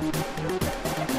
Thank 0.00 1.10
you. 1.10 1.17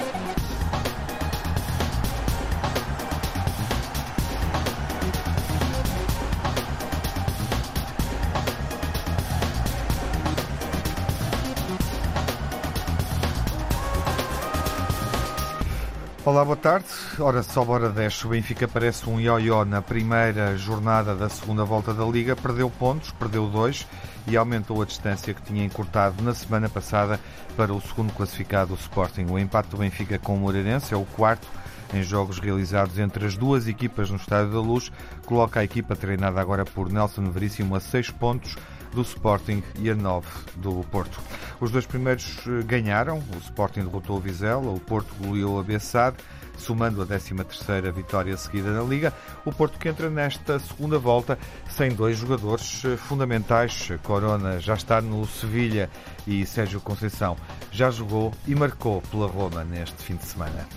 Olá, 16.29 16.45
boa 16.45 16.55
tarde. 16.55 16.85
Ora, 17.17 17.41
só 17.41 17.63
hora 17.63 17.89
10. 17.89 18.25
O 18.25 18.27
Benfica 18.29 18.67
parece 18.67 19.09
um 19.09 19.19
ioió 19.19 19.65
na 19.65 19.81
primeira 19.81 20.55
jornada 20.55 21.15
da 21.15 21.27
segunda 21.27 21.65
volta 21.65 21.91
da 21.91 22.05
Liga. 22.05 22.35
Perdeu 22.35 22.69
pontos, 22.69 23.09
perdeu 23.13 23.47
dois 23.47 23.87
e 24.27 24.37
aumentou 24.37 24.79
a 24.79 24.85
distância 24.85 25.33
que 25.33 25.41
tinha 25.41 25.65
encurtado 25.65 26.23
na 26.23 26.35
semana 26.35 26.69
passada 26.69 27.19
para 27.57 27.73
o 27.73 27.81
segundo 27.81 28.13
classificado, 28.13 28.75
o 28.75 28.77
Sporting. 28.77 29.25
O 29.27 29.39
empate 29.39 29.69
do 29.69 29.77
Benfica 29.77 30.19
com 30.19 30.35
o 30.35 30.37
Moreirense 30.37 30.93
é 30.93 30.97
o 30.97 31.03
quarto 31.03 31.47
em 31.91 32.03
jogos 32.03 32.37
realizados 32.37 32.99
entre 32.99 33.25
as 33.25 33.35
duas 33.35 33.67
equipas 33.67 34.11
no 34.11 34.17
Estádio 34.17 34.53
da 34.53 34.59
Luz. 34.59 34.91
Coloca 35.25 35.61
a 35.61 35.63
equipa 35.63 35.95
treinada 35.95 36.39
agora 36.39 36.63
por 36.63 36.91
Nelson 36.91 37.31
Veríssimo 37.31 37.75
a 37.75 37.79
seis 37.79 38.11
pontos 38.11 38.55
do 38.93 39.01
Sporting 39.01 39.63
e 39.79 39.89
a 39.89 39.95
9 39.95 40.27
do 40.55 40.83
Porto. 40.91 41.19
Os 41.59 41.71
dois 41.71 41.85
primeiros 41.85 42.39
eh, 42.47 42.63
ganharam, 42.63 43.19
o 43.35 43.37
Sporting 43.37 43.81
derrotou 43.81 44.17
o 44.17 44.19
Vizela, 44.19 44.69
o 44.69 44.79
Porto 44.79 45.13
goleou 45.19 45.59
a 45.59 45.63
Bessade, 45.63 46.17
somando 46.57 47.01
a 47.01 47.05
13ª 47.05 47.91
vitória 47.91 48.35
seguida 48.37 48.71
na 48.71 48.83
Liga. 48.83 49.13
O 49.45 49.51
Porto 49.51 49.79
que 49.79 49.89
entra 49.89 50.09
nesta 50.09 50.59
segunda 50.59 50.99
volta 50.99 51.37
sem 51.69 51.91
dois 51.91 52.17
jogadores 52.17 52.83
eh, 52.85 52.97
fundamentais. 52.97 53.89
Corona 54.03 54.59
já 54.59 54.73
está 54.73 55.01
no 55.01 55.25
Sevilha 55.25 55.89
e 56.27 56.45
Sérgio 56.45 56.81
Conceição 56.81 57.37
já 57.71 57.89
jogou 57.89 58.33
e 58.47 58.55
marcou 58.55 59.01
pela 59.09 59.27
Roma 59.27 59.63
neste 59.63 60.03
fim 60.03 60.15
de 60.15 60.25
semana. 60.25 60.67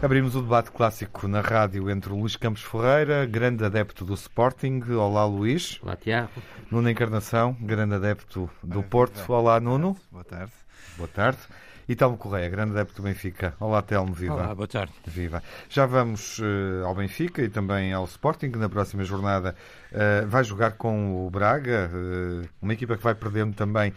Abrimos 0.00 0.36
o 0.36 0.42
debate 0.42 0.70
clássico 0.70 1.26
na 1.26 1.40
rádio 1.40 1.90
entre 1.90 2.12
o 2.12 2.16
Luís 2.16 2.36
Campos 2.36 2.62
Ferreira, 2.62 3.26
grande 3.26 3.64
adepto 3.64 4.04
do 4.04 4.14
Sporting. 4.14 4.80
Olá, 4.92 5.26
Luís. 5.26 5.80
Olá, 5.82 5.96
Tiago. 5.96 6.30
Nuno 6.70 6.88
Encarnação, 6.88 7.56
grande 7.60 7.96
adepto 7.96 8.48
do 8.62 8.80
Porto. 8.80 9.20
Olá, 9.32 9.58
Nuno. 9.58 9.96
Boa 10.12 10.22
tarde. 10.22 10.52
Boa 10.96 11.08
tarde. 11.08 11.40
E 11.88 11.96
Telmo 11.96 12.16
Correia, 12.16 12.48
grande 12.48 12.72
adepto 12.72 12.94
do 12.94 13.02
Benfica. 13.02 13.56
Olá, 13.58 13.82
Telmo, 13.82 14.12
viva. 14.12 14.34
Olá, 14.34 14.54
boa 14.54 14.68
tarde. 14.68 14.92
Viva. 15.04 15.42
Já 15.68 15.84
vamos 15.84 16.38
uh, 16.38 16.86
ao 16.86 16.94
Benfica 16.94 17.42
e 17.42 17.48
também 17.48 17.92
ao 17.92 18.04
Sporting, 18.04 18.52
que 18.52 18.58
na 18.58 18.68
próxima 18.68 19.02
jornada 19.02 19.56
uh, 19.90 20.28
vai 20.28 20.44
jogar 20.44 20.72
com 20.72 21.26
o 21.26 21.28
Braga, 21.28 21.90
uh, 21.92 22.48
uma 22.62 22.72
equipa 22.72 22.96
que 22.96 23.02
vai 23.02 23.16
perdendo 23.16 23.52
também, 23.56 23.92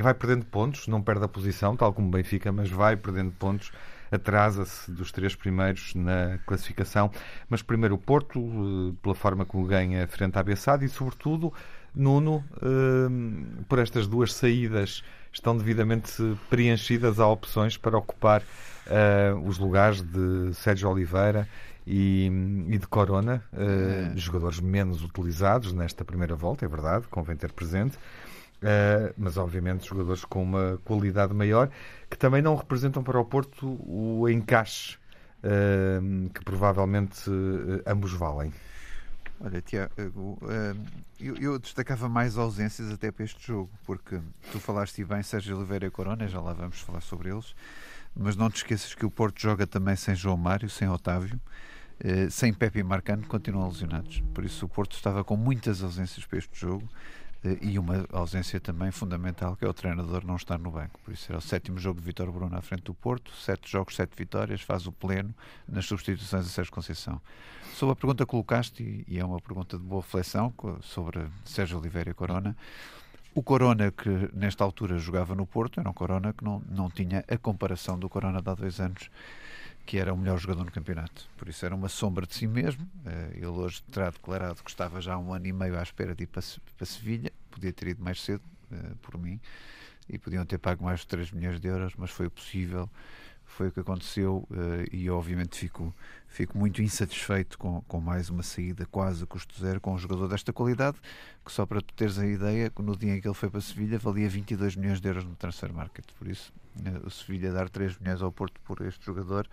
vai 0.00 0.14
perdendo 0.14 0.44
pontos, 0.44 0.86
não 0.86 1.02
perde 1.02 1.24
a 1.24 1.28
posição, 1.28 1.76
tal 1.76 1.92
como 1.92 2.06
o 2.06 2.10
Benfica, 2.12 2.52
mas 2.52 2.70
vai 2.70 2.96
perdendo 2.96 3.32
pontos 3.32 3.72
atrasa-se 4.10 4.90
dos 4.90 5.12
três 5.12 5.34
primeiros 5.34 5.94
na 5.94 6.38
classificação. 6.46 7.10
Mas 7.48 7.62
primeiro 7.62 7.94
o 7.94 7.98
Porto, 7.98 8.38
eh, 8.38 8.94
pela 9.02 9.14
forma 9.14 9.44
como 9.44 9.66
ganha 9.66 10.06
frente 10.06 10.38
à 10.38 10.42
Bessade 10.42 10.84
e, 10.84 10.88
sobretudo, 10.88 11.52
Nuno, 11.94 12.44
eh, 12.62 13.64
por 13.68 13.78
estas 13.78 14.06
duas 14.06 14.32
saídas, 14.32 15.02
estão 15.32 15.56
devidamente 15.56 16.12
preenchidas. 16.48 17.18
Há 17.18 17.26
opções 17.26 17.76
para 17.76 17.96
ocupar 17.96 18.42
eh, 18.86 19.34
os 19.44 19.58
lugares 19.58 20.02
de 20.02 20.54
Sérgio 20.54 20.88
Oliveira 20.88 21.48
e, 21.86 22.30
de 22.78 22.86
Corona, 22.86 23.42
jogadores 24.14 24.60
menos 24.60 25.02
utilizados 25.02 25.72
nesta 25.72 26.04
primeira 26.04 26.34
volta, 26.36 26.66
é 26.66 26.68
verdade, 26.68 27.06
convém 27.08 27.34
ter 27.34 27.50
presente. 27.50 27.98
Uh, 28.58 29.14
mas 29.16 29.36
obviamente 29.36 29.88
jogadores 29.88 30.24
com 30.24 30.42
uma 30.42 30.80
qualidade 30.84 31.32
maior 31.32 31.70
que 32.10 32.18
também 32.18 32.42
não 32.42 32.56
representam 32.56 33.04
para 33.04 33.16
o 33.20 33.24
Porto 33.24 33.78
o 33.86 34.28
encaixe 34.28 34.96
uh, 35.44 36.30
que 36.30 36.44
provavelmente 36.44 37.30
uh, 37.30 37.82
ambos 37.86 38.12
valem. 38.12 38.52
Olha, 39.40 39.62
Tiago, 39.62 39.92
eu, 41.20 41.36
eu, 41.36 41.58
destacava 41.60 42.08
mais 42.08 42.36
ausências 42.36 42.90
até 42.90 43.12
para 43.12 43.24
este 43.24 43.46
jogo, 43.46 43.70
porque 43.86 44.20
tu 44.50 44.58
falaste 44.58 45.04
bem 45.04 45.22
Sérgio 45.22 45.56
Oliveira 45.56 45.86
e 45.86 45.90
Corona, 45.90 46.26
já 46.26 46.40
lá 46.40 46.52
vamos 46.52 46.80
falar 46.80 47.00
sobre 47.00 47.30
eles, 47.30 47.54
mas 48.16 48.34
não 48.34 48.50
te 48.50 48.56
esqueças 48.56 48.92
que 48.96 49.06
o 49.06 49.10
Porto 49.10 49.40
joga 49.40 49.64
também 49.64 49.94
sem 49.94 50.12
João 50.16 50.36
Mário, 50.36 50.68
sem 50.68 50.88
Otávio, 50.88 51.40
sem 52.32 52.52
Pepe 52.52 52.80
e 52.80 52.82
Marcano, 52.82 53.24
continuam 53.28 53.68
lesionados. 53.68 54.20
Por 54.34 54.44
isso 54.44 54.66
o 54.66 54.68
Porto 54.68 54.96
estava 54.96 55.22
com 55.22 55.36
muitas 55.36 55.84
ausências 55.84 56.26
para 56.26 56.38
este 56.38 56.58
jogo 56.58 56.88
e 57.60 57.78
uma 57.78 58.04
ausência 58.12 58.58
também 58.58 58.90
fundamental 58.90 59.56
que 59.56 59.64
é 59.64 59.68
o 59.68 59.72
treinador 59.72 60.24
não 60.24 60.36
estar 60.36 60.58
no 60.58 60.70
banco. 60.70 60.98
Por 61.04 61.14
isso 61.14 61.30
era 61.30 61.38
o 61.38 61.40
sétimo 61.40 61.78
jogo 61.78 62.00
de 62.00 62.06
Vitor 62.06 62.30
Bruno 62.32 62.56
à 62.56 62.60
frente 62.60 62.82
do 62.82 62.94
Porto, 62.94 63.32
sete 63.32 63.70
jogos, 63.70 63.94
sete 63.94 64.12
vitórias, 64.16 64.60
faz 64.60 64.86
o 64.86 64.92
pleno 64.92 65.34
nas 65.68 65.86
substituições 65.86 66.44
de 66.44 66.50
Sérgio 66.50 66.72
Conceição. 66.72 67.20
Sobre 67.74 67.92
a 67.92 67.96
pergunta 67.96 68.24
que 68.24 68.30
colocaste, 68.30 69.04
e 69.06 69.18
é 69.18 69.24
uma 69.24 69.40
pergunta 69.40 69.78
de 69.78 69.84
boa 69.84 70.02
reflexão 70.02 70.52
sobre 70.82 71.26
Sérgio 71.44 71.78
Oliveira 71.78 72.10
e 72.10 72.14
Corona, 72.14 72.56
o 73.34 73.42
Corona 73.42 73.92
que 73.92 74.08
nesta 74.32 74.64
altura 74.64 74.98
jogava 74.98 75.34
no 75.34 75.46
Porto 75.46 75.78
era 75.78 75.88
um 75.88 75.92
Corona 75.92 76.32
que 76.32 76.42
não, 76.42 76.60
não 76.68 76.90
tinha 76.90 77.24
a 77.28 77.38
comparação 77.38 77.96
do 77.96 78.08
Corona 78.08 78.42
de 78.42 78.50
há 78.50 78.54
dois 78.54 78.80
anos 78.80 79.08
que 79.88 79.96
era 79.96 80.12
o 80.12 80.18
melhor 80.18 80.38
jogador 80.38 80.66
no 80.66 80.70
campeonato. 80.70 81.26
Por 81.34 81.48
isso 81.48 81.64
era 81.64 81.74
uma 81.74 81.88
sombra 81.88 82.26
de 82.26 82.34
si 82.34 82.46
mesmo. 82.46 82.86
Eh, 83.06 83.36
ele 83.36 83.46
hoje 83.46 83.82
terá 83.90 84.10
declarado 84.10 84.62
que 84.62 84.68
estava 84.68 85.00
já 85.00 85.14
há 85.14 85.18
um 85.18 85.32
ano 85.32 85.46
e 85.46 85.52
meio 85.52 85.78
à 85.78 85.82
espera 85.82 86.14
de 86.14 86.24
ir 86.24 86.26
para, 86.26 86.42
para 86.76 86.84
Sevilha. 86.84 87.32
Podia 87.50 87.72
ter 87.72 87.88
ido 87.88 88.04
mais 88.04 88.20
cedo, 88.20 88.42
eh, 88.70 88.92
por 89.00 89.16
mim, 89.16 89.40
e 90.06 90.18
podiam 90.18 90.44
ter 90.44 90.58
pago 90.58 90.84
mais 90.84 91.00
de 91.00 91.06
3 91.06 91.30
milhões 91.30 91.58
de 91.58 91.68
euros, 91.68 91.94
mas 91.96 92.10
foi 92.10 92.28
possível. 92.28 92.86
Foi 93.48 93.68
o 93.68 93.72
que 93.72 93.80
aconteceu 93.80 94.46
eh, 94.52 94.88
e, 94.92 95.10
obviamente, 95.10 95.58
fico, 95.58 95.92
fico 96.28 96.56
muito 96.56 96.80
insatisfeito 96.80 97.58
com, 97.58 97.80
com 97.82 98.00
mais 98.00 98.30
uma 98.30 98.42
saída 98.42 98.86
quase 98.86 99.24
a 99.24 99.26
custo 99.26 99.58
zero 99.58 99.80
com 99.80 99.94
um 99.94 99.98
jogador 99.98 100.28
desta 100.28 100.52
qualidade, 100.52 100.98
que 101.44 101.50
só 101.50 101.66
para 101.66 101.80
tu 101.80 101.92
teres 101.94 102.18
a 102.18 102.26
ideia, 102.26 102.70
no 102.78 102.96
dia 102.96 103.16
em 103.16 103.20
que 103.20 103.26
ele 103.26 103.34
foi 103.34 103.50
para 103.50 103.60
Sevilha, 103.60 103.98
valia 103.98 104.28
22 104.28 104.76
milhões 104.76 105.00
de 105.00 105.08
euros 105.08 105.24
no 105.24 105.34
transfer 105.34 105.72
market. 105.72 106.04
Por 106.18 106.28
isso, 106.28 106.52
o 107.04 107.10
Sevilha 107.10 107.50
dar 107.50 107.68
3 107.68 107.98
milhões 107.98 108.22
ao 108.22 108.30
Porto 108.30 108.60
por 108.60 108.80
este 108.82 109.04
jogador, 109.04 109.48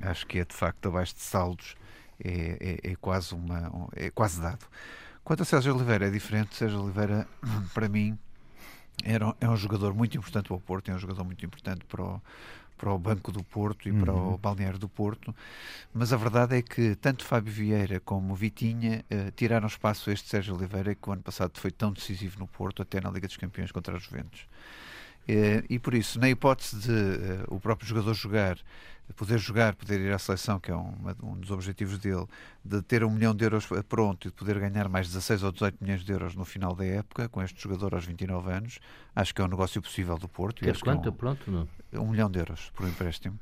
acho 0.00 0.26
que 0.26 0.38
é 0.38 0.44
de 0.44 0.54
facto 0.54 0.86
abaixo 0.86 1.14
de 1.14 1.22
saldos, 1.22 1.74
é, 2.22 2.78
é, 2.84 2.92
é 2.92 2.96
quase, 2.96 3.34
uma, 3.34 3.88
é 3.96 4.10
quase 4.10 4.40
dado. 4.40 4.64
Quanto 5.24 5.42
a 5.42 5.46
Sérgio 5.46 5.74
Oliveira, 5.74 6.06
é 6.06 6.10
diferente. 6.10 6.54
Sérgio 6.54 6.80
Oliveira, 6.82 7.26
para 7.74 7.88
mim, 7.88 8.18
era, 9.04 9.34
é 9.40 9.48
um 9.48 9.56
jogador 9.56 9.94
muito 9.94 10.16
importante 10.16 10.48
para 10.48 10.56
o 10.56 10.60
Porto, 10.60 10.90
é 10.90 10.94
um 10.94 10.98
jogador 10.98 11.24
muito 11.24 11.44
importante 11.44 11.84
para 11.84 12.02
o, 12.02 12.22
para 12.76 12.92
o 12.92 12.98
Banco 12.98 13.30
do 13.30 13.42
Porto 13.44 13.88
e 13.88 13.92
uhum. 13.92 14.00
para 14.00 14.14
o. 14.14 14.38
Balneário 14.38 14.78
do 14.78 14.88
Porto, 14.88 15.34
mas 15.94 16.12
a 16.12 16.16
verdade 16.16 16.56
é 16.56 16.62
que 16.62 16.96
tanto 16.96 17.24
Fábio 17.24 17.52
Vieira 17.52 18.00
como 18.00 18.34
Vitinha 18.34 19.04
uh, 19.10 19.30
tiraram 19.32 19.66
espaço 19.66 20.10
a 20.10 20.12
este 20.12 20.28
Sérgio 20.28 20.54
Oliveira, 20.54 20.94
que 20.94 21.08
o 21.08 21.12
ano 21.12 21.22
passado 21.22 21.52
foi 21.58 21.70
tão 21.70 21.92
decisivo 21.92 22.38
no 22.38 22.46
Porto, 22.46 22.82
até 22.82 23.00
na 23.00 23.10
Liga 23.10 23.26
dos 23.26 23.36
Campeões 23.36 23.70
contra 23.70 23.96
os 23.96 24.02
Juventus. 24.02 24.40
Uh, 25.28 25.64
e 25.70 25.78
por 25.78 25.94
isso, 25.94 26.18
na 26.18 26.28
hipótese 26.28 26.76
de 26.76 26.90
uh, 26.90 27.54
o 27.54 27.60
próprio 27.60 27.88
jogador 27.88 28.14
jogar 28.14 28.58
poder 29.16 29.38
jogar, 29.38 29.74
poder 29.74 30.00
ir 30.00 30.12
à 30.12 30.18
seleção, 30.18 30.58
que 30.58 30.70
é 30.70 30.76
um, 30.76 30.94
um, 31.22 31.34
dos 31.36 31.50
objetivos 31.50 31.98
dele, 31.98 32.26
de 32.64 32.80
ter 32.82 33.04
um 33.04 33.10
milhão 33.10 33.34
de 33.34 33.44
euros 33.44 33.66
pronto 33.88 34.28
e 34.28 34.30
de 34.30 34.36
poder 34.36 34.58
ganhar 34.58 34.88
mais 34.88 35.08
16 35.08 35.42
ou 35.42 35.52
18 35.52 35.78
milhões 35.80 36.04
de 36.04 36.12
euros 36.12 36.34
no 36.34 36.44
final 36.44 36.74
da 36.74 36.84
época, 36.84 37.28
com 37.28 37.42
este 37.42 37.60
jogador 37.62 37.94
aos 37.94 38.04
29 38.04 38.52
anos, 38.52 38.78
acho 39.14 39.34
que 39.34 39.40
é 39.40 39.44
um 39.44 39.48
negócio 39.48 39.80
possível 39.82 40.16
do 40.18 40.28
Porto. 40.28 40.62
Quer 40.62 40.78
quanto? 40.78 41.02
Que 41.02 41.08
é 41.08 41.10
um, 41.10 41.14
pronto? 41.14 41.50
Não? 41.50 41.68
Um 42.00 42.10
milhão 42.10 42.30
de 42.30 42.38
euros 42.38 42.70
por 42.74 42.88
empréstimo. 42.88 43.38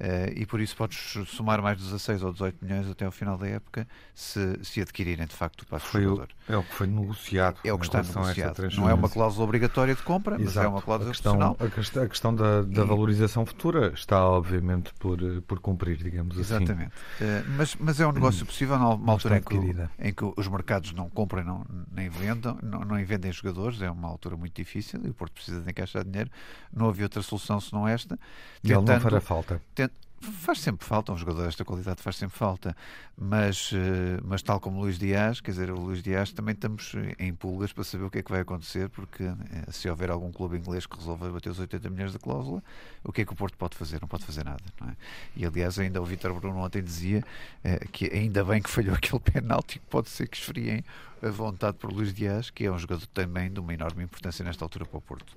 Uh, 0.00 0.30
e 0.36 0.46
por 0.46 0.60
isso 0.60 0.76
podes 0.76 0.96
somar 1.26 1.60
mais 1.60 1.76
16 1.76 2.22
ou 2.22 2.32
18 2.32 2.64
milhões 2.64 2.88
até 2.88 3.04
ao 3.04 3.10
final 3.10 3.36
da 3.36 3.48
época 3.48 3.84
se, 4.14 4.56
se 4.62 4.80
adquirirem 4.80 5.26
de 5.26 5.34
facto 5.34 5.62
o 5.62 5.66
passo 5.66 5.86
foi 5.86 6.04
jogador. 6.04 6.28
O, 6.48 6.52
é 6.52 6.56
o 6.56 6.62
que 6.62 6.72
foi 6.72 6.86
negociado. 6.86 7.58
É 7.64 7.72
o 7.72 7.78
que 7.80 7.86
está 7.86 8.00
negociado. 8.00 8.68
Não 8.76 8.88
é 8.88 8.94
uma 8.94 9.08
cláusula 9.08 9.44
obrigatória 9.44 9.96
de 9.96 10.02
compra, 10.02 10.36
Exato. 10.36 10.54
mas 10.54 10.64
é 10.64 10.68
uma 10.68 10.82
cláusula 10.82 11.10
a 11.10 11.12
questão, 11.12 11.56
a 11.58 11.68
questão, 11.68 12.02
a 12.04 12.08
questão 12.08 12.32
da, 12.32 12.62
da 12.62 12.82
e... 12.84 12.86
valorização 12.86 13.44
futura 13.44 13.92
está 13.92 14.24
obviamente 14.24 14.87
por, 14.94 15.18
por 15.42 15.60
cumprir, 15.60 15.96
digamos 15.96 16.36
Exatamente. 16.36 16.72
assim. 16.72 17.24
Exatamente. 17.24 17.48
Uh, 17.48 17.56
mas, 17.56 17.76
mas 17.76 18.00
é 18.00 18.06
um 18.06 18.12
negócio 18.12 18.44
possível 18.46 18.78
numa 18.78 19.12
altura 19.12 19.38
em 19.38 19.42
que, 19.42 19.56
em 19.98 20.12
que, 20.12 20.32
os 20.36 20.48
mercados 20.48 20.92
não 20.92 21.08
compram 21.08 21.44
não, 21.44 21.66
nem 21.90 22.08
vendam, 22.08 22.58
não, 22.62 22.80
não 22.80 23.04
vendem 23.04 23.32
jogadores, 23.32 23.80
é 23.82 23.90
uma 23.90 24.08
altura 24.08 24.36
muito 24.36 24.54
difícil 24.54 25.00
e 25.04 25.10
o 25.10 25.14
Porto 25.14 25.32
precisa 25.32 25.60
de 25.60 25.70
encaixar 25.70 26.04
dinheiro. 26.04 26.30
Não 26.72 26.88
havia 26.88 27.04
outra 27.04 27.22
solução 27.22 27.60
senão 27.60 27.86
esta. 27.86 28.18
E 28.62 28.72
ele 28.72 28.82
não 28.82 29.00
fará 29.00 29.20
falta. 29.20 29.60
Tent, 29.74 29.92
Faz 30.20 30.60
sempre 30.60 30.84
falta, 30.84 31.12
um 31.12 31.16
jogador 31.16 31.44
desta 31.44 31.64
qualidade 31.64 32.02
faz 32.02 32.16
sempre 32.16 32.36
falta, 32.36 32.76
mas, 33.20 33.72
eh, 33.74 34.20
mas 34.22 34.42
tal 34.42 34.60
como 34.60 34.80
Luís 34.80 34.96
Dias, 34.96 35.40
quer 35.40 35.50
dizer, 35.50 35.72
o 35.72 35.80
Luís 35.80 36.00
Dias 36.04 36.30
também 36.30 36.52
estamos 36.52 36.92
em 37.18 37.34
pulgas 37.34 37.72
para 37.72 37.82
saber 37.82 38.04
o 38.04 38.10
que 38.10 38.18
é 38.18 38.22
que 38.22 38.30
vai 38.30 38.42
acontecer, 38.42 38.88
porque 38.90 39.24
eh, 39.24 39.72
se 39.72 39.90
houver 39.90 40.08
algum 40.08 40.30
clube 40.30 40.56
inglês 40.56 40.86
que 40.86 40.96
resolva 40.96 41.28
bater 41.28 41.50
os 41.50 41.58
80 41.58 41.90
milhões 41.90 42.12
da 42.12 42.18
cláusula, 42.20 42.62
o 43.02 43.12
que 43.12 43.22
é 43.22 43.24
que 43.24 43.32
o 43.32 43.36
Porto 43.36 43.56
pode 43.58 43.76
fazer? 43.76 44.00
Não 44.00 44.06
pode 44.06 44.24
fazer 44.24 44.44
nada, 44.44 44.62
não 44.80 44.88
é? 44.88 44.96
E 45.34 45.44
aliás, 45.44 45.80
ainda 45.80 46.00
o 46.00 46.04
Vítor 46.04 46.32
Bruno 46.32 46.60
ontem 46.60 46.80
dizia 46.80 47.24
eh, 47.64 47.80
que 47.90 48.06
ainda 48.06 48.44
bem 48.44 48.62
que 48.62 48.70
falhou 48.70 48.94
aquele 48.96 49.20
penalti, 49.20 49.80
pode 49.90 50.08
ser 50.08 50.28
que 50.28 50.36
esfriem 50.36 50.84
vontade 51.20 51.76
por 51.76 51.92
Luís 51.92 52.14
Dias, 52.14 52.48
que 52.48 52.66
é 52.66 52.70
um 52.70 52.78
jogador 52.78 53.04
também 53.08 53.50
de 53.50 53.58
uma 53.58 53.74
enorme 53.74 54.04
importância 54.04 54.44
nesta 54.44 54.64
altura 54.64 54.86
para 54.86 54.98
o 54.98 55.00
Porto. 55.00 55.36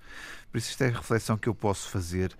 Por 0.52 0.60
isso, 0.60 0.70
isto 0.70 0.84
é 0.84 0.90
a 0.90 0.92
reflexão 0.92 1.36
que 1.36 1.50
eu 1.50 1.56
posso 1.56 1.90
fazer 1.90 2.38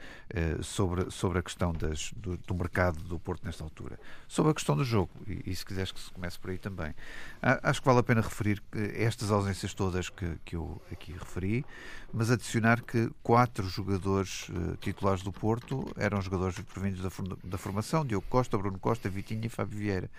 sobre, 0.62 1.10
sobre 1.10 1.40
a 1.40 1.42
questão 1.42 1.74
das, 1.74 2.12
do, 2.16 2.38
do, 2.38 2.54
mercado 2.54 3.02
do 3.02 3.18
Porto 3.18 3.44
nesta 3.44 3.64
altura. 3.64 4.00
Sobre 4.28 4.52
a 4.52 4.54
questão 4.54 4.78
do 4.78 4.84
jogo, 4.84 5.10
e, 5.46 5.56
se 5.56 5.66
quiseres 5.66 5.92
que 5.92 6.00
se 6.00 6.12
comece 6.12 6.40
por 6.40 6.52
aí 6.52 6.58
também. 6.58 6.94
acho 7.42 7.82
que 7.82 7.86
vale 7.88 8.00
a 8.00 8.04
pena 8.04 8.22
referir 8.22 8.62
estas 8.96 9.32
ausências 9.32 9.74
todas 9.74 10.10
que, 10.10 10.38
que 10.44 10.56
eu 10.56 10.82
aqui 10.92 11.12
referi, 11.14 11.66
mas 12.14 12.30
adicionar 12.32 12.82
que 12.82 13.10
quatro 13.24 13.68
jogadores 13.68 14.50
uh, 14.50 14.78
titulares 14.78 15.24
do 15.24 15.32
Porto 15.32 15.92
eram 15.96 16.22
jogadores 16.22 16.60
provindos 16.60 17.02
da, 17.02 17.10
da 17.44 17.58
formação: 17.58 18.06
Diogo 18.06 18.26
Costa, 18.30 18.58
Bruno 18.58 18.80
Costa, 18.80 19.10
Vitinha 19.10 19.46
e 19.46 19.50
Fábio 19.50 19.78
Vieira. 19.78 20.10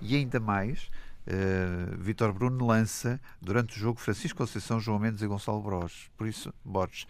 E 0.00 0.16
ainda 0.16 0.40
mais 0.40 0.88
Uh, 1.26 1.96
Vitor 1.98 2.32
Bruno 2.32 2.64
lança 2.64 3.20
durante 3.42 3.76
o 3.76 3.80
jogo 3.80 3.98
Francisco 3.98 4.38
Conceição, 4.38 4.78
João 4.78 5.00
Mendes 5.00 5.22
e 5.22 5.26
Gonçalo 5.26 5.60
Borges. 5.60 6.08
Por 6.16 6.28
isso, 6.28 6.54
Borges. 6.64 7.04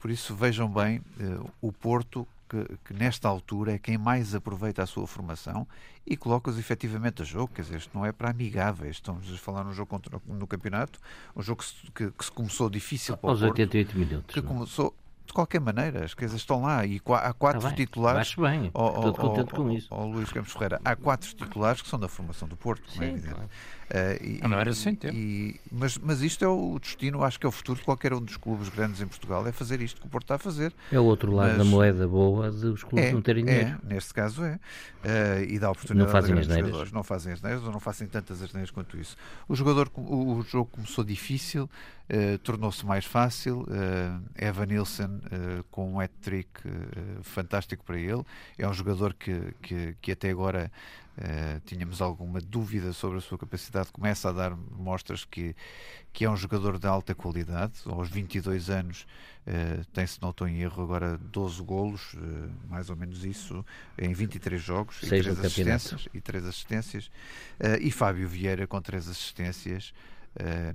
Por 0.00 0.10
isso 0.10 0.34
vejam 0.34 0.68
bem 0.68 0.98
uh, 1.20 1.48
o 1.60 1.70
Porto 1.70 2.26
que, 2.50 2.78
que, 2.84 2.92
nesta 2.92 3.28
altura 3.28 3.74
é 3.74 3.78
quem 3.78 3.96
mais 3.96 4.34
aproveita 4.34 4.82
a 4.82 4.86
sua 4.86 5.06
formação 5.06 5.66
e 6.04 6.16
coloca-os 6.16 6.58
efetivamente 6.58 7.22
a 7.22 7.24
jogo. 7.24 7.54
Quer 7.54 7.62
dizer, 7.62 7.76
isto 7.76 7.96
não 7.96 8.04
é 8.04 8.10
para 8.10 8.30
amigáveis. 8.30 8.96
Estamos 8.96 9.32
a 9.32 9.38
falar 9.38 9.62
num 9.62 9.72
jogo 9.72 9.88
contra, 9.88 10.20
no 10.26 10.46
campeonato, 10.46 10.98
um 11.36 11.40
jogo 11.40 11.62
que 11.62 11.68
se, 11.68 11.74
que, 11.92 12.10
que 12.10 12.24
se 12.24 12.32
começou 12.32 12.68
difícil 12.68 13.16
para 13.16 13.30
Aos 13.30 13.40
o 13.40 13.46
Porto. 13.46 13.60
88 13.60 13.98
minutos. 13.98 14.34
Que 14.34 14.42
não? 14.42 14.50
É? 14.50 14.54
começou 14.54 14.94
de 15.30 15.34
qualquer 15.34 15.60
maneira, 15.60 16.04
as 16.04 16.14
coisas 16.14 16.38
estão 16.38 16.62
lá 16.62 16.84
e 16.84 17.00
há 17.08 17.32
quatro 17.32 17.60
bem, 17.62 17.74
titulares. 17.74 18.20
Acho 18.20 18.42
bem, 18.42 18.66
estou 18.66 19.14
contente 19.14 19.54
com 19.54 19.70
isso. 19.70 19.88
Ó 19.90 20.04
Luís 20.04 20.32
Campos 20.32 20.52
Ferreira, 20.52 20.80
há 20.84 20.94
quatro 20.96 21.28
titulares 21.34 21.80
que 21.80 21.88
são 21.88 21.98
da 21.98 22.08
formação 22.08 22.46
do 22.46 22.56
Porto, 22.56 22.90
Sim, 22.90 23.04
é 23.04 23.08
evidente. 23.08 23.34
Claro. 23.34 23.50
Uh, 23.90 24.24
e, 24.24 24.48
não 24.48 24.56
era 24.56 24.72
sem 24.72 24.94
tempo. 24.94 25.16
E, 25.16 25.60
mas, 25.70 25.98
mas 25.98 26.22
isto 26.22 26.44
é 26.44 26.48
o 26.48 26.78
destino, 26.78 27.24
acho 27.24 27.40
que 27.40 27.46
é 27.46 27.48
o 27.48 27.52
futuro 27.52 27.80
de 27.80 27.84
qualquer 27.84 28.12
um 28.12 28.20
dos 28.20 28.36
clubes 28.36 28.68
grandes 28.68 29.00
em 29.00 29.06
Portugal, 29.06 29.44
é 29.46 29.50
fazer 29.50 29.80
isto 29.80 30.00
que 30.00 30.06
o 30.06 30.10
Porto 30.10 30.26
está 30.26 30.36
a 30.36 30.38
fazer. 30.38 30.72
É 30.92 31.00
o 31.00 31.04
outro 31.04 31.32
lado 31.34 31.48
mas, 31.48 31.58
da 31.58 31.64
moeda 31.64 32.06
boa 32.06 32.52
dos 32.52 32.84
clubes 32.84 33.08
é, 33.08 33.12
não 33.12 33.20
terem 33.20 33.44
dinheiro. 33.44 33.80
É, 33.84 33.94
neste 33.94 34.14
caso 34.14 34.44
é. 34.44 34.54
Uh, 34.54 35.42
e 35.48 35.58
dá 35.58 35.70
oportunidade 35.70 36.06
não 36.06 36.12
fazem 36.12 36.36
a 36.36 36.40
as 36.40 36.46
jogadores. 36.46 36.92
Não 36.92 37.02
fazem 37.02 37.32
as 37.32 37.42
neiras 37.42 37.64
ou 37.64 37.72
não 37.72 37.80
fazem 37.80 38.06
tantas 38.06 38.40
asneiras 38.40 38.70
quanto 38.70 38.96
isso. 38.96 39.16
O, 39.48 39.56
jogador, 39.56 39.90
o, 39.96 40.34
o 40.34 40.42
jogo 40.42 40.70
começou 40.70 41.02
difícil, 41.02 41.68
uh, 42.10 42.38
tornou-se 42.38 42.84
mais 42.84 43.04
fácil. 43.04 43.66
Evan 44.36 44.66
Nilsson 44.66 45.20
com 45.70 45.94
um 45.94 46.00
hat-trick 46.00 46.48
fantástico 47.22 47.84
para 47.84 47.98
ele. 47.98 48.24
É 48.58 48.68
um 48.68 48.72
jogador 48.72 49.14
que, 49.14 49.54
que, 49.62 49.96
que 50.00 50.12
até 50.12 50.30
agora 50.30 50.70
Uh, 51.20 51.60
tínhamos 51.66 52.00
alguma 52.00 52.40
dúvida 52.40 52.94
sobre 52.94 53.18
a 53.18 53.20
sua 53.20 53.36
capacidade, 53.36 53.92
começa 53.92 54.30
a 54.30 54.32
dar 54.32 54.56
mostras 54.56 55.22
que, 55.22 55.54
que 56.14 56.24
é 56.24 56.30
um 56.30 56.36
jogador 56.36 56.78
de 56.78 56.86
alta 56.86 57.14
qualidade. 57.14 57.74
Aos 57.84 58.08
22 58.08 58.70
anos 58.70 59.06
uh, 59.46 59.84
tem, 59.92 60.06
se 60.06 60.22
não 60.22 60.30
estou 60.30 60.48
em 60.48 60.62
erro, 60.62 60.82
agora 60.82 61.18
12 61.18 61.62
golos, 61.62 62.14
uh, 62.14 62.50
mais 62.70 62.88
ou 62.88 62.96
menos 62.96 63.22
isso, 63.22 63.62
em 63.98 64.14
23 64.14 64.62
jogos 64.62 65.02
e 65.02 65.08
3 65.08 65.26
assistências. 65.40 66.08
E, 66.14 66.20
3 66.22 66.46
assistências. 66.46 67.10
e 67.82 67.90
Fábio 67.90 68.26
Vieira 68.26 68.66
com 68.66 68.80
3 68.80 69.06
assistências. 69.08 69.92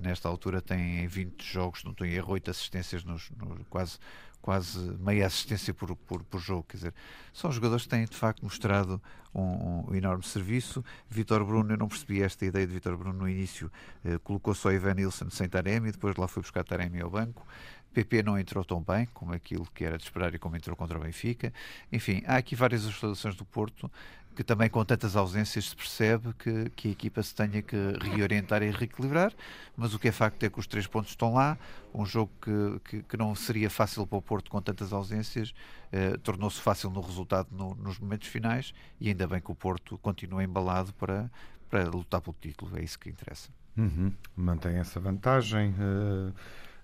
Nesta 0.01 0.27
altura 0.27 0.61
tem 0.61 0.99
em 1.03 1.07
20 1.07 1.43
jogos, 1.43 1.83
não 1.83 1.91
estou 1.91 2.05
em 2.05 2.11
erro, 2.11 2.33
8 2.33 2.51
assistências 2.51 3.03
nos, 3.03 3.31
nos 3.31 3.65
quase 3.69 3.99
quase 4.45 4.77
meia 4.99 5.25
assistência 5.25 5.73
por, 5.73 5.95
por, 5.95 6.23
por, 6.23 6.39
jogo. 6.39 6.67
Quer 6.69 6.77
dizer, 6.77 6.93
são 7.33 7.51
jogadores 7.51 7.85
que 7.85 7.89
têm 7.89 8.05
de 8.05 8.15
facto 8.15 8.43
mostrado 8.43 9.01
um, 9.33 9.89
um 9.89 9.95
enorme 9.95 10.23
serviço. 10.23 10.85
Vitor 11.09 11.43
Bruno, 11.43 11.73
eu 11.73 11.77
não 11.77 11.87
percebi 11.87 12.21
esta 12.21 12.45
ideia 12.45 12.67
de 12.67 12.71
Vitor 12.71 12.95
Bruno 12.95 13.17
no 13.17 13.27
início, 13.27 13.71
eh, 14.03 14.19
colocou 14.23 14.53
só 14.53 14.71
Ivan 14.71 14.93
Nilsson 14.93 15.31
sem 15.31 15.49
Taremi, 15.49 15.91
depois 15.91 16.15
lá 16.15 16.27
foi 16.27 16.43
buscar 16.43 16.63
Taremi 16.63 17.01
ao 17.01 17.09
banco. 17.09 17.43
PP 17.91 18.21
não 18.21 18.37
entrou 18.37 18.63
tão 18.63 18.83
bem 18.83 19.07
como 19.15 19.33
aquilo 19.33 19.65
que 19.73 19.83
era 19.83 19.97
de 19.97 20.03
esperar 20.03 20.31
e 20.35 20.37
como 20.37 20.55
entrou 20.55 20.75
contra 20.75 20.99
o 20.99 21.01
Benfica. 21.01 21.51
Enfim, 21.91 22.21
há 22.27 22.35
aqui 22.35 22.55
várias 22.55 22.85
oscilações 22.85 23.35
do 23.35 23.45
Porto 23.45 23.89
que 24.35 24.43
também 24.43 24.69
com 24.69 24.83
tantas 24.83 25.15
ausências 25.15 25.69
se 25.69 25.75
percebe 25.75 26.33
que, 26.33 26.69
que 26.71 26.89
a 26.89 26.91
equipa 26.91 27.23
se 27.23 27.33
tenha 27.33 27.61
que 27.61 27.75
reorientar 28.01 28.61
e 28.61 28.69
reequilibrar, 28.69 29.31
mas 29.77 29.93
o 29.93 29.99
que 29.99 30.09
é 30.09 30.11
facto 30.11 30.43
é 30.43 30.49
que 30.49 30.59
os 30.59 30.67
três 30.67 30.85
pontos 30.85 31.11
estão 31.11 31.33
lá, 31.33 31.57
um 31.93 32.05
jogo 32.05 32.31
que, 32.41 32.79
que, 32.83 33.03
que 33.03 33.17
não 33.17 33.33
seria 33.33 33.69
fácil 33.69 34.05
para 34.05 34.17
o 34.17 34.21
Porto 34.21 34.51
com 34.51 34.61
tantas 34.61 34.91
ausências, 34.91 35.53
eh, 35.91 36.17
tornou-se 36.17 36.59
fácil 36.59 36.89
no 36.89 36.99
resultado 36.99 37.47
no, 37.51 37.73
nos 37.75 37.97
momentos 37.97 38.27
finais 38.27 38.73
e 38.99 39.07
ainda 39.07 39.25
bem 39.25 39.39
que 39.39 39.51
o 39.51 39.55
Porto 39.55 39.97
continua 39.99 40.43
embalado 40.43 40.93
para, 40.95 41.31
para 41.69 41.89
lutar 41.89 42.19
pelo 42.19 42.35
título, 42.39 42.77
é 42.77 42.83
isso 42.83 42.99
que 42.99 43.09
interessa. 43.09 43.49
Uhum. 43.77 44.11
Mantém 44.35 44.75
essa 44.77 44.99
vantagem. 44.99 45.71
Uh... 45.71 46.33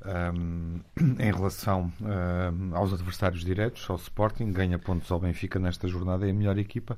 Um, 0.04 0.80
em 1.20 1.32
relação 1.32 1.94
um, 2.02 2.76
aos 2.76 2.92
adversários 2.92 3.46
diretos, 3.46 3.88
ao 3.88 3.98
Sporting, 3.98 4.52
ganha 4.52 4.80
pontos 4.80 5.12
ao 5.12 5.20
Benfica 5.20 5.60
nesta 5.60 5.88
jornada, 5.88 6.26
é 6.26 6.32
a 6.32 6.34
melhor 6.34 6.58
equipa 6.58 6.98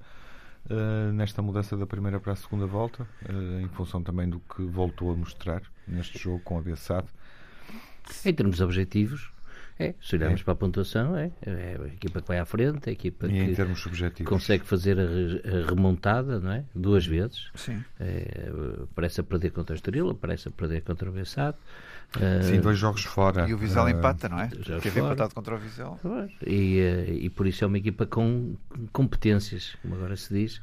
uh, 0.69 1.11
nesta 1.13 1.41
mudança 1.41 1.75
da 1.77 1.85
primeira 1.85 2.19
para 2.19 2.33
a 2.33 2.35
segunda 2.35 2.65
volta, 2.65 3.07
uh, 3.29 3.59
em 3.59 3.67
função 3.69 4.01
também 4.01 4.29
do 4.29 4.39
que 4.39 4.63
voltou 4.63 5.11
a 5.11 5.15
mostrar 5.15 5.61
neste 5.87 6.17
jogo 6.17 6.39
com 6.39 6.57
a 6.57 6.61
Bessade. 6.61 7.07
Em 8.25 8.33
termos 8.33 8.59
objetivos, 8.61 9.31
é, 9.79 9.95
se 10.01 10.15
olharmos 10.15 10.41
é. 10.41 10.43
para 10.43 10.53
a 10.53 10.55
pontuação, 10.55 11.17
é, 11.17 11.31
é, 11.41 11.77
a 11.81 11.87
equipa 11.87 12.21
que 12.21 12.27
vai 12.27 12.37
à 12.37 12.45
frente, 12.45 12.89
a 12.89 12.91
equipa 12.91 13.27
e 13.27 13.47
que 13.47 13.55
termos 13.55 13.79
subjetivos. 13.79 14.29
consegue 14.29 14.65
fazer 14.65 14.97
a, 14.99 15.03
a, 15.03 15.65
remontada, 15.67 16.39
não 16.39 16.51
é? 16.51 16.63
Duas 16.75 17.05
vezes. 17.05 17.49
Sim. 17.55 17.83
É, 17.99 18.51
parece 18.93 19.21
a 19.21 19.23
perder 19.23 19.51
contra 19.51 19.73
a 19.73 19.77
Estoril, 19.77 20.13
parece 20.13 20.47
a 20.47 20.51
perder 20.51 20.81
contra 20.81 21.09
o 21.09 21.13
Bessade. 21.13 21.57
Sim, 22.43 22.61
dois 22.61 22.77
jogos 22.77 23.03
fora. 23.03 23.49
E 23.49 23.53
o 23.53 23.57
Vizela 23.57 23.87
uh, 23.87 23.89
empata, 23.89 24.29
não 24.29 24.39
é? 24.39 24.47
Teve 24.81 24.99
empatado 24.99 25.33
contra 25.33 25.55
o 25.55 25.57
Vizela. 25.57 25.97
E, 26.45 26.79
uh, 26.79 27.13
e 27.13 27.29
por 27.29 27.47
isso 27.47 27.63
é 27.63 27.67
uma 27.67 27.77
equipa 27.77 28.05
com 28.05 28.55
competências, 28.91 29.75
como 29.81 29.95
agora 29.95 30.15
se 30.15 30.33
diz, 30.33 30.61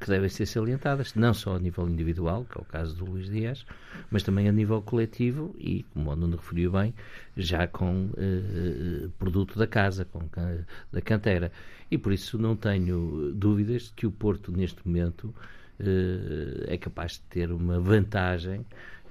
que 0.00 0.06
devem 0.06 0.28
ser 0.30 0.46
salientadas, 0.46 1.14
não 1.14 1.34
só 1.34 1.56
a 1.56 1.58
nível 1.58 1.86
individual, 1.86 2.46
que 2.50 2.56
é 2.56 2.62
o 2.62 2.64
caso 2.64 2.96
do 2.96 3.04
Luís 3.04 3.28
Dias, 3.28 3.66
mas 4.10 4.22
também 4.22 4.48
a 4.48 4.52
nível 4.52 4.80
coletivo 4.80 5.54
e, 5.58 5.84
como 5.92 6.10
o 6.10 6.16
Nuno 6.16 6.36
referiu 6.36 6.72
bem, 6.72 6.94
já 7.36 7.66
com 7.68 8.08
produto 9.18 9.58
da 9.58 9.66
casa, 9.66 10.06
com 10.06 10.20
da 10.90 11.02
canteira. 11.02 11.52
E 11.90 11.98
por 11.98 12.10
isso 12.10 12.38
não 12.38 12.56
tenho 12.56 13.32
dúvidas 13.34 13.82
de 13.82 13.92
que 13.92 14.06
o 14.06 14.10
Porto, 14.10 14.50
neste 14.50 14.80
momento, 14.86 15.34
é 16.66 16.78
capaz 16.78 17.12
de 17.12 17.20
ter 17.28 17.52
uma 17.52 17.78
vantagem 17.78 18.64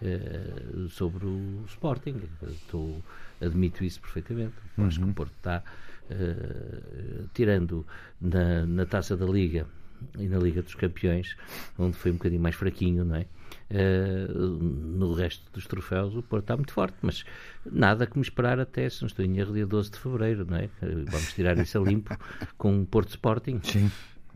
eh, 0.04 0.88
sobre 0.90 1.26
o 1.26 1.64
Sporting. 1.68 2.22
Estou, 2.48 3.04
admito 3.40 3.84
isso 3.84 4.00
perfeitamente. 4.02 4.54
Uhum. 4.78 4.88
Acho 4.88 5.00
que 5.00 5.06
o. 5.06 5.14
Porto 5.14 5.34
está, 5.38 5.64
uh, 6.10 7.28
tirando 7.34 7.86
na, 8.20 8.66
na 8.66 8.86
taça 8.86 9.16
da 9.16 9.26
Liga 9.26 9.68
e 10.18 10.28
na 10.28 10.40
Liga 10.40 10.62
dos 10.64 10.74
Campeões, 10.74 11.36
onde 11.78 11.96
foi 11.96 12.12
um 12.12 12.16
bocadinho 12.16 12.42
mais 12.42 12.56
fraquinho, 12.56 13.06
não 13.06 13.16
é? 13.16 13.26
Uh, 13.70 14.34
no 14.34 15.14
resto 15.14 15.44
dos 15.54 15.68
troféus 15.68 16.16
o 16.16 16.24
Porto 16.24 16.44
está 16.44 16.56
muito 16.56 16.74
forte, 16.74 16.98
mas 17.02 17.24
nada 17.70 18.08
como 18.08 18.24
esperar 18.24 18.60
até, 18.60 18.90
se 18.90 19.02
não 19.02 19.08
estou 19.08 19.24
em 19.24 19.38
erro, 19.38 19.54
dia 19.54 19.68
12 19.68 19.92
de 19.92 20.00
Fevereiro, 20.00 20.46
não 20.50 20.58
é? 20.58 20.70
Vamos 20.82 21.34
tirar 21.34 21.58
isso 21.58 21.78
a 21.78 21.82
limpo 21.82 22.18
com 22.58 22.82
o 22.82 22.86
Porto 22.86 23.10
Sporting. 23.10 23.60
Sim. 23.64 23.92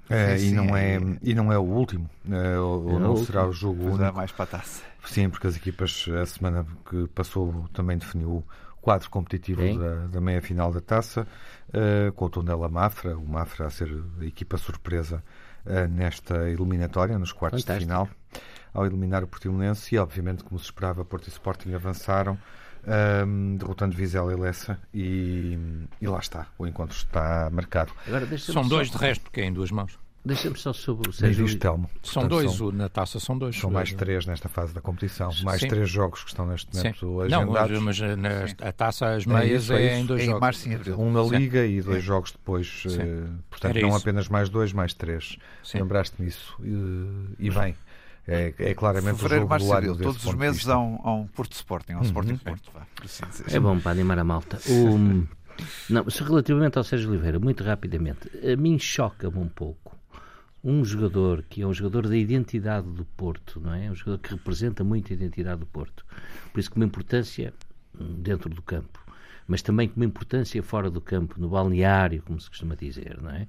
É, 0.07 0.39
e, 0.39 0.51
não 0.51 0.77
é, 0.77 0.99
e 1.23 1.33
não 1.33 1.51
é 1.51 1.57
o 1.57 1.63
último, 1.63 2.07
é, 2.29 2.59
ou, 2.59 2.89
é 2.89 2.99
não 2.99 3.09
último. 3.09 3.25
será 3.25 3.47
o 3.47 3.51
jogo 3.51 3.85
único. 3.85 4.13
mais 4.13 4.31
para 4.31 4.43
a 4.43 4.47
taça. 4.47 4.83
Sim, 5.05 5.29
porque 5.29 5.47
as 5.47 5.55
equipas, 5.55 6.05
a 6.21 6.25
semana 6.25 6.65
que 6.89 7.07
passou, 7.09 7.67
também 7.73 7.97
definiu 7.97 8.29
o 8.29 8.45
quadro 8.81 9.09
competitivo 9.09 9.79
da, 9.79 10.07
da 10.07 10.21
meia-final 10.21 10.71
da 10.71 10.79
taça, 10.79 11.27
uh, 11.69 12.11
com 12.13 12.25
o 12.25 12.29
Tondela 12.29 12.69
Mafra, 12.69 13.17
o 13.17 13.27
Mafra 13.27 13.67
a 13.67 13.69
ser 13.69 13.89
a 14.21 14.25
equipa 14.25 14.57
surpresa 14.57 15.23
uh, 15.65 15.87
nesta 15.89 16.49
eliminatória, 16.49 17.17
nos 17.17 17.31
quartos 17.31 17.63
Fantástico. 17.63 17.79
de 17.79 17.85
final, 17.85 18.09
ao 18.73 18.85
eliminar 18.85 19.23
o 19.23 19.27
Portimonense, 19.27 19.95
e 19.95 19.97
obviamente, 19.97 20.43
como 20.43 20.59
se 20.59 20.65
esperava, 20.65 21.03
Porto 21.03 21.27
e 21.27 21.29
Sporting 21.29 21.73
avançaram 21.73 22.37
um, 23.25 23.55
derrotando 23.57 23.95
Vizela 23.95 24.31
e 24.31 24.35
Lessa 24.35 24.79
e, 24.93 25.57
e, 25.99 26.07
lá 26.07 26.19
está, 26.19 26.47
o 26.57 26.67
encontro 26.67 26.95
está 26.95 27.49
marcado. 27.51 27.91
Agora, 28.07 28.37
são 28.37 28.67
dois 28.67 28.89
só... 28.89 28.97
de 28.97 29.03
resto, 29.03 29.21
porque 29.23 29.41
é 29.41 29.45
em 29.45 29.53
duas 29.53 29.71
mãos. 29.71 29.97
Deixa-me 30.25 30.57
só 30.57 30.73
sobre 30.73 31.09
o 31.09 31.13
Sérgio. 31.13 31.59
Telmo. 31.59 31.87
São 32.01 32.23
Portanto, 32.23 32.29
dois, 32.29 32.57
são, 32.57 32.71
na 32.71 32.89
taça 32.89 33.19
são 33.19 33.37
dois. 33.37 33.55
São 33.55 33.69
mais 33.69 33.93
três 33.93 34.25
nesta 34.25 34.49
fase 34.49 34.73
da 34.73 34.81
competição, 34.81 35.29
mais 35.43 35.61
Sim. 35.61 35.67
três 35.67 35.87
jogos 35.87 36.23
que 36.23 36.29
estão 36.29 36.47
neste 36.47 36.75
momento 36.75 36.99
Sim. 36.99 37.21
agendados. 37.21 37.71
Não, 37.71 37.81
mas, 37.81 37.99
mas 37.99 38.17
na, 38.17 38.67
a 38.67 38.71
taça, 38.71 39.13
as 39.13 39.25
meias, 39.25 39.69
é, 39.69 39.89
é 39.89 39.99
em 39.99 40.05
dois 40.05 40.23
é 40.23 40.25
jogos. 40.25 40.41
Março 40.41 40.67
e 40.67 40.75
abril. 40.75 40.99
Um 40.99 41.11
na 41.11 41.21
Liga 41.21 41.63
e 41.63 41.79
dois 41.79 42.03
jogos 42.03 42.31
depois. 42.31 42.83
Portanto, 43.51 43.77
Era 43.77 43.81
não 43.81 43.89
isso. 43.89 43.97
apenas 43.99 44.27
mais 44.27 44.49
dois, 44.49 44.73
mais 44.73 44.95
três. 44.95 45.37
Lembraste-me 45.73 46.27
isso. 46.27 46.57
E, 46.63 47.45
e 47.47 47.51
bem. 47.51 47.75
É, 48.27 48.51
é 48.57 48.73
claramente 48.73 49.17
Fevereiro, 49.17 49.45
o 49.45 49.59
jogo 49.59 49.81
do 49.81 49.91
ano 49.91 49.97
Todos 49.97 50.25
os 50.25 50.33
meses 50.33 50.67
há 50.67 50.79
um, 50.79 50.99
há 51.03 51.13
um 51.13 51.27
Porto 51.27 51.53
Sporting, 51.53 51.93
um 51.93 51.97
uhum. 51.97 52.03
Sporting 52.03 52.37
Porto. 52.37 52.71
Vá, 52.73 52.87
assim 53.03 53.23
é 53.55 53.59
bom 53.59 53.79
para 53.79 53.91
animar 53.91 54.17
a 54.17 54.23
malta. 54.23 54.59
O, 54.67 54.97
não, 55.87 56.03
relativamente 56.03 56.75
ao 56.79 56.83
Sérgio 56.83 57.11
Oliveira, 57.11 57.39
muito 57.39 57.63
rapidamente, 57.63 58.27
a 58.43 58.55
mim 58.57 58.79
choca-me 58.79 59.37
um 59.37 59.47
pouco 59.47 59.94
um 60.65 60.83
jogador 60.83 61.43
que 61.47 61.61
é 61.61 61.67
um 61.67 61.73
jogador 61.73 62.09
da 62.09 62.17
identidade 62.17 62.89
do 62.89 63.05
Porto, 63.05 63.59
não 63.59 63.71
é? 63.71 63.91
Um 63.91 63.93
jogador 63.93 64.17
que 64.17 64.31
representa 64.31 64.83
muito 64.83 65.13
a 65.13 65.15
identidade 65.15 65.59
do 65.59 65.67
Porto. 65.67 66.03
Por 66.51 66.59
isso 66.59 66.71
que 66.71 66.75
uma 66.75 66.85
importância 66.85 67.53
hum, 67.97 68.15
dentro 68.17 68.49
do 68.49 68.63
campo, 68.63 68.99
mas 69.47 69.61
também 69.61 69.87
com 69.87 69.97
uma 69.97 70.05
importância 70.05 70.61
fora 70.63 70.89
do 70.89 70.99
campo, 70.99 71.39
no 71.39 71.49
balneário, 71.49 72.23
como 72.23 72.41
se 72.41 72.49
costuma 72.49 72.73
dizer, 72.73 73.21
não 73.21 73.29
é? 73.29 73.47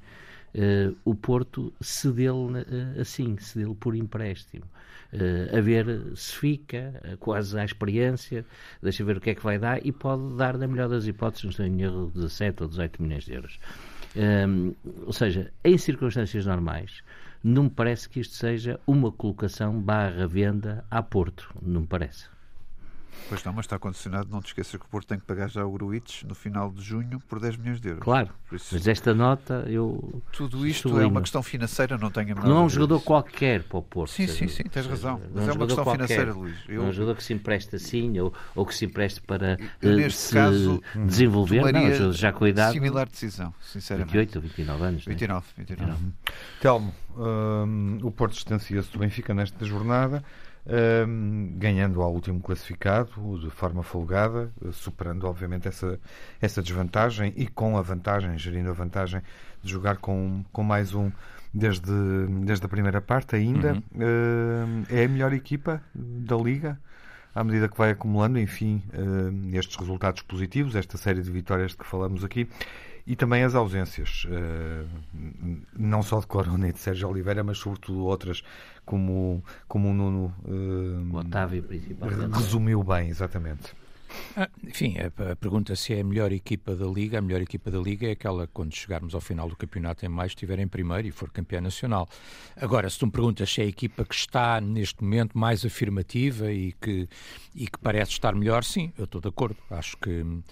Uh, 0.54 0.96
o 1.04 1.14
Porto 1.14 1.72
cedeu 1.80 2.48
uh, 2.48 3.00
assim, 3.00 3.36
cedeu 3.38 3.74
por 3.74 3.94
empréstimo. 3.94 4.64
Uh, 5.12 5.56
a 5.56 5.60
ver 5.60 5.86
se 6.16 6.34
fica, 6.34 7.00
uh, 7.12 7.16
quase 7.16 7.58
à 7.58 7.64
experiência, 7.64 8.44
deixa 8.82 9.04
ver 9.04 9.16
o 9.16 9.20
que 9.20 9.30
é 9.30 9.34
que 9.34 9.42
vai 9.42 9.58
dar 9.58 9.84
e 9.84 9.90
pode 9.90 10.36
dar, 10.36 10.58
na 10.58 10.66
melhor 10.66 10.88
das 10.88 11.06
hipóteses, 11.06 11.56
não 11.58 11.66
em 11.66 11.82
erro, 11.82 12.10
17 12.14 12.62
ou 12.62 12.68
18 12.68 13.02
milhões 13.02 13.24
de 13.24 13.32
euros. 13.32 13.58
Ou 15.04 15.12
seja, 15.12 15.52
em 15.64 15.76
circunstâncias 15.76 16.46
normais, 16.46 17.02
não 17.42 17.64
me 17.64 17.70
parece 17.70 18.08
que 18.08 18.20
isto 18.20 18.34
seja 18.34 18.80
uma 18.86 19.12
colocação 19.12 19.80
barra 19.80 20.26
venda 20.26 20.84
a 20.90 21.02
Porto, 21.02 21.54
não 21.62 21.82
me 21.82 21.86
parece. 21.86 22.35
Pois 23.28 23.42
não, 23.44 23.52
mas 23.52 23.64
está 23.64 23.78
condicionado. 23.78 24.28
Não 24.30 24.40
te 24.40 24.46
esqueças 24.46 24.78
que 24.78 24.86
o 24.86 24.88
Porto 24.88 25.08
tem 25.08 25.18
que 25.18 25.24
pagar 25.24 25.48
já 25.48 25.64
o 25.64 25.70
Gruites 25.70 26.22
no 26.22 26.34
final 26.34 26.70
de 26.70 26.82
junho 26.82 27.20
por 27.28 27.40
10 27.40 27.56
milhões 27.56 27.80
de 27.80 27.88
euros. 27.88 28.04
Claro, 28.04 28.30
isso... 28.52 28.68
mas 28.72 28.86
esta 28.86 29.14
nota 29.14 29.64
eu. 29.66 30.22
Tudo 30.32 30.66
isto 30.66 30.98
é 31.00 31.06
uma 31.06 31.20
questão 31.20 31.42
financeira, 31.42 31.98
não 31.98 32.10
tenho 32.10 32.34
Não 32.36 32.58
é 32.58 32.60
um 32.60 32.68
jogador 32.68 33.00
qualquer 33.00 33.62
para 33.64 33.78
o 33.78 33.82
Porto. 33.82 34.12
Sim, 34.12 34.26
sim, 34.26 34.48
sim, 34.48 34.62
tens 34.64 34.86
razão. 34.86 35.20
Mas 35.34 35.48
é, 35.48 35.50
é 35.50 35.52
uma 35.52 35.66
questão 35.66 35.84
qualquer. 35.84 36.06
financeira, 36.06 36.32
Luís. 36.32 36.56
Eu... 36.68 36.76
Não 36.76 36.86
é 36.86 36.88
um 36.88 36.92
jogador 36.92 37.16
que 37.16 37.24
se 37.24 37.32
empresta 37.32 37.76
assim 37.76 38.18
ou, 38.18 38.32
ou 38.54 38.64
que 38.64 38.74
se 38.74 38.84
empreste 38.84 39.20
para 39.20 39.58
eu, 39.82 39.92
uh, 39.92 39.96
neste 39.96 40.20
se 40.20 40.34
caso, 40.34 40.82
desenvolver. 41.06 41.72
Não, 41.72 42.12
já 42.12 42.32
com 42.32 42.44
a 42.44 42.48
idade. 42.48 42.72
Similar 42.74 43.08
decisão, 43.08 43.52
sinceramente. 43.60 44.12
28 44.12 44.36
ou 44.36 44.42
29 44.42 44.84
anos. 44.84 45.04
29, 45.04 45.46
29. 45.56 45.92
29. 45.92 46.12
Telmo, 46.60 46.94
um, 47.16 47.98
o 48.02 48.10
Porto 48.10 48.34
distancia-se 48.34 48.90
do 48.92 48.98
Benfica 48.98 49.34
nesta 49.34 49.64
jornada 49.64 50.22
ganhando 51.56 52.02
ao 52.02 52.12
último 52.12 52.40
classificado 52.40 53.38
de 53.38 53.50
forma 53.50 53.82
folgada, 53.82 54.50
superando 54.72 55.26
obviamente 55.26 55.68
essa, 55.68 55.98
essa 56.40 56.62
desvantagem 56.62 57.32
e 57.36 57.46
com 57.46 57.78
a 57.78 57.82
vantagem, 57.82 58.36
gerindo 58.38 58.70
a 58.70 58.72
vantagem 58.72 59.22
de 59.62 59.70
jogar 59.70 59.98
com, 59.98 60.44
com 60.52 60.62
mais 60.62 60.94
um 60.94 61.10
desde, 61.54 61.92
desde 62.44 62.66
a 62.66 62.68
primeira 62.68 63.00
parte 63.00 63.36
ainda. 63.36 63.74
Uhum. 63.94 64.84
é 64.90 65.04
a 65.04 65.08
melhor 65.08 65.32
equipa 65.32 65.80
da 65.94 66.36
Liga 66.36 66.78
à 67.36 67.44
medida 67.44 67.68
que 67.68 67.76
vai 67.76 67.90
acumulando, 67.90 68.38
enfim, 68.38 68.82
estes 69.52 69.76
resultados 69.76 70.22
positivos, 70.22 70.74
esta 70.74 70.96
série 70.96 71.20
de 71.20 71.30
vitórias 71.30 71.72
de 71.72 71.76
que 71.76 71.84
falamos 71.84 72.24
aqui. 72.24 72.48
E 73.06 73.14
também 73.14 73.44
as 73.44 73.54
ausências, 73.54 74.26
não 75.78 76.02
só 76.02 76.18
de 76.18 76.26
Corona 76.26 76.70
e 76.70 76.72
de 76.72 76.78
Sérgio 76.78 77.06
Oliveira, 77.10 77.44
mas 77.44 77.58
sobretudo 77.58 78.06
outras 78.06 78.42
como, 78.86 79.42
como 79.68 79.90
o 79.90 79.92
Nuno 79.92 80.32
uh, 80.46 81.16
Otávio, 81.16 81.62
principalmente. 81.64 82.38
resumiu 82.38 82.82
bem, 82.82 83.10
exatamente. 83.10 83.74
Ah, 84.36 84.48
enfim, 84.66 84.96
a, 84.98 85.32
a, 85.32 85.36
pergunta 85.36 85.74
se 85.74 85.94
é 85.94 86.00
a 86.00 86.04
melhor 86.04 86.32
equipa 86.32 86.76
da 86.76 86.86
Liga. 86.86 87.18
A 87.18 87.22
melhor 87.22 87.40
equipa 87.40 87.70
da 87.70 87.78
Liga 87.78 88.06
é 88.06 88.12
aquela 88.12 88.46
quando 88.46 88.74
chegarmos 88.74 89.14
ao 89.14 89.20
final 89.20 89.48
do 89.48 89.56
campeonato 89.56 90.04
em 90.04 90.08
mais 90.08 90.32
estiver 90.32 90.58
em 90.58 90.68
primeiro 90.68 91.08
e 91.08 91.10
for 91.10 91.30
campeã 91.30 91.60
nacional. 91.60 92.08
Agora, 92.56 92.88
se 92.90 92.98
tu 92.98 93.06
me 93.06 93.12
perguntas 93.12 93.50
se 93.50 93.62
é 93.62 93.64
a 93.64 93.66
equipa 93.66 94.04
que 94.04 94.14
está 94.14 94.60
neste 94.60 95.02
momento 95.02 95.36
mais 95.38 95.64
afirmativa 95.64 96.52
e 96.52 96.72
que, 96.72 97.08
e 97.54 97.66
que 97.66 97.78
parece 97.78 98.12
estar 98.12 98.34
melhor, 98.34 98.62
sim, 98.62 98.92
eu 98.98 99.04
estou 99.04 99.20
de 99.20 99.28
acordo. 99.28 99.56
Acho 99.70 99.96
que 99.96 100.10
uh, 100.10 100.42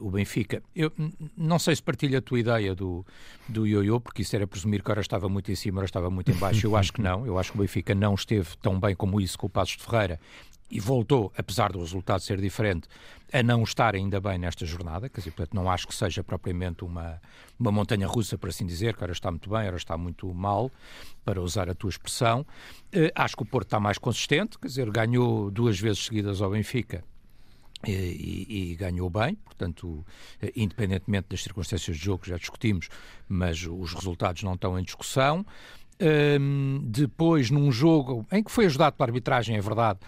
uh, 0.00 0.06
o 0.06 0.10
Benfica. 0.10 0.62
Eu 0.74 0.92
não 1.36 1.58
sei 1.58 1.76
se 1.76 1.82
partilha 1.82 2.18
a 2.18 2.22
tua 2.22 2.40
ideia 2.40 2.74
do, 2.74 3.04
do 3.48 3.66
ioiô, 3.66 4.00
porque 4.00 4.22
isso 4.22 4.34
era 4.34 4.46
presumir 4.46 4.82
que 4.82 4.90
ora 4.90 5.00
estava 5.00 5.28
muito 5.28 5.50
em 5.50 5.56
cima, 5.56 5.78
ora 5.78 5.86
estava 5.86 6.10
muito 6.10 6.30
em 6.30 6.34
baixo. 6.34 6.66
Eu 6.66 6.76
acho 6.76 6.92
que 6.92 7.02
não. 7.02 7.26
Eu 7.26 7.38
acho 7.38 7.52
que 7.52 7.58
o 7.58 7.60
Benfica 7.60 7.94
não 7.94 8.14
esteve 8.14 8.56
tão 8.62 8.80
bem 8.80 8.94
como 8.94 9.20
isso 9.20 9.38
com 9.38 9.46
o 9.46 9.50
Passos 9.50 9.76
de 9.76 9.84
Ferreira 9.84 10.18
e 10.70 10.80
voltou, 10.80 11.32
apesar 11.36 11.72
do 11.72 11.78
resultado 11.78 12.20
ser 12.20 12.40
diferente, 12.40 12.88
a 13.32 13.42
não 13.42 13.62
estar 13.62 13.94
ainda 13.94 14.20
bem 14.20 14.38
nesta 14.38 14.64
jornada, 14.64 15.08
quer 15.08 15.20
dizer, 15.20 15.30
portanto, 15.30 15.54
não 15.54 15.70
acho 15.70 15.86
que 15.86 15.94
seja 15.94 16.22
propriamente 16.22 16.84
uma, 16.84 17.20
uma 17.58 17.72
montanha 17.72 18.06
russa, 18.06 18.36
por 18.38 18.48
assim 18.48 18.66
dizer, 18.66 18.96
que 18.96 19.02
ora 19.02 19.12
está 19.12 19.30
muito 19.30 19.48
bem, 19.50 19.66
ora 19.66 19.76
está 19.76 19.96
muito 19.96 20.32
mal, 20.32 20.70
para 21.24 21.40
usar 21.40 21.68
a 21.68 21.74
tua 21.74 21.90
expressão. 21.90 22.40
Uh, 22.94 23.10
acho 23.14 23.36
que 23.36 23.42
o 23.42 23.46
Porto 23.46 23.66
está 23.66 23.80
mais 23.80 23.98
consistente, 23.98 24.58
quer 24.58 24.68
dizer, 24.68 24.90
ganhou 24.90 25.50
duas 25.50 25.78
vezes 25.78 26.04
seguidas 26.04 26.40
ao 26.40 26.50
Benfica, 26.50 27.04
e, 27.86 27.92
e, 27.92 28.72
e, 28.72 28.74
ganhou 28.74 29.10
bem, 29.10 29.34
portanto, 29.34 30.04
eh, 30.40 30.50
independentemente 30.56 31.28
das 31.28 31.42
circunstâncias 31.42 31.96
de 31.96 32.02
jogo 32.02 32.26
já 32.26 32.36
discutimos, 32.36 32.88
mas 33.28 33.64
os 33.64 33.92
resultados 33.92 34.42
não 34.42 34.54
estão 34.54 34.78
em 34.78 34.82
discussão. 34.82 35.44
Um, 35.98 36.80
depois, 36.84 37.50
num 37.50 37.72
jogo 37.72 38.26
em 38.30 38.42
que 38.42 38.50
foi 38.50 38.66
ajudado 38.66 38.96
pela 38.96 39.08
arbitragem, 39.08 39.56
é 39.56 39.60
verdade, 39.60 39.98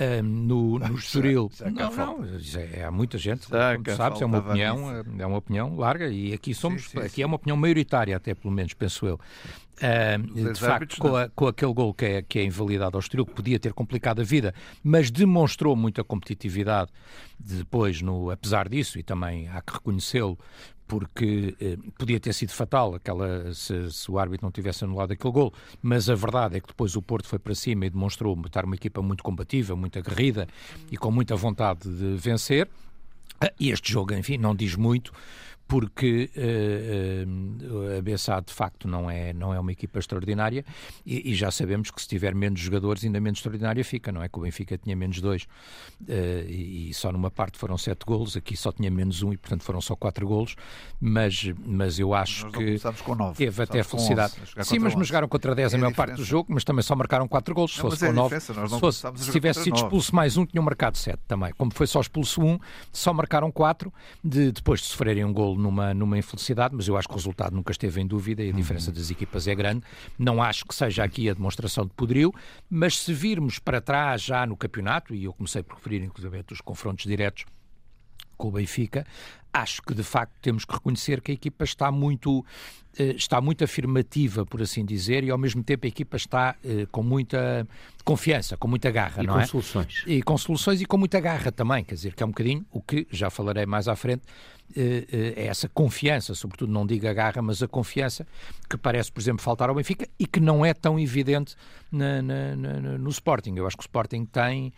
um, 0.00 0.22
no, 0.22 0.78
no 0.80 0.94
Estoril. 0.96 1.50
Não, 1.72 1.92
não, 1.94 2.24
é, 2.56 2.84
há 2.84 2.90
muita 2.90 3.18
gente, 3.18 3.46
como 3.46 3.96
sabes, 3.96 4.20
é 4.20 4.26
uma 4.26 4.38
opinião, 4.38 5.04
é 5.18 5.26
uma 5.26 5.38
opinião 5.38 5.76
larga 5.76 6.08
e 6.08 6.32
aqui 6.32 6.54
somos, 6.54 6.84
sim, 6.84 6.90
sim, 6.90 6.98
aqui 6.98 7.08
sim. 7.16 7.22
é 7.22 7.26
uma 7.26 7.36
opinião 7.36 7.56
maioritária, 7.56 8.16
até 8.16 8.34
pelo 8.34 8.52
menos, 8.52 8.74
penso 8.74 9.06
eu. 9.06 9.20
Um, 9.80 10.52
de 10.52 10.58
facto, 10.58 10.96
com, 10.98 11.14
a, 11.14 11.28
com, 11.28 11.46
aquele 11.46 11.72
gol 11.72 11.94
que 11.94 12.04
é, 12.04 12.22
que 12.22 12.40
é 12.40 12.44
invalidado 12.44 12.96
ao 12.96 13.00
Estoril, 13.00 13.24
que 13.24 13.34
podia 13.34 13.60
ter 13.60 13.72
complicado 13.72 14.20
a 14.20 14.24
vida, 14.24 14.52
mas 14.82 15.08
demonstrou 15.08 15.76
muita 15.76 16.02
competitividade 16.02 16.90
depois, 17.38 18.02
no, 18.02 18.28
apesar 18.30 18.68
disso, 18.68 18.98
e 18.98 19.04
também 19.04 19.46
há 19.48 19.62
que 19.62 19.74
reconhecê-lo, 19.74 20.36
porque 20.88 21.54
eh, 21.60 21.76
podia 21.98 22.18
ter 22.18 22.32
sido 22.32 22.50
fatal 22.50 22.94
aquela, 22.94 23.52
se, 23.52 23.92
se, 23.92 24.10
o 24.10 24.18
árbitro 24.18 24.46
não 24.46 24.50
tivesse 24.50 24.84
anulado 24.84 25.12
aquele 25.12 25.32
gol, 25.32 25.52
mas 25.82 26.08
a 26.08 26.14
verdade 26.14 26.56
é 26.56 26.60
que 26.60 26.66
depois 26.66 26.96
o 26.96 27.02
Porto 27.02 27.28
foi 27.28 27.38
para 27.38 27.54
cima 27.54 27.84
e 27.86 27.90
demonstrou 27.90 28.36
estar 28.46 28.64
uma 28.64 28.74
equipa 28.74 29.02
muito 29.02 29.22
combativa, 29.22 29.76
muito 29.76 29.98
aguerrida 29.98 30.48
e 30.90 30.96
com 30.96 31.10
muita 31.10 31.36
vontade 31.36 31.82
de 31.88 32.16
vencer. 32.16 32.66
Ah, 33.40 33.52
e 33.60 33.70
este 33.70 33.92
jogo, 33.92 34.14
enfim, 34.14 34.38
não 34.38 34.54
diz 34.54 34.74
muito, 34.74 35.12
porque 35.68 36.30
uh, 36.34 37.74
uh, 37.74 37.98
a 37.98 38.02
BSA 38.02 38.40
de 38.40 38.54
facto 38.54 38.88
não 38.88 39.10
é, 39.10 39.34
não 39.34 39.52
é 39.52 39.60
uma 39.60 39.70
equipa 39.70 39.98
extraordinária 39.98 40.64
e, 41.04 41.30
e, 41.30 41.34
já 41.34 41.50
sabemos 41.50 41.90
que 41.90 42.00
se 42.00 42.08
tiver 42.08 42.34
menos 42.34 42.58
jogadores 42.58 43.04
ainda 43.04 43.20
menos 43.20 43.38
extraordinária 43.38 43.84
fica, 43.84 44.10
não 44.10 44.22
é? 44.22 44.30
Que 44.30 44.38
o 44.38 44.42
Benfica 44.42 44.78
tinha 44.78 44.96
menos 44.96 45.20
dois 45.20 45.42
uh, 45.42 46.48
e, 46.48 46.88
e, 46.88 46.94
só 46.94 47.12
numa 47.12 47.30
parte 47.30 47.58
foram 47.58 47.76
sete 47.76 48.06
golos, 48.06 48.34
aqui 48.34 48.56
só 48.56 48.72
tinha 48.72 48.90
menos 48.90 49.22
um 49.22 49.30
e 49.30 49.36
portanto 49.36 49.62
foram 49.62 49.82
só 49.82 49.94
quatro 49.94 50.26
golos, 50.26 50.56
mas, 50.98 51.52
mas 51.58 51.98
eu 51.98 52.14
acho 52.14 52.46
Nós 52.46 52.56
que 52.56 53.02
com 53.04 53.14
nove. 53.14 53.36
teve 53.36 53.62
até 53.62 53.82
felicidade. 53.82 54.32
Sim, 54.62 54.78
mas 54.78 54.94
me 54.94 55.04
jogaram 55.04 55.28
contra 55.28 55.54
10 55.54 55.74
é 55.74 55.76
a 55.76 55.80
maior 55.80 55.94
parte 55.94 56.16
do 56.16 56.24
jogo, 56.24 56.50
mas 56.50 56.64
também 56.64 56.82
só 56.82 56.96
marcaram 56.96 57.28
quatro 57.28 57.54
golos, 57.54 57.74
se 57.74 57.80
fosse 57.80 58.06
é 58.06 58.08
com 58.08 58.14
nove. 58.14 58.40
Se, 58.40 58.54
fosse, 58.80 59.06
se 59.16 59.30
tivesse 59.30 59.64
sido 59.64 59.76
expulso 59.76 60.14
mais 60.14 60.38
um, 60.38 60.46
tinham 60.46 60.64
marcado 60.64 60.96
sete 60.96 61.20
também. 61.28 61.52
Como 61.58 61.70
foi 61.74 61.86
só 61.86 62.00
expulso 62.00 62.40
um, 62.42 62.58
só 62.90 63.12
marcaram 63.12 63.52
quatro 63.52 63.92
de, 64.24 64.50
depois 64.50 64.80
de 64.80 64.86
sofrerem 64.86 65.26
um 65.26 65.32
golo 65.32 65.57
numa, 65.58 65.92
numa 65.92 66.16
infelicidade, 66.16 66.74
mas 66.74 66.88
eu 66.88 66.96
acho 66.96 67.08
que 67.08 67.14
o 67.14 67.16
resultado 67.16 67.54
nunca 67.54 67.72
esteve 67.72 68.00
em 68.00 68.06
dúvida 68.06 68.42
e 68.42 68.50
a 68.50 68.52
diferença 68.52 68.92
das 68.92 69.10
equipas 69.10 69.46
é 69.46 69.54
grande. 69.54 69.82
Não 70.18 70.42
acho 70.42 70.64
que 70.64 70.74
seja 70.74 71.04
aqui 71.04 71.28
a 71.28 71.34
demonstração 71.34 71.84
de 71.84 71.92
poderio, 71.92 72.32
mas 72.70 72.98
se 72.98 73.12
virmos 73.12 73.58
para 73.58 73.80
trás 73.80 74.22
já 74.22 74.46
no 74.46 74.56
campeonato, 74.56 75.14
e 75.14 75.24
eu 75.24 75.32
comecei 75.32 75.62
por 75.62 75.76
referir 75.76 76.02
inclusive 76.02 76.44
os 76.50 76.60
confrontos 76.60 77.04
diretos 77.04 77.44
com 78.36 78.48
o 78.48 78.52
Benfica, 78.52 79.04
acho 79.52 79.82
que 79.82 79.92
de 79.92 80.04
facto 80.04 80.32
temos 80.40 80.64
que 80.64 80.72
reconhecer 80.72 81.20
que 81.20 81.32
a 81.32 81.34
equipa 81.34 81.64
está 81.64 81.90
muito 81.90 82.44
está 83.16 83.40
muito 83.40 83.62
afirmativa, 83.62 84.44
por 84.44 84.60
assim 84.62 84.84
dizer, 84.84 85.22
e 85.22 85.30
ao 85.30 85.38
mesmo 85.38 85.62
tempo 85.62 85.86
a 85.86 85.88
equipa 85.88 86.16
está 86.16 86.56
eh, 86.64 86.86
com 86.90 87.02
muita 87.02 87.66
confiança, 88.04 88.56
com 88.56 88.66
muita 88.66 88.90
garra, 88.90 89.22
e 89.22 89.26
não 89.26 89.34
com 89.34 89.40
é? 89.40 89.46
soluções. 89.46 90.02
E 90.06 90.22
com 90.22 90.36
soluções 90.38 90.80
e 90.80 90.86
com 90.86 90.96
muita 90.96 91.20
garra 91.20 91.52
também, 91.52 91.84
quer 91.84 91.94
dizer, 91.94 92.14
que 92.14 92.22
é 92.22 92.26
um 92.26 92.30
bocadinho 92.30 92.64
o 92.72 92.80
que 92.80 93.06
já 93.10 93.30
falarei 93.30 93.66
mais 93.66 93.86
à 93.86 93.94
frente, 93.94 94.22
eh, 94.76 95.34
é 95.36 95.46
essa 95.46 95.68
confiança, 95.68 96.34
sobretudo 96.34 96.72
não 96.72 96.86
digo 96.86 97.06
a 97.06 97.12
garra, 97.12 97.40
mas 97.40 97.62
a 97.62 97.68
confiança 97.68 98.26
que 98.68 98.76
parece, 98.76 99.12
por 99.12 99.20
exemplo, 99.20 99.42
faltar 99.42 99.68
ao 99.68 99.74
Benfica 99.74 100.08
e 100.18 100.26
que 100.26 100.40
não 100.40 100.64
é 100.64 100.74
tão 100.74 100.98
evidente 100.98 101.54
na, 101.92 102.20
na, 102.20 102.56
na, 102.56 102.98
no 102.98 103.10
Sporting. 103.10 103.54
Eu 103.56 103.66
acho 103.66 103.76
que 103.76 103.82
o 103.82 103.86
Sporting 103.86 104.24
tem 104.24 104.72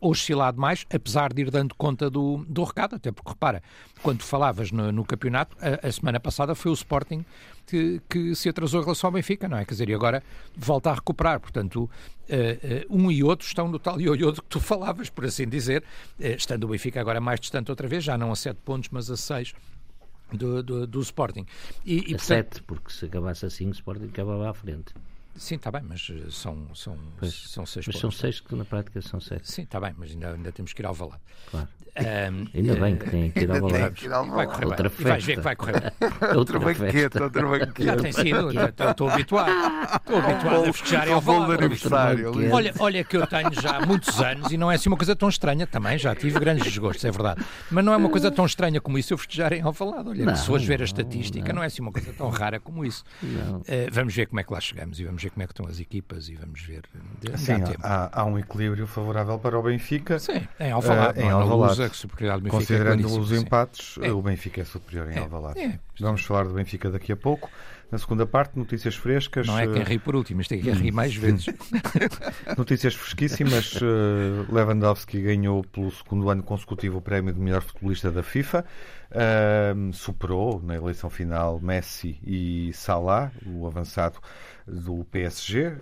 oscilado 0.00 0.58
mais, 0.58 0.86
apesar 0.90 1.34
de 1.34 1.42
ir 1.42 1.50
dando 1.50 1.74
conta 1.74 2.08
do, 2.08 2.44
do 2.48 2.64
recado, 2.64 2.96
até 2.96 3.12
porque 3.12 3.30
repara, 3.30 3.62
quando 4.02 4.22
falavas 4.22 4.72
no, 4.72 4.90
no 4.90 5.04
campeonato, 5.04 5.54
a, 5.60 5.86
a 5.86 5.92
semana 5.92 6.18
passada 6.18 6.54
foi 6.54 6.70
o 6.70 6.74
Sporting 6.74 7.24
que, 7.66 8.00
que, 8.08 8.34
se 8.34 8.48
atrasou 8.48 8.80
em 8.80 8.84
relação 8.84 9.08
ao 9.08 9.12
Benfica, 9.12 9.48
não 9.48 9.58
é? 9.58 9.64
Quer 9.64 9.74
dizer, 9.74 9.88
e 9.88 9.94
agora 9.94 10.22
volta 10.56 10.90
a 10.90 10.94
recuperar. 10.94 11.40
Portanto, 11.40 11.82
uh, 11.82 11.88
uh, 11.88 12.96
um 12.96 13.10
e 13.10 13.22
outro 13.22 13.46
estão 13.46 13.68
no 13.68 13.78
tal 13.78 14.00
ioiô 14.00 14.32
que 14.32 14.42
tu 14.42 14.60
falavas, 14.60 15.10
por 15.10 15.24
assim 15.24 15.48
dizer, 15.48 15.82
uh, 16.18 16.24
estando 16.24 16.64
o 16.64 16.68
Benfica 16.68 17.00
agora 17.00 17.20
mais 17.20 17.40
distante 17.40 17.70
outra 17.70 17.88
vez, 17.88 18.04
já 18.04 18.16
não 18.16 18.30
a 18.30 18.36
7 18.36 18.58
pontos, 18.64 18.88
mas 18.90 19.10
a 19.10 19.16
6 19.16 19.54
do, 20.32 20.62
do, 20.62 20.86
do, 20.86 21.00
Sporting. 21.00 21.46
E, 21.84 21.94
e, 21.94 21.98
a 21.98 22.00
portanto... 22.02 22.20
7, 22.20 22.62
porque 22.62 22.92
se 22.92 23.06
acabasse 23.06 23.44
assim, 23.44 23.66
o 23.68 23.72
Sporting 23.72 24.06
acabava 24.06 24.48
à 24.48 24.54
frente. 24.54 24.94
Sim, 25.36 25.56
está 25.56 25.70
bem, 25.70 25.82
mas 25.82 26.10
são, 26.30 26.74
são, 26.74 26.96
pois, 27.18 27.34
são 27.34 27.66
seis 27.66 27.86
Mas 27.86 27.96
pontos. 27.96 28.00
são 28.00 28.10
seis 28.10 28.40
que 28.40 28.54
na 28.54 28.64
prática 28.64 29.02
são 29.02 29.20
sete. 29.20 29.50
Sim, 29.50 29.62
está 29.62 29.78
bem, 29.78 29.94
mas 29.98 30.10
ainda, 30.10 30.32
ainda 30.32 30.50
temos 30.50 30.72
que 30.72 30.80
ir 30.80 30.86
ao 30.86 30.94
valado. 30.94 31.20
Claro. 31.50 31.68
Um, 31.98 32.46
Ainda 32.54 32.74
bem 32.76 32.96
que 32.96 33.10
tem 33.10 33.30
que 33.30 33.40
ir 33.40 33.50
ao. 34.12 34.26
Vai 34.28 34.46
correr 34.46 34.66
Outra 34.66 34.88
bem. 34.88 34.98
E 35.00 35.04
vais 35.04 35.24
ver 35.24 35.34
que 35.36 35.40
vai 35.40 35.56
correr 35.56 35.80
bem. 35.80 36.36
outra 36.36 36.58
banqueta, 36.58 37.22
outra 37.24 37.46
banqueta. 37.46 37.82
Já 37.84 37.96
tem 37.96 38.12
sido, 38.12 38.52
já 38.52 38.66
estou, 38.90 39.08
habituado. 39.08 39.50
Estou 39.94 40.18
habituado 40.18 40.68
a 40.68 40.72
festejar 40.72 41.08
em 41.08 41.12
Ao 41.12 41.20
bolo 41.20 41.52
aniversário. 41.52 42.32
Olha, 42.52 42.74
olha 42.78 43.02
que 43.04 43.16
eu 43.16 43.26
tenho 43.26 43.50
já 43.60 43.78
há 43.78 43.86
muitos 43.86 44.20
anos 44.20 44.52
e 44.52 44.56
não 44.56 44.70
é 44.70 44.74
assim 44.74 44.88
uma 44.90 44.96
coisa 44.96 45.16
tão 45.16 45.28
estranha 45.28 45.66
também, 45.66 45.96
já 45.98 46.14
tive 46.14 46.38
grandes 46.38 46.64
desgostos, 46.64 47.04
é 47.04 47.10
verdade. 47.10 47.42
Mas 47.70 47.84
não 47.84 47.92
é 47.92 47.96
uma 47.96 48.08
coisa 48.10 48.30
tão 48.30 48.44
estranha 48.44 48.80
como 48.80 48.98
isso 48.98 49.14
eu 49.14 49.18
festejar 49.18 49.52
em 49.52 49.62
Alvalade. 49.62 50.08
Olha, 50.10 50.24
Não, 50.26 50.36
se 50.36 50.46
fores 50.46 50.64
ver 50.66 50.82
a 50.82 50.84
estatística, 50.84 51.48
não. 51.48 51.56
não. 51.56 51.62
é 51.62 51.66
assim 51.66 51.80
uma 51.82 51.92
coisa 51.92 52.12
tão 52.12 52.28
rara 52.28 52.60
como 52.60 52.84
isso. 52.84 53.04
Eh, 53.66 53.88
vamos 53.90 54.14
ver 54.14 54.26
como 54.26 54.40
é 54.40 54.44
que 54.44 54.52
lá 54.52 54.60
chegamos 54.60 55.00
e 55.00 55.04
vamos 55.04 55.22
ver 55.22 55.30
como 55.30 55.42
é 55.42 55.46
que 55.46 55.52
estão 55.52 55.66
as 55.66 55.80
equipas 55.80 56.28
e 56.28 56.34
vamos 56.34 56.60
ver. 56.60 56.82
Dá 57.22 57.36
Sim, 57.38 57.60
tempo. 57.60 57.78
há, 57.82 58.20
há 58.20 58.24
um 58.24 58.38
equilíbrio 58.38 58.86
favorável 58.86 59.38
para 59.38 59.58
o 59.58 59.62
Benfica. 59.62 60.18
Sim, 60.18 60.46
em 60.60 60.70
Alvalade, 60.70 61.18
Eh, 61.20 61.22
não 61.22 61.28
em 61.28 61.30
é 61.30 61.32
Alvalade. 61.32 61.85
Que 61.90 61.96
superioridade 61.96 62.40
do 62.42 62.44
Benfica 62.44 62.56
é 62.56 62.60
Considerando 62.76 63.02
claríssima, 63.08 63.22
os 63.22 63.32
empates, 63.32 63.98
É. 64.02 64.12
o 64.12 64.22
Benfica 64.22 64.60
é 64.60 64.64
superior 64.64 65.10
em 65.10 65.16
É, 65.16 65.18
Alvalade. 65.20 65.58
é. 65.60 65.78
Vamos 66.00 66.22
falar 66.24 66.44
do 66.44 66.54
Benfica 66.54 66.90
daqui 66.90 67.12
a 67.12 67.16
pouco. 67.16 67.48
Na 67.90 67.98
segunda 67.98 68.26
parte, 68.26 68.58
notícias 68.58 68.96
frescas. 68.96 69.46
Não 69.46 69.56
é 69.56 69.66
quem 69.68 69.80
eh, 69.80 69.84
ri 69.84 69.98
por 70.00 70.16
último, 70.16 70.40
isto 70.40 70.52
é 70.54 70.58
quem 70.58 70.72
ri 70.72 70.90
mais 70.90 71.14
vezes. 71.14 71.46
Notícias 72.58 72.94
fresquíssimas. 72.94 73.78
eh, 73.80 74.52
Lewandowski 74.52 75.20
ganhou 75.22 75.62
pelo 75.64 75.90
segundo 75.90 76.28
ano 76.28 76.42
consecutivo 76.42 76.98
o 76.98 77.00
prémio 77.00 77.32
de 77.32 77.38
melhor 77.40 77.62
futebolista 77.62 78.10
da 78.10 78.22
FIFA. 78.22 78.64
Ahm, 79.14 79.92
superou 79.92 80.60
na 80.60 80.74
eleição 80.74 81.08
final 81.08 81.60
Messi 81.60 82.18
e 82.26 82.72
Salah, 82.74 83.30
o 83.46 83.66
avançado 83.66 84.18
do 84.66 85.04
PSG, 85.04 85.58
eh, 85.64 85.72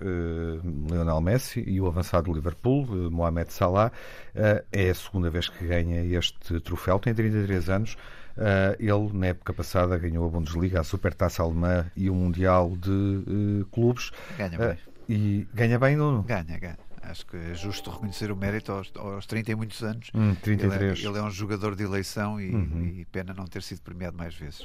Lionel 0.90 1.20
Messi, 1.20 1.64
e 1.66 1.80
o 1.80 1.86
avançado 1.86 2.24
do 2.30 2.34
Liverpool, 2.34 2.86
eh, 2.90 3.10
Mohamed 3.10 3.52
Salah. 3.52 3.90
Eh, 4.34 4.64
é 4.72 4.90
a 4.90 4.94
segunda 4.94 5.30
vez 5.30 5.48
que 5.48 5.66
ganha 5.66 6.02
este 6.18 6.60
troféu, 6.60 6.98
tem 6.98 7.14
33 7.14 7.70
anos. 7.70 7.96
Eh, 8.36 8.76
ele, 8.80 9.10
na 9.12 9.28
época 9.28 9.52
passada, 9.52 9.96
ganhou 9.96 10.26
a 10.26 10.28
Bundesliga, 10.28 10.80
a 10.80 10.84
Supertaça 10.84 11.42
Alemã 11.42 11.86
e 11.96 12.10
o 12.10 12.14
Mundial 12.14 12.76
de 12.76 13.62
eh, 13.62 13.64
Clubes. 13.72 14.10
Ganha 14.36 14.58
bem. 14.58 14.78
e 15.08 15.46
ganha 15.54 15.78
bem, 15.78 15.96
Nuno? 15.96 16.22
Ganha, 16.22 16.58
ganha. 16.58 16.78
Acho 17.06 17.26
que 17.26 17.36
é 17.36 17.54
justo 17.54 17.90
reconhecer 17.90 18.32
o 18.32 18.36
mérito 18.36 18.72
aos, 18.72 18.90
aos 18.96 19.26
30 19.26 19.52
e 19.52 19.54
muitos 19.54 19.82
anos. 19.82 20.10
Hum, 20.14 20.30
Ele 20.30 20.36
33. 20.56 21.04
é, 21.04 21.06
ele 21.06 21.18
é 21.18 21.22
um 21.22 21.30
jogador 21.30 21.76
de 21.76 21.82
eleição 21.84 22.40
e, 22.40 22.50
Uhum. 22.50 22.94
e 22.96 23.04
pena 23.04 23.34
não 23.34 23.44
ter 23.44 23.62
sido 23.62 23.82
premiado 23.82 24.16
mais 24.16 24.34
vezes. 24.34 24.62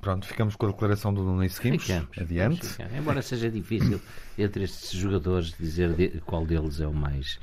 Pronto, 0.00 0.26
ficamos 0.26 0.54
com 0.56 0.66
a 0.66 0.70
declaração 0.70 1.12
do 1.12 1.22
Nuno 1.22 1.44
e 1.44 1.50
seguimos. 1.50 1.82
Ficamos, 1.82 2.16
Adiante. 2.18 2.66
Embora 2.96 3.20
seja 3.20 3.50
difícil 3.50 4.00
entre 4.38 4.64
estes 4.64 4.92
jogadores 4.92 5.52
dizer 5.58 5.92
de- 5.94 6.20
qual 6.24 6.46
deles 6.46 6.80
é 6.80 6.86
o 6.86 6.94
mais 6.94 7.38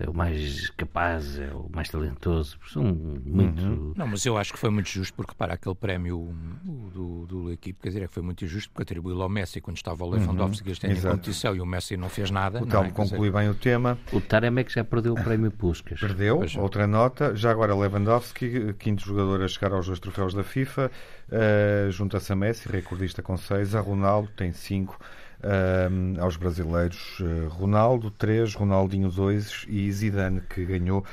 é 0.00 0.08
o 0.08 0.14
mais 0.14 0.70
capaz, 0.70 1.38
é 1.38 1.50
o 1.52 1.68
mais 1.74 1.88
talentoso, 1.88 2.56
são 2.72 2.82
muito. 2.84 3.62
Uhum. 3.62 3.92
Não, 3.96 4.06
mas 4.06 4.24
eu 4.24 4.36
acho 4.38 4.52
que 4.52 4.58
foi 4.58 4.70
muito 4.70 4.88
justo 4.88 5.12
porque 5.14 5.34
para 5.36 5.54
aquele 5.54 5.74
prémio 5.74 6.18
o 6.18 6.90
do, 6.92 7.26
do 7.26 7.52
equipe, 7.52 7.80
quer 7.80 7.88
dizer, 7.88 8.02
é 8.04 8.06
que 8.06 8.14
foi 8.14 8.22
muito 8.22 8.44
injusto 8.44 8.70
porque 8.70 8.82
atribuiu 8.82 9.20
ao 9.20 9.28
Messi 9.28 9.60
quando 9.60 9.76
estava 9.76 10.04
o 10.04 10.10
Lewandowski 10.10 10.70
este 10.70 10.86
ano 10.86 10.92
em 10.92 10.96
Uhum. 10.96 11.00
exato. 11.00 11.16
competição 11.16 11.56
e 11.56 11.60
o 11.60 11.66
Messi 11.66 11.96
não 11.96 12.08
fez 12.08 12.30
nada. 12.30 12.62
O 12.62 12.66
Telmo 12.66 12.86
é? 12.86 12.90
Quer 12.90 13.02
dizer, 13.02 13.10
conclui 13.16 13.30
bem 13.30 13.48
o 13.48 13.54
tema. 13.54 13.98
O 14.12 14.20
Taremi 14.20 14.60
é 14.60 14.64
que 14.64 14.72
já 14.72 14.84
perdeu 14.84 15.14
o 15.14 15.22
prémio 15.22 15.50
Puskas. 15.50 15.98
Perdeu, 16.00 16.38
Pois 16.38 16.54
é. 16.54 16.60
outra 16.60 16.86
nota. 16.86 17.34
Já 17.34 17.50
agora 17.50 17.74
Lewandowski, 17.74 18.74
quinto 18.78 19.02
jogador 19.04 19.42
a 19.42 19.48
chegar 19.48 19.72
aos 19.72 19.86
dois 19.86 19.98
troféus 19.98 20.32
da 20.34 20.44
FIFA. 20.44 20.90
Uh, 21.28 21.90
Junta-se 21.90 22.32
a 22.32 22.36
Messi, 22.36 22.68
recordista 22.68 23.22
com 23.22 23.36
seis. 23.36 23.74
A 23.74 23.80
Ronaldo 23.80 24.28
tem 24.36 24.52
cinco. 24.52 24.98
Uh, 25.42 26.20
aos 26.22 26.36
brasileiros, 26.36 27.18
uh, 27.20 27.48
Ronaldo, 27.48 28.10
três. 28.10 28.54
Ronaldinho, 28.54 29.10
dois. 29.10 29.64
E 29.68 29.90
Zidane, 29.90 30.40
que 30.42 30.64
ganhou 30.64 31.04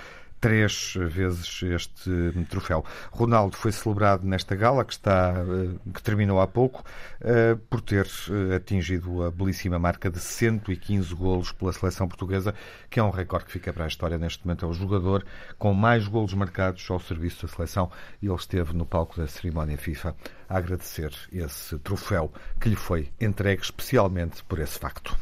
três 0.46 0.94
vezes 0.96 1.64
este 1.64 2.46
troféu. 2.48 2.86
Ronaldo 3.10 3.58
foi 3.58 3.72
celebrado 3.72 4.28
nesta 4.28 4.56
gala 4.56 4.86
que 4.86 4.94
está 4.94 5.34
eh, 5.40 5.92
que 5.92 6.04
terminou 6.04 6.40
há 6.40 6.46
pouco 6.46 6.84
eh, 7.20 7.58
por 7.68 7.82
ter 7.82 8.06
eh, 8.06 8.58
atingido 8.58 9.24
a 9.24 9.32
belíssima 9.32 9.80
marca 9.80 10.08
de 10.08 10.20
115 10.20 11.16
golos 11.16 11.52
pela 11.52 11.74
seleção 11.74 12.08
portuguesa, 12.08 12.54
que 12.92 13.00
é 13.00 13.04
um 13.04 13.10
recorde 13.10 13.46
que 13.46 13.54
fica 13.54 13.74
para 13.74 13.86
a 13.86 13.88
história 13.88 14.20
neste 14.20 14.46
momento. 14.46 14.68
É 14.68 14.70
o 14.70 14.74
jogador 14.74 15.26
com 15.58 15.74
mais 15.74 16.08
golos 16.08 16.36
marcados 16.36 16.86
ao 16.92 17.00
serviço 17.00 17.48
da 17.48 17.52
seleção 17.52 17.90
e 18.22 18.28
ele 18.28 18.36
esteve 18.36 18.72
no 18.72 18.86
palco 18.86 19.20
da 19.20 19.26
cerimónia 19.26 19.80
FIFA 19.80 20.16
a 20.48 20.58
agradecer 20.60 21.12
esse 21.34 21.80
troféu 21.80 22.32
que 22.62 22.70
lhe 22.70 22.76
foi 22.76 23.10
entregue 23.20 23.64
especialmente 23.64 24.44
por 24.44 24.60
esse 24.60 24.78
facto. 24.78 25.18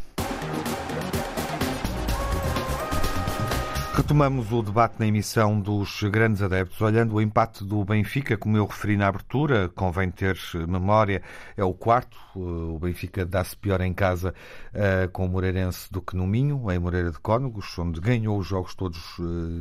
Retomamos 3.96 4.52
o 4.52 4.64
debate 4.64 4.96
na 4.98 5.06
emissão 5.06 5.62
dos 5.62 6.02
grandes 6.02 6.42
adeptos, 6.42 6.82
olhando 6.82 7.14
o 7.14 7.22
empate 7.22 7.64
do 7.64 7.86
Benfica, 7.86 8.36
como 8.36 8.58
eu 8.58 8.66
referi 8.66 8.98
na 8.98 9.08
abertura, 9.08 9.70
convém 9.70 10.10
ter 10.10 10.36
memória, 10.68 11.22
é 11.56 11.64
o 11.64 11.76
quarto. 11.76 12.18
O 12.36 12.80
Benfica 12.80 13.24
dá-se 13.24 13.56
pior 13.56 13.82
em 13.82 13.94
casa 13.94 14.34
uh, 14.74 15.08
com 15.12 15.28
o 15.28 15.30
Moreirense 15.30 15.92
do 15.92 16.02
que 16.02 16.16
no 16.16 16.26
Minho, 16.26 16.72
em 16.72 16.80
Moreira 16.80 17.12
de 17.12 17.20
Cónegos, 17.20 17.78
onde 17.78 18.02
ganhou 18.02 18.40
os 18.40 18.48
jogos 18.48 18.74
todos 18.74 19.00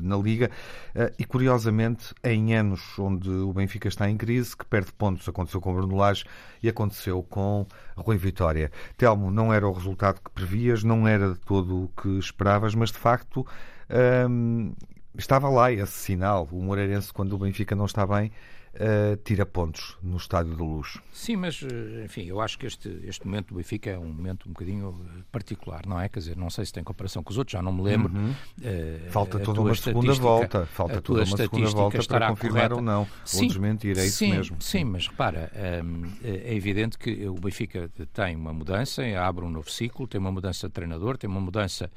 na 0.00 0.16
Liga. 0.16 0.50
E, 1.18 1.26
curiosamente, 1.26 2.14
em 2.24 2.54
anos 2.54 2.98
onde 2.98 3.28
o 3.28 3.52
Benfica 3.52 3.88
está 3.88 4.08
em 4.08 4.16
crise, 4.16 4.56
que 4.56 4.64
perde 4.64 4.92
pontos, 4.92 5.28
aconteceu 5.28 5.60
com 5.60 5.74
Bruno 5.74 5.94
Lage 5.94 6.24
e 6.62 6.70
aconteceu 6.70 7.22
com 7.22 7.66
Rui 7.94 8.16
Vitória. 8.16 8.72
Telmo, 8.96 9.30
não 9.30 9.52
era 9.52 9.68
o 9.68 9.72
resultado 9.72 10.22
que 10.22 10.30
previas, 10.30 10.82
não 10.82 11.06
era 11.06 11.34
de 11.34 11.38
todo 11.40 11.84
o 11.84 11.88
que 11.88 12.18
esperavas, 12.18 12.74
mas 12.74 12.90
de 12.90 12.96
facto 12.96 13.46
Hum, 13.90 14.72
estava 15.16 15.48
lá 15.48 15.72
esse 15.72 15.92
sinal. 15.92 16.48
O 16.50 16.62
Moreirense, 16.62 17.12
quando 17.12 17.34
o 17.34 17.38
Benfica 17.38 17.74
não 17.74 17.86
está 17.86 18.06
bem, 18.06 18.30
uh, 18.74 19.16
tira 19.24 19.44
pontos 19.44 19.96
no 20.02 20.16
Estádio 20.16 20.56
da 20.56 20.64
Luz. 20.64 20.98
Sim, 21.12 21.36
mas, 21.36 21.60
enfim, 22.04 22.24
eu 22.24 22.40
acho 22.40 22.58
que 22.58 22.66
este, 22.66 22.88
este 23.04 23.26
momento 23.26 23.48
do 23.48 23.54
Benfica 23.56 23.90
é 23.90 23.98
um 23.98 24.12
momento 24.12 24.48
um 24.48 24.52
bocadinho 24.52 24.94
particular, 25.30 25.86
não 25.86 26.00
é? 26.00 26.08
Quer 26.08 26.18
dizer, 26.20 26.36
não 26.36 26.50
sei 26.50 26.64
se 26.64 26.72
tem 26.72 26.82
comparação 26.82 27.22
com 27.22 27.30
os 27.30 27.38
outros, 27.38 27.52
já 27.52 27.62
não 27.62 27.72
me 27.72 27.82
lembro. 27.82 28.12
Uhum. 28.14 28.30
Uh, 28.30 29.10
Falta 29.10 29.38
toda 29.38 29.60
uma 29.60 29.74
segunda 29.74 30.12
volta. 30.14 30.66
Falta 30.66 31.00
toda 31.00 31.24
uma 31.24 31.36
segunda 31.36 31.70
volta 31.70 32.02
para 32.04 32.28
confirmar 32.28 32.68
correta. 32.68 32.74
ou 32.76 32.82
não. 32.82 33.06
Sim, 33.24 33.42
ou 33.42 33.48
desmentir, 33.48 33.98
é 33.98 34.06
isso 34.06 34.18
sim, 34.18 34.30
mesmo. 34.30 34.56
Sim, 34.60 34.84
mas 34.84 35.06
repara, 35.06 35.50
um, 35.84 36.10
é 36.22 36.54
evidente 36.54 36.98
que 36.98 37.26
o 37.26 37.34
Benfica 37.34 37.90
tem 38.12 38.36
uma 38.36 38.52
mudança, 38.52 39.02
abre 39.20 39.44
um 39.44 39.50
novo 39.50 39.70
ciclo, 39.70 40.06
tem 40.06 40.20
uma 40.20 40.32
mudança 40.32 40.68
de 40.68 40.72
treinador, 40.72 41.16
tem 41.16 41.28
uma 41.28 41.40
mudança 41.40 41.90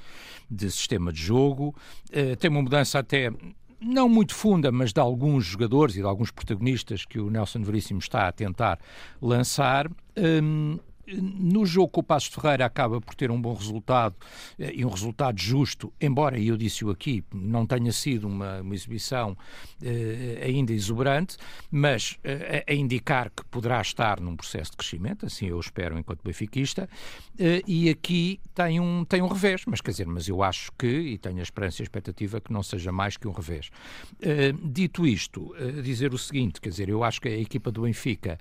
de 0.50 0.70
sistema 0.70 1.12
de 1.12 1.22
jogo, 1.22 1.76
uh, 2.10 2.36
tem 2.38 2.50
uma 2.50 2.62
mudança 2.62 3.00
até 3.00 3.32
não 3.80 4.10
muito 4.10 4.34
funda, 4.34 4.72
mas 4.72 4.94
de 4.94 5.00
alguns 5.00 5.46
jogadores 5.46 5.96
e 5.96 6.00
de 6.00 6.06
alguns 6.06 6.32
protagonistas 6.32 7.06
que 7.06 7.20
o 7.20 7.30
Nelson 7.30 7.62
Veríssimo 7.62 8.00
está 8.00 8.28
a 8.28 8.32
tentar 8.32 8.80
lançar. 9.22 9.90
Um, 10.18 10.80
no 11.08 11.66
jogo 11.66 11.90
com 11.90 12.02
o 12.02 12.04
Passos 12.04 12.30
de 12.30 12.36
Ferreira 12.36 12.66
acaba 12.66 13.00
por 13.00 13.16
ter 13.16 13.32
um 13.32 13.42
bom 13.42 13.54
resultado 13.54 14.16
e 14.58 14.86
um 14.86 14.90
resultado 14.90 15.40
justo, 15.40 15.92
embora, 16.00 16.38
e 16.38 16.48
eu 16.48 16.58
disse-o 16.58 16.90
aqui, 16.90 17.24
não 17.34 17.66
tenha 17.66 17.92
sido 17.92 18.28
uma, 18.28 18.62
uma 18.62 18.74
exibição 18.74 19.38
eh, 19.82 20.42
ainda 20.44 20.74
exuberante, 20.74 21.38
mas 21.70 22.18
eh, 22.24 22.64
a 22.68 22.74
indicar 22.74 23.30
que 23.30 23.44
poderá 23.46 23.82
estar 23.82 24.20
num 24.20 24.36
processo 24.36 24.72
de 24.72 24.78
crescimento, 24.78 25.26
assim 25.26 25.48
eu 25.48 25.60
espero 25.60 25.98
enquanto 25.98 26.24
benfiquista, 26.24 26.90
eh, 27.38 27.62
e 27.68 27.90
aqui 27.90 28.40
tem 28.54 28.80
um, 28.80 29.04
tem 29.06 29.22
um 29.22 29.28
revés, 29.28 29.64
mas 29.68 29.82
quer 29.82 29.92
dizer, 29.92 30.08
mas 30.08 30.28
eu 30.28 30.42
acho 30.42 30.72
que, 30.78 30.88
e 30.88 31.18
tenho 31.18 31.40
a 31.40 31.44
esperança 31.44 31.82
e 31.82 31.84
a 31.84 31.86
expectativa 31.86 32.40
que 32.42 32.52
não 32.52 32.64
seja 32.64 32.92
mais 32.92 33.18
que 33.18 33.28
um 33.28 33.32
revés. 33.32 33.70
dito 34.64 35.06
isto, 35.06 35.54
dizer 35.84 36.14
o 36.14 36.18
seguinte, 36.18 36.62
quer 36.62 36.70
dizer, 36.70 36.90
eu 36.90 37.04
acho 37.04 37.22
que 37.22 37.28
a 37.28 37.38
equipa 37.38 37.72
do 37.72 37.82
Benfica, 37.82 38.38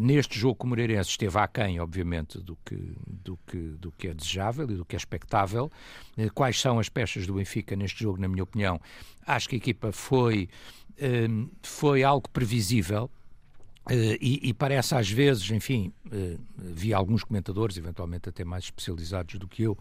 neste 0.00 0.38
jogo 0.38 0.56
com 0.56 0.66
o 0.66 0.70
Moreirense, 0.70 1.10
esteve 1.10 1.38
aquém, 1.38 1.78
obviamente, 1.80 2.38
do 2.38 2.56
que, 2.64 2.76
do, 3.06 3.38
que, 3.46 3.56
do 3.56 3.92
que 3.92 4.08
é 4.08 4.14
desejável 4.14 4.70
e 4.70 4.74
do 4.74 4.84
que 4.84 4.96
é 4.96 4.98
expectável. 4.98 5.70
Quais 6.34 6.60
são 6.60 6.78
as 6.78 6.88
peças 6.88 7.26
do 7.26 7.34
Benfica 7.34 7.76
neste 7.76 8.02
jogo, 8.02 8.20
na 8.20 8.28
minha 8.28 8.42
opinião? 8.42 8.80
Acho 9.26 9.48
que 9.48 9.56
a 9.56 9.58
equipa 9.58 9.92
foi, 9.92 10.48
foi 11.62 12.02
algo 12.02 12.28
previsível. 12.30 13.10
Uh, 13.86 14.16
e, 14.18 14.48
e, 14.48 14.54
parece 14.54 14.94
às 14.94 15.10
vezes, 15.10 15.50
enfim, 15.50 15.92
uh, 16.06 16.40
vi 16.56 16.94
alguns 16.94 17.22
comentadores, 17.22 17.76
eventualmente 17.76 18.30
até 18.30 18.42
mais 18.42 18.64
especializados 18.64 19.34
do 19.34 19.46
que 19.46 19.64
eu, 19.64 19.72
uh, 19.72 19.78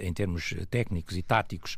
em 0.00 0.12
termos 0.12 0.54
técnicos 0.70 1.16
e 1.16 1.22
táticos, 1.22 1.76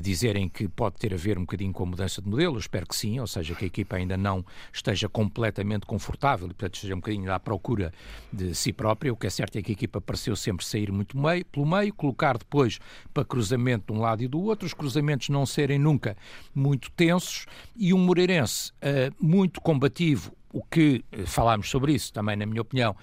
dizerem 0.00 0.48
que 0.48 0.68
pode 0.68 0.96
ter 0.96 1.12
a 1.12 1.16
ver 1.16 1.38
um 1.38 1.40
bocadinho 1.40 1.72
com 1.72 1.82
a 1.82 1.86
mudança 1.86 2.22
de 2.22 2.28
modelo. 2.28 2.56
Espero 2.56 2.86
que 2.86 2.94
sim, 2.94 3.18
ou 3.18 3.26
seja, 3.26 3.52
que 3.56 3.64
a 3.64 3.66
equipa 3.66 3.96
ainda 3.96 4.16
não 4.16 4.44
esteja 4.72 5.08
completamente 5.08 5.86
confortável 5.86 6.46
e, 6.46 6.50
portanto, 6.50 6.76
esteja 6.76 6.94
um 6.94 6.98
bocadinho 6.98 7.32
à 7.32 7.40
procura 7.40 7.92
de 8.32 8.54
si 8.54 8.72
própria. 8.72 9.12
O 9.12 9.16
que 9.16 9.26
é 9.26 9.30
certo 9.30 9.58
é 9.58 9.62
que 9.62 9.72
a 9.72 9.74
equipa 9.74 10.00
pareceu 10.00 10.36
sempre 10.36 10.64
sair 10.64 10.92
muito 10.92 11.18
meio, 11.18 11.44
pelo 11.46 11.66
meio, 11.66 11.92
colocar 11.92 12.38
depois 12.38 12.78
para 13.12 13.24
cruzamento 13.24 13.92
de 13.92 13.98
um 13.98 14.00
lado 14.00 14.22
e 14.22 14.28
do 14.28 14.40
outro, 14.40 14.64
os 14.64 14.74
cruzamentos 14.74 15.30
não 15.30 15.44
serem 15.44 15.80
nunca 15.80 16.16
muito 16.54 16.92
tensos 16.92 17.46
e 17.74 17.92
um 17.92 17.98
Moreirense 17.98 18.72
muito 19.20 19.60
combativo 19.60 20.32
o 20.56 20.62
que 20.62 21.04
falámos 21.26 21.68
sobre 21.68 21.92
isso 21.92 22.10
também, 22.10 22.34
na 22.34 22.46
minha 22.46 22.62
opinião, 22.62 22.96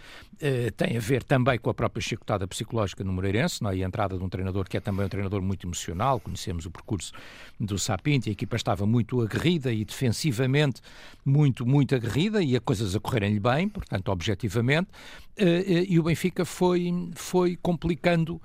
tem 0.75 0.97
a 0.97 0.99
ver 0.99 1.23
também 1.23 1.59
com 1.59 1.69
a 1.69 1.73
própria 1.73 2.01
chicotada 2.01 2.47
psicológica 2.47 3.03
no 3.03 3.13
Moreirense, 3.13 3.61
não 3.61 3.69
é? 3.69 3.77
e 3.77 3.83
a 3.83 3.87
entrada 3.87 4.17
de 4.17 4.23
um 4.23 4.27
treinador 4.27 4.67
que 4.67 4.75
é 4.75 4.79
também 4.79 5.05
um 5.05 5.09
treinador 5.09 5.39
muito 5.39 5.67
emocional, 5.67 6.19
conhecemos 6.19 6.65
o 6.65 6.71
percurso 6.71 7.13
do 7.59 7.77
Sapinto, 7.77 8.27
e 8.27 8.31
a 8.31 8.33
equipa 8.33 8.55
estava 8.55 8.87
muito 8.87 9.21
aguerrida 9.21 9.71
e 9.71 9.85
defensivamente 9.85 10.81
muito, 11.23 11.63
muito 11.63 11.93
aguerrida, 11.93 12.41
e 12.41 12.55
a 12.55 12.59
coisas 12.59 12.95
a 12.95 12.99
correrem-lhe 12.99 13.39
bem, 13.39 13.69
portanto, 13.69 14.09
objetivamente, 14.09 14.89
e 15.38 16.00
o 16.00 16.04
Benfica 16.04 16.46
foi, 16.46 16.91
foi 17.15 17.56
complicando 17.56 18.41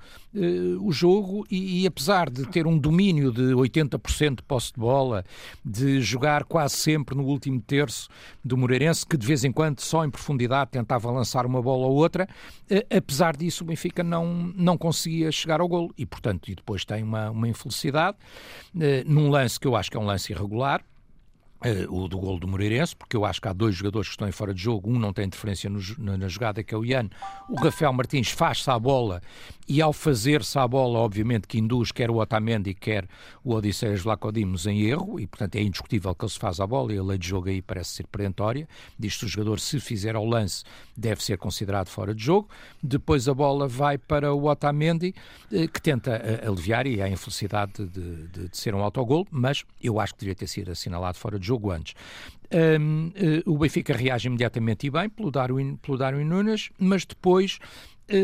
o 0.81 0.91
jogo, 0.91 1.45
e, 1.49 1.81
e 1.81 1.87
apesar 1.87 2.29
de 2.29 2.47
ter 2.47 2.67
um 2.67 2.77
domínio 2.77 3.31
de 3.31 3.53
80% 3.53 4.37
de 4.37 4.43
posse 4.43 4.73
de 4.73 4.79
bola, 4.79 5.23
de 5.63 6.01
jogar 6.01 6.43
quase 6.43 6.75
sempre 6.75 7.15
no 7.15 7.23
último 7.23 7.59
terço 7.61 8.09
do 8.43 8.57
Moreirense, 8.57 9.05
que 9.05 9.17
de 9.17 9.25
vez 9.25 9.43
em 9.43 9.51
quando, 9.51 9.79
só 9.79 10.05
em 10.05 10.09
profundidade, 10.09 10.71
tentava 10.71 11.11
lançar 11.11 11.45
uma 11.45 11.61
bola 11.61 11.87
ou 11.87 11.95
outra, 11.95 12.27
eh, 12.69 12.85
apesar 12.95 13.35
disso 13.35 13.63
o 13.63 13.67
Benfica 13.67 14.03
não, 14.03 14.51
não 14.55 14.77
conseguia 14.77 15.31
chegar 15.31 15.61
ao 15.61 15.67
golo 15.67 15.93
e, 15.97 16.05
portanto, 16.05 16.49
e 16.49 16.55
depois 16.55 16.85
tem 16.85 17.03
uma, 17.03 17.29
uma 17.29 17.47
infelicidade 17.47 18.17
eh, 18.79 19.03
num 19.05 19.29
lance 19.29 19.59
que 19.59 19.67
eu 19.67 19.75
acho 19.75 19.89
que 19.89 19.97
é 19.97 19.99
um 19.99 20.05
lance 20.05 20.31
irregular, 20.31 20.83
Uh, 21.61 21.93
o 21.93 22.07
do 22.07 22.17
gol 22.17 22.39
do 22.39 22.47
Moreirense, 22.47 22.95
porque 22.95 23.17
eu 23.17 23.25
acho 23.25 23.41
que 23.41 23.47
há 23.49 23.51
dois 23.51 23.75
jogadores 23.75 24.07
que 24.07 24.13
estão 24.13 24.25
em 24.29 24.31
fora 24.31 24.53
de 24.53 24.61
jogo, 24.61 24.89
um 24.89 24.97
não 24.97 25.11
tem 25.11 25.25
interferência 25.25 25.69
no, 25.69 25.81
na, 25.97 26.17
na, 26.17 26.29
jogada, 26.29 26.63
que 26.63 26.73
é 26.73 26.77
o 26.77 26.85
Ian. 26.85 27.09
O 27.49 27.55
Rafael 27.55 27.91
Martins 27.91 28.29
faz-se 28.29 28.69
à 28.69 28.79
bola 28.79 29.21
e 29.67 29.81
ao 29.81 29.91
fazer-se 29.91 30.57
à 30.57 30.67
bola, 30.67 30.99
obviamente 30.99 31.47
que 31.47 31.59
induz 31.59 31.91
quer 31.91 32.09
o 32.09 32.15
Otamendi, 32.15 32.73
quer 32.73 33.05
o 33.43 33.53
Odisseias 33.53 34.01
Vlacodimos 34.01 34.65
em 34.67 34.83
erro, 34.83 35.19
e 35.19 35.27
portanto 35.27 35.57
é 35.57 35.61
indiscutível 35.61 36.15
que 36.15 36.23
ele 36.23 36.31
se 36.31 36.39
faz 36.39 36.61
à 36.61 36.65
bola 36.65 36.93
e 36.93 36.97
a 36.97 37.03
lei 37.03 37.17
de 37.17 37.27
jogo 37.27 37.49
aí 37.49 37.61
parece 37.61 37.91
ser 37.91 38.07
perentória. 38.07 38.67
Diz 38.97 39.17
que 39.17 39.25
o 39.25 39.27
jogador, 39.27 39.59
se 39.59 39.81
fizer 39.81 40.15
ao 40.15 40.25
lance, 40.25 40.63
deve 40.95 41.21
ser 41.21 41.37
considerado 41.37 41.89
fora 41.89 42.15
de 42.15 42.23
jogo. 42.23 42.49
Depois 42.81 43.27
a 43.27 43.33
bola 43.33 43.67
vai 43.67 43.97
para 43.97 44.33
o 44.33 44.45
Otamendi, 44.45 45.13
uh, 45.51 45.67
que 45.67 45.81
tenta 45.81 46.19
uh, 46.19 46.51
aliviar 46.51 46.87
e 46.87 47.01
há 47.01 47.05
a 47.05 47.09
infelicidade 47.09 47.85
de, 47.85 48.27
de, 48.27 48.49
de 48.49 48.57
ser 48.57 48.73
um 48.73 48.81
autogol, 48.81 49.27
mas 49.29 49.65
eu 49.81 49.99
acho 49.99 50.13
que 50.13 50.21
devia 50.21 50.35
ter 50.35 50.47
sido 50.47 50.71
assinalado 50.71 51.17
fora 51.17 51.37
de 51.37 51.48
jogo 51.49 51.71
antes. 51.71 51.93
Um, 52.51 53.11
uh, 53.45 53.53
o 53.53 53.57
Benfica 53.57 53.93
reage 53.93 54.27
imediatamente 54.27 54.87
e 54.87 54.89
bem 54.89 55.07
pelo 55.07 55.29
Darwin, 55.29 55.75
pelo 55.75 55.97
Darwin 55.97 56.23
Nunes, 56.23 56.69
mas 56.79 57.05
depois 57.05 57.59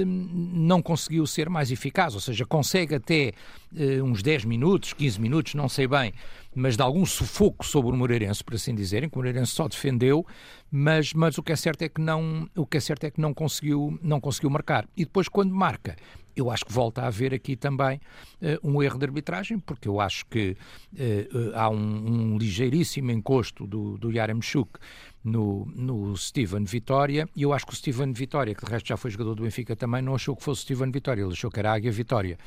não 0.03 0.81
conseguiu 0.81 1.27
ser 1.27 1.49
mais 1.49 1.71
eficaz, 1.71 2.15
ou 2.15 2.19
seja, 2.19 2.45
consegue 2.45 2.95
até 2.95 3.33
uh, 3.71 4.03
uns 4.03 4.23
10 4.23 4.45
minutos, 4.45 4.93
15 4.93 5.21
minutos, 5.21 5.53
não 5.53 5.69
sei 5.69 5.87
bem, 5.87 6.13
mas 6.55 6.75
de 6.75 6.81
algum 6.81 7.05
sufoco 7.05 7.65
sobre 7.65 7.91
o 7.91 7.95
Moreirense, 7.95 8.43
por 8.43 8.55
assim 8.55 8.73
dizerem, 8.73 9.09
que 9.09 9.15
o 9.15 9.19
Moreirense 9.19 9.51
só 9.51 9.67
defendeu, 9.67 10.25
mas, 10.71 11.13
mas 11.13 11.37
o 11.37 11.43
que 11.43 11.51
é 11.51 11.55
certo 11.55 11.83
é 11.83 11.89
que 11.89 12.01
não, 12.01 12.49
o 12.55 12.65
que 12.65 12.77
é 12.77 12.79
certo 12.79 13.03
é 13.03 13.11
que 13.11 13.21
não 13.21 13.33
conseguiu, 13.33 13.99
não 14.01 14.19
conseguiu 14.19 14.49
marcar. 14.49 14.87
E 14.97 15.05
depois 15.05 15.27
quando 15.27 15.53
marca, 15.53 15.95
eu 16.35 16.51
acho 16.51 16.65
que 16.65 16.73
volta 16.73 17.01
a 17.01 17.07
haver 17.07 17.33
aqui 17.33 17.55
também 17.55 17.99
uh, 18.41 18.67
um 18.67 18.81
erro 18.83 18.99
de 18.99 19.05
arbitragem, 19.05 19.59
porque 19.59 19.87
eu 19.87 19.99
acho 19.99 20.25
que 20.25 20.57
uh, 20.93 21.55
há 21.55 21.69
um, 21.69 21.75
um, 21.75 22.37
ligeiríssimo 22.37 23.11
encosto 23.11 23.65
do, 23.65 23.97
do 23.97 24.11
Yaremchuk 24.11 24.79
no, 25.25 25.67
no 25.75 26.15
Steven 26.15 26.63
Vitória, 26.63 27.27
e 27.35 27.41
eu 27.41 27.51
acho 27.51 27.65
que 27.65 27.73
o 27.73 27.75
Steven 27.75 28.13
Vitória, 28.13 28.53
que 28.53 28.63
de 28.63 28.71
resto 28.71 28.87
já 28.87 28.95
foi 28.95 29.09
jogador 29.09 29.33
do 29.33 29.41
Benfica 29.41 29.75
também, 29.75 29.99
não 29.99 30.13
achou 30.13 30.35
que 30.35 30.43
fosse 30.43 30.59
o 30.59 30.61
Steven 30.61 30.91
Vitória, 30.91 31.23
ele 31.23 31.31
achou 31.31 31.49
que 31.49 31.59
era 31.59 31.71
a 31.71 31.73
Águia 31.73 31.91
Vitória, 31.91 32.37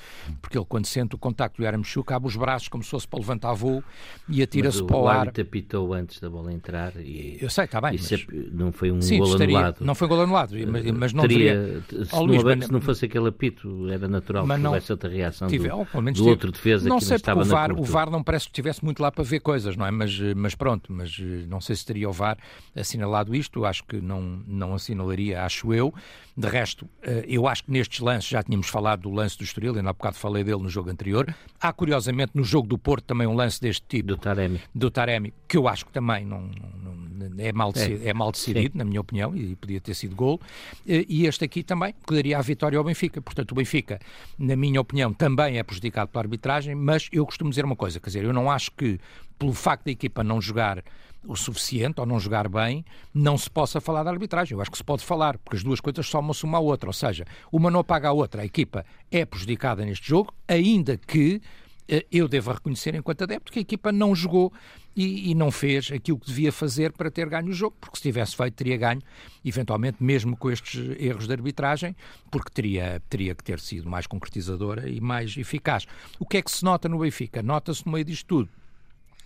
porque 0.40 0.56
ele 0.56 0.64
quando 0.66 0.86
sente 0.86 1.16
o 1.16 1.18
contacto 1.18 1.56
do 1.56 1.64
Yaramchuk 1.64 2.12
abre 2.12 2.28
os 2.28 2.36
braços 2.36 2.68
como 2.68 2.84
se 2.84 2.90
fosse 2.90 3.08
para 3.08 3.18
levantar 3.18 3.52
voo 3.52 3.82
e 4.28 4.40
atira-se 4.40 4.84
para 4.84 4.96
o 4.96 5.08
ar. 5.08 5.26
O 5.26 5.40
apitou 5.40 5.92
antes 5.92 6.20
da 6.20 6.30
bola 6.30 6.52
entrar 6.52 6.94
e... 6.96 7.36
Eu 7.40 7.50
sei, 7.50 7.64
está 7.64 7.80
bem. 7.80 7.98
Mas... 7.98 8.12
É, 8.12 8.18
não 8.52 8.70
foi 8.70 8.92
um 8.92 9.02
Sim, 9.02 9.18
gol 9.18 9.32
estaria, 9.32 9.56
anulado. 9.56 9.84
Não 9.84 9.94
foi 9.96 10.06
um 10.06 10.10
gol 10.10 10.20
anulado, 10.22 10.54
mas, 10.68 10.84
mas 10.92 11.12
não 11.12 11.22
Teria, 11.22 11.56
deveria... 11.56 12.04
Se, 12.04 12.12
não, 12.14 12.22
Luís, 12.22 12.64
se 12.64 12.72
não 12.72 12.80
fosse 12.80 13.06
aquele 13.06 13.28
apito, 13.28 13.90
era 13.90 14.06
natural 14.06 14.46
mas 14.46 14.56
que 14.56 14.62
não, 14.62 14.70
houvesse 14.70 14.92
outra 14.92 15.10
reação 15.10 15.48
tive, 15.48 15.68
do, 15.68 15.84
do 15.84 16.12
tive, 16.12 16.28
outro 16.28 16.52
defesa 16.52 16.88
não 16.88 16.98
que 16.98 17.04
sei, 17.04 17.14
não 17.14 17.16
estava 17.16 17.40
o 17.40 17.44
VAR, 17.44 17.72
o 17.72 17.82
VAR 17.82 18.10
não 18.10 18.22
parece 18.22 18.44
que 18.44 18.52
estivesse 18.52 18.84
muito 18.84 19.02
lá 19.02 19.10
para 19.10 19.24
ver 19.24 19.40
coisas, 19.40 19.76
não 19.76 19.84
é? 19.84 19.90
Mas, 19.90 20.16
mas 20.36 20.54
pronto, 20.54 20.92
mas 20.92 21.18
eh, 21.20 21.44
não 21.48 21.60
sei 21.60 21.74
se 21.74 21.84
teria 21.84 22.08
o 22.08 22.12
VAR 22.12 22.38
assinalado 22.74 23.34
isto 23.34 23.64
acho 23.64 23.84
que 23.84 24.00
não, 24.00 24.42
não 24.46 24.74
assinalaria, 24.74 25.42
acho 25.44 25.72
eu. 25.72 25.92
De 26.36 26.46
resto, 26.46 26.88
eh, 27.02 27.24
eu 27.28 27.48
acho 27.48 27.64
que 27.64 27.70
nestes 27.70 28.00
lances, 28.00 28.28
já 28.28 28.42
tínhamos 28.42 28.68
falado 28.68 29.02
do 29.02 29.10
lance 29.10 29.36
do 29.36 29.44
Estoril, 29.44 29.74
ainda 29.74 29.90
há 29.90 29.92
bocado 29.92 30.16
falei 30.16 30.44
dele 30.44 30.62
no 30.62 30.68
jogo 30.68 30.90
anterior. 30.90 31.34
Há, 31.60 31.72
curiosamente, 31.72 32.32
no 32.34 32.44
jogo 32.44 32.68
do 32.68 32.78
Porto 32.78 33.04
também 33.04 33.26
um 33.26 33.34
lance 33.34 33.60
deste 33.60 33.84
tipo. 33.88 34.08
Do 34.08 34.16
Taremi. 34.16 34.60
Do 34.74 34.90
Taremi, 34.90 35.34
que 35.48 35.56
eu 35.56 35.66
acho 35.66 35.86
que 35.86 35.92
também 35.92 36.24
não, 36.24 36.42
não 36.82 36.98
é, 37.38 37.52
mal 37.52 37.72
decidido, 37.72 38.04
é. 38.04 38.08
é 38.08 38.14
mal 38.14 38.30
decidido 38.32 38.78
na 38.78 38.84
minha 38.84 39.00
opinião, 39.00 39.34
e 39.36 39.56
podia 39.56 39.80
ter 39.80 39.94
sido 39.94 40.14
gol. 40.14 40.40
Eh, 40.86 41.04
e 41.08 41.26
este 41.26 41.44
aqui 41.44 41.62
também, 41.62 41.94
que 42.06 42.14
daria 42.14 42.38
a 42.38 42.42
vitória 42.42 42.78
ao 42.78 42.84
Benfica. 42.84 43.20
Portanto, 43.20 43.52
o 43.52 43.54
Benfica, 43.54 43.98
na 44.38 44.56
minha 44.56 44.80
opinião, 44.80 45.12
também 45.12 45.58
é 45.58 45.62
prejudicado 45.62 46.10
pela 46.10 46.22
arbitragem, 46.22 46.74
mas 46.74 47.08
eu 47.12 47.24
costumo 47.24 47.50
dizer 47.50 47.64
uma 47.64 47.76
coisa, 47.76 48.00
quer 48.00 48.06
dizer, 48.06 48.24
eu 48.24 48.32
não 48.32 48.50
acho 48.50 48.70
que, 48.72 48.98
pelo 49.38 49.52
facto 49.52 49.84
da 49.84 49.90
equipa 49.90 50.22
não 50.24 50.40
jogar 50.40 50.82
o 51.28 51.36
suficiente 51.36 52.00
ou 52.00 52.06
não 52.06 52.18
jogar 52.18 52.48
bem, 52.48 52.82
não 53.12 53.36
se 53.36 53.50
possa 53.50 53.80
falar 53.80 54.02
da 54.02 54.10
arbitragem. 54.10 54.56
Eu 54.56 54.62
acho 54.62 54.70
que 54.70 54.78
se 54.78 54.82
pode 54.82 55.04
falar, 55.04 55.36
porque 55.36 55.58
as 55.58 55.62
duas 55.62 55.78
coisas 55.78 56.06
somam-se 56.06 56.42
uma 56.44 56.56
à 56.56 56.60
outra. 56.60 56.88
Ou 56.88 56.94
seja, 56.94 57.26
uma 57.52 57.70
não 57.70 57.80
apaga 57.80 58.08
a 58.08 58.12
outra. 58.12 58.40
A 58.40 58.46
equipa 58.46 58.84
é 59.10 59.26
prejudicada 59.26 59.84
neste 59.84 60.08
jogo, 60.08 60.32
ainda 60.48 60.96
que 60.96 61.42
eh, 61.86 62.06
eu 62.10 62.26
devo 62.26 62.50
reconhecer, 62.50 62.94
enquanto 62.94 63.22
adepto, 63.22 63.52
que 63.52 63.58
a 63.58 63.62
equipa 63.62 63.92
não 63.92 64.14
jogou 64.14 64.50
e, 64.96 65.30
e, 65.30 65.34
não 65.34 65.50
fez 65.50 65.92
aquilo 65.92 66.18
que 66.18 66.26
devia 66.26 66.50
fazer 66.50 66.92
para 66.92 67.10
ter 67.10 67.28
ganho 67.28 67.48
o 67.48 67.52
jogo, 67.52 67.76
porque 67.78 67.98
se 67.98 68.02
tivesse 68.02 68.34
feito, 68.34 68.54
teria 68.54 68.76
ganho, 68.76 69.00
eventualmente, 69.44 70.02
mesmo 70.02 70.36
com 70.36 70.50
estes 70.50 70.96
erros 70.98 71.26
de 71.26 71.32
arbitragem, 71.32 71.94
porque 72.30 72.50
teria, 72.50 73.00
teria 73.08 73.34
que 73.34 73.44
ter 73.44 73.60
sido 73.60 73.88
mais 73.88 74.06
concretizadora 74.06 74.88
e 74.88 75.00
mais 75.00 75.36
eficaz. 75.36 75.86
O 76.18 76.26
que 76.26 76.38
é 76.38 76.42
que 76.42 76.50
se 76.50 76.64
nota 76.64 76.88
no 76.88 76.98
Benfica? 76.98 77.42
Nota-se 77.42 77.86
no 77.86 77.92
meio 77.92 78.04
disto 78.04 78.26
tudo 78.26 78.57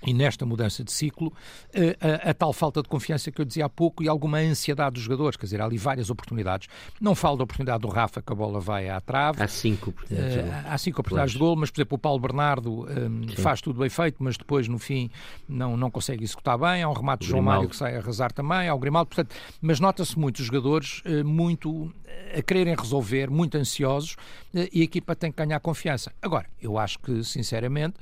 e 0.05 0.12
nesta 0.12 0.45
mudança 0.45 0.83
de 0.83 0.93
ciclo, 0.93 1.33
a, 1.75 1.79
eh, 1.79 1.97
a, 2.01 2.31
a, 2.31 2.35
tal 2.35 2.53
falta 2.53 2.83
de 2.83 2.88
confiança 2.88 3.31
que 3.31 3.41
eu 3.41 3.45
dizia 3.45 3.67
há 3.67 3.69
pouco 3.69 4.03
e 4.03 4.09
alguma 4.09 4.38
ansiedade 4.38 4.95
dos 4.95 5.03
jogadores, 5.03 5.37
quer 5.37 5.47
dizer, 5.47 5.61
há 5.61 5.65
ali 5.65 5.79
várias 5.79 6.11
oportunidades. 6.11 6.69
Não 7.01 7.15
falo 7.15 7.37
da 7.37 7.45
oportunidade 7.45 7.83
do 7.83 7.88
Rafa, 7.88 8.21
que 8.21 8.33
a 8.33 8.37
bola 8.37 8.61
vai 8.61 8.88
à 8.88 9.01
trave. 9.01 9.43
Há 9.43 9.49
cinco 9.49 9.91
oportunidades. 9.91 10.37
Uh, 10.37 10.69
há 10.69 10.79
cinco 10.79 11.01
oportunidades 11.01 11.33
de 11.33 11.38
gol, 11.38 11.57
mas, 11.57 11.71
por 11.71 11.81
exemplo, 11.81 11.97
o 11.97 11.99
Paulo 11.99 12.21
Bernardo 12.21 12.87
um, 12.88 13.29
faz 13.37 13.61
tudo 13.61 13.81
bem 13.81 13.88
feito, 13.88 14.17
mas 14.21 14.37
depois, 14.37 14.69
no 14.69 14.79
fim, 14.79 15.11
não, 15.49 15.77
não 15.77 15.91
consegue 15.91 16.25
executar 16.25 16.59
bem. 16.59 16.83
Há 16.83 16.88
um 16.88 16.93
remate 16.93 17.25
de 17.25 17.31
João 17.31 17.43
Mário 17.43 17.69
que 17.69 17.77
sai 17.77 17.95
a 17.95 17.99
arrasar 17.99 18.33
também, 18.33 18.69
há 18.69 18.75
o 18.75 18.79
Grimaldo, 18.79 19.09
portanto, 19.09 19.35
mas 19.61 19.79
nota-se 19.79 20.19
muito 20.19 20.41
os 20.41 20.47
jogadores 20.47 21.03
uh, 21.07 21.25
muito 21.25 21.93
a 22.37 22.43
quererem 22.43 22.75
resolver, 22.75 23.31
muito 23.31 23.57
ansiosos, 23.57 24.15
uh, 24.55 24.69
e 24.73 24.81
a 24.81 24.85
equipa 24.85 25.15
tem 25.15 25.31
que 25.31 25.37
ganhar 25.37 25.61
confiança. 25.61 26.12
Agora, 26.21 26.47
eu 26.61 26.79
acho 26.79 26.99
que, 26.99 27.23
sinceramente, 27.23 27.95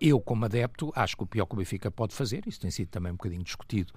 eu, 0.00 0.20
como 0.20 0.44
adepto, 0.44 0.92
acho 0.94 1.16
que 1.16 1.22
o 1.22 1.26
pior 1.26 1.46
que 1.46 1.54
o 1.54 1.58
Benfica 1.58 1.90
pode 1.90 2.14
fazer, 2.14 2.42
isso 2.46 2.60
tem 2.60 2.70
sido 2.70 2.88
também 2.88 3.12
um 3.12 3.16
bocadinho 3.16 3.42
discutido 3.42 3.92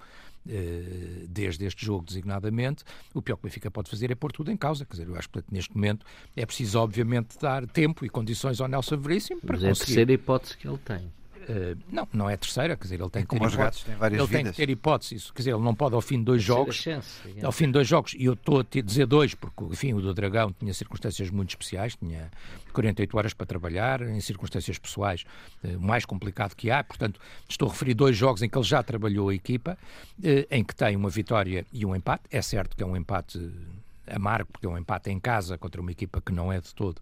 eh, 0.48 1.24
desde 1.28 1.64
este 1.64 1.84
jogo 1.84 2.04
designadamente, 2.04 2.84
o 3.14 3.22
pior 3.22 3.36
que 3.36 3.42
o 3.42 3.48
Benfica 3.48 3.70
pode 3.70 3.88
fazer 3.88 4.10
é 4.10 4.14
pôr 4.14 4.32
tudo 4.32 4.50
em 4.50 4.56
causa. 4.56 4.84
Quer 4.84 4.92
dizer, 4.92 5.08
eu 5.08 5.16
acho 5.16 5.28
que 5.28 5.42
neste 5.50 5.74
momento 5.74 6.04
é 6.36 6.44
preciso, 6.44 6.78
obviamente, 6.80 7.38
dar 7.38 7.66
tempo 7.66 8.04
e 8.04 8.08
condições 8.08 8.60
ao 8.60 8.68
Nelson 8.68 8.96
Veríssimo 8.96 9.40
para 9.40 9.56
Mas 9.56 9.62
conseguir. 9.62 9.68
é 9.68 9.70
a 9.70 9.86
terceira 9.86 10.12
hipótese 10.12 10.56
que 10.56 10.66
ele 10.68 10.78
tem. 10.78 11.12
Uh, 11.52 11.78
não, 11.90 12.08
não 12.14 12.30
é 12.30 12.36
terceira, 12.36 12.74
quer 12.76 12.84
dizer, 12.84 13.00
ele 13.00 13.10
tem 13.10 13.22
é 13.22 13.26
que 13.26 13.38
ter 13.38 13.46
hipótese. 13.46 13.84
Tem 13.84 13.96
várias 13.96 14.18
ele 14.18 14.26
vidas. 14.26 14.42
tem 14.42 14.52
que 14.52 14.56
ter 14.56 14.70
hipótese, 14.70 15.14
isso, 15.16 15.34
quer 15.34 15.40
dizer, 15.42 15.50
ele 15.50 15.62
não 15.62 15.74
pode 15.74 15.94
ao 15.94 16.00
fim 16.00 16.18
de 16.18 16.24
dois 16.24 16.42
jogos, 16.42 16.76
chance, 16.76 17.20
ao 17.42 17.52
fim 17.52 17.66
de 17.66 17.72
dois 17.72 17.86
jogos, 17.86 18.14
e 18.14 18.24
eu 18.24 18.32
estou 18.32 18.60
a 18.60 18.80
dizer 18.82 19.04
dois, 19.04 19.34
porque 19.34 19.64
enfim, 19.64 19.92
o 19.92 20.00
do 20.00 20.14
Dragão 20.14 20.50
tinha 20.58 20.72
circunstâncias 20.72 21.28
muito 21.28 21.50
especiais, 21.50 21.94
tinha 21.94 22.30
48 22.72 23.18
horas 23.18 23.34
para 23.34 23.44
trabalhar, 23.44 24.00
em 24.00 24.20
circunstâncias 24.20 24.78
pessoais, 24.78 25.24
uh, 25.62 25.78
mais 25.78 26.06
complicado 26.06 26.54
que 26.54 26.70
há, 26.70 26.82
portanto, 26.82 27.20
estou 27.46 27.68
a 27.68 27.72
referir 27.72 27.92
dois 27.92 28.16
jogos 28.16 28.40
em 28.40 28.48
que 28.48 28.56
ele 28.56 28.64
já 28.64 28.82
trabalhou 28.82 29.28
a 29.28 29.34
equipa, 29.34 29.76
uh, 30.20 30.22
em 30.50 30.64
que 30.64 30.74
tem 30.74 30.96
uma 30.96 31.10
vitória 31.10 31.66
e 31.70 31.84
um 31.84 31.94
empate, 31.94 32.24
é 32.30 32.40
certo 32.40 32.74
que 32.74 32.82
é 32.82 32.86
um 32.86 32.96
empate 32.96 33.38
amargo, 34.06 34.50
porque 34.50 34.66
é 34.66 34.70
um 34.70 34.78
empate 34.78 35.10
em 35.10 35.20
casa 35.20 35.58
contra 35.58 35.82
uma 35.82 35.92
equipa 35.92 36.20
que 36.20 36.32
não 36.32 36.50
é 36.50 36.60
de 36.60 36.74
todo 36.74 37.00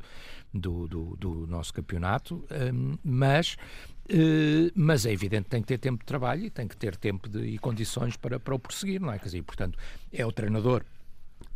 do, 0.53 0.89
do, 0.89 1.17
do 1.17 1.47
nosso 1.47 1.73
campeonato, 1.73 2.45
mas 3.03 3.57
Uh, 4.09 4.71
mas 4.75 5.07
é 5.07 5.13
evidente 5.13 5.45
que 5.45 5.51
tem 5.51 5.63
que 5.63 5.69
ter 5.69 5.79
tempo 5.79 6.01
de 6.01 6.07
trabalho 6.07 6.45
e 6.45 6.51
tem 6.51 6.67
que 6.67 6.77
ter 6.77 6.97
tempo 6.97 7.29
de, 7.29 7.41
e 7.41 7.59
condições 7.59 8.17
para, 8.17 8.41
para 8.41 8.55
o 8.55 8.59
prosseguir, 8.59 9.01
não 9.01 9.13
é? 9.13 9.19
Quer 9.19 9.27
dizer, 9.27 9.43
portanto, 9.43 9.79
é 10.13 10.27
o 10.27 10.33
treinador, 10.33 10.85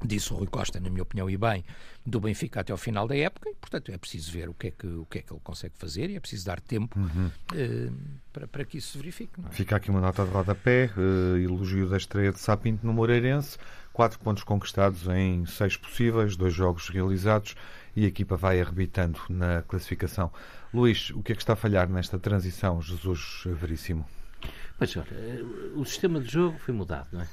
disse 0.04 0.32
o 0.32 0.36
Rui 0.36 0.46
Costa, 0.46 0.78
na 0.78 0.88
minha 0.88 1.02
opinião, 1.02 1.28
e 1.28 1.36
bem, 1.36 1.64
do 2.06 2.20
Benfica 2.20 2.60
até 2.60 2.70
ao 2.72 2.78
final 2.78 3.08
da 3.08 3.16
época, 3.16 3.48
e, 3.50 3.54
portanto, 3.54 3.90
é 3.90 3.98
preciso 3.98 4.30
ver 4.30 4.48
o 4.48 4.54
que 4.54 4.68
é 4.68 4.70
que, 4.70 4.86
o 4.86 5.06
que, 5.06 5.18
é 5.18 5.22
que 5.22 5.32
ele 5.32 5.40
consegue 5.42 5.74
fazer 5.76 6.10
e 6.10 6.16
é 6.16 6.20
preciso 6.20 6.46
dar 6.46 6.60
tempo 6.60 6.98
uhum. 6.98 7.26
uh, 7.26 7.92
para, 8.32 8.46
para 8.46 8.64
que 8.64 8.78
isso 8.78 8.92
se 8.92 8.98
verifique. 8.98 9.32
É? 9.46 9.52
Fica 9.52 9.76
aqui 9.76 9.90
uma 9.90 10.00
nota 10.00 10.24
de 10.24 10.30
rodapé, 10.30 10.90
uh, 10.96 11.36
elogio 11.36 11.88
da 11.88 11.96
estreia 11.96 12.30
de 12.30 12.38
Sapinto 12.38 12.86
no 12.86 12.92
Moreirense, 12.92 13.58
quatro 13.92 14.18
pontos 14.18 14.44
conquistados 14.44 15.06
em 15.08 15.46
seis 15.46 15.76
possíveis, 15.76 16.36
dois 16.36 16.52
jogos 16.52 16.88
realizados 16.88 17.56
e 17.96 18.04
a 18.04 18.08
equipa 18.08 18.36
vai 18.36 18.60
arrebitando 18.60 19.20
na 19.28 19.62
classificação. 19.62 20.30
Luís, 20.72 21.10
o 21.10 21.22
que 21.22 21.32
é 21.32 21.34
que 21.34 21.42
está 21.42 21.52
a 21.52 21.56
falhar 21.56 21.88
nesta 21.88 22.18
transição, 22.18 22.80
Jesus 22.82 23.44
Veríssimo? 23.46 24.06
Pois, 24.76 24.96
olha, 24.96 25.06
o 25.76 25.84
sistema 25.84 26.20
de 26.20 26.30
jogo 26.30 26.58
foi 26.58 26.74
mudado, 26.74 27.08
não 27.12 27.20
é? 27.20 27.28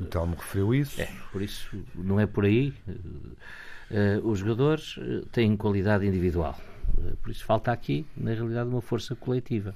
O 0.00 0.04
Telmo 0.06 0.36
referiu 0.36 0.74
isso. 0.74 1.00
É, 1.00 1.12
por 1.32 1.42
isso 1.42 1.68
não 1.94 2.20
é 2.20 2.26
por 2.26 2.44
aí. 2.44 2.72
Uh, 3.90 4.26
os 4.28 4.38
jogadores 4.38 4.96
têm 5.32 5.56
qualidade 5.56 6.06
individual. 6.06 6.58
Por 7.20 7.30
isso 7.30 7.44
falta 7.44 7.72
aqui, 7.72 8.06
na 8.16 8.32
realidade, 8.32 8.68
uma 8.68 8.80
força 8.80 9.14
coletiva 9.16 9.74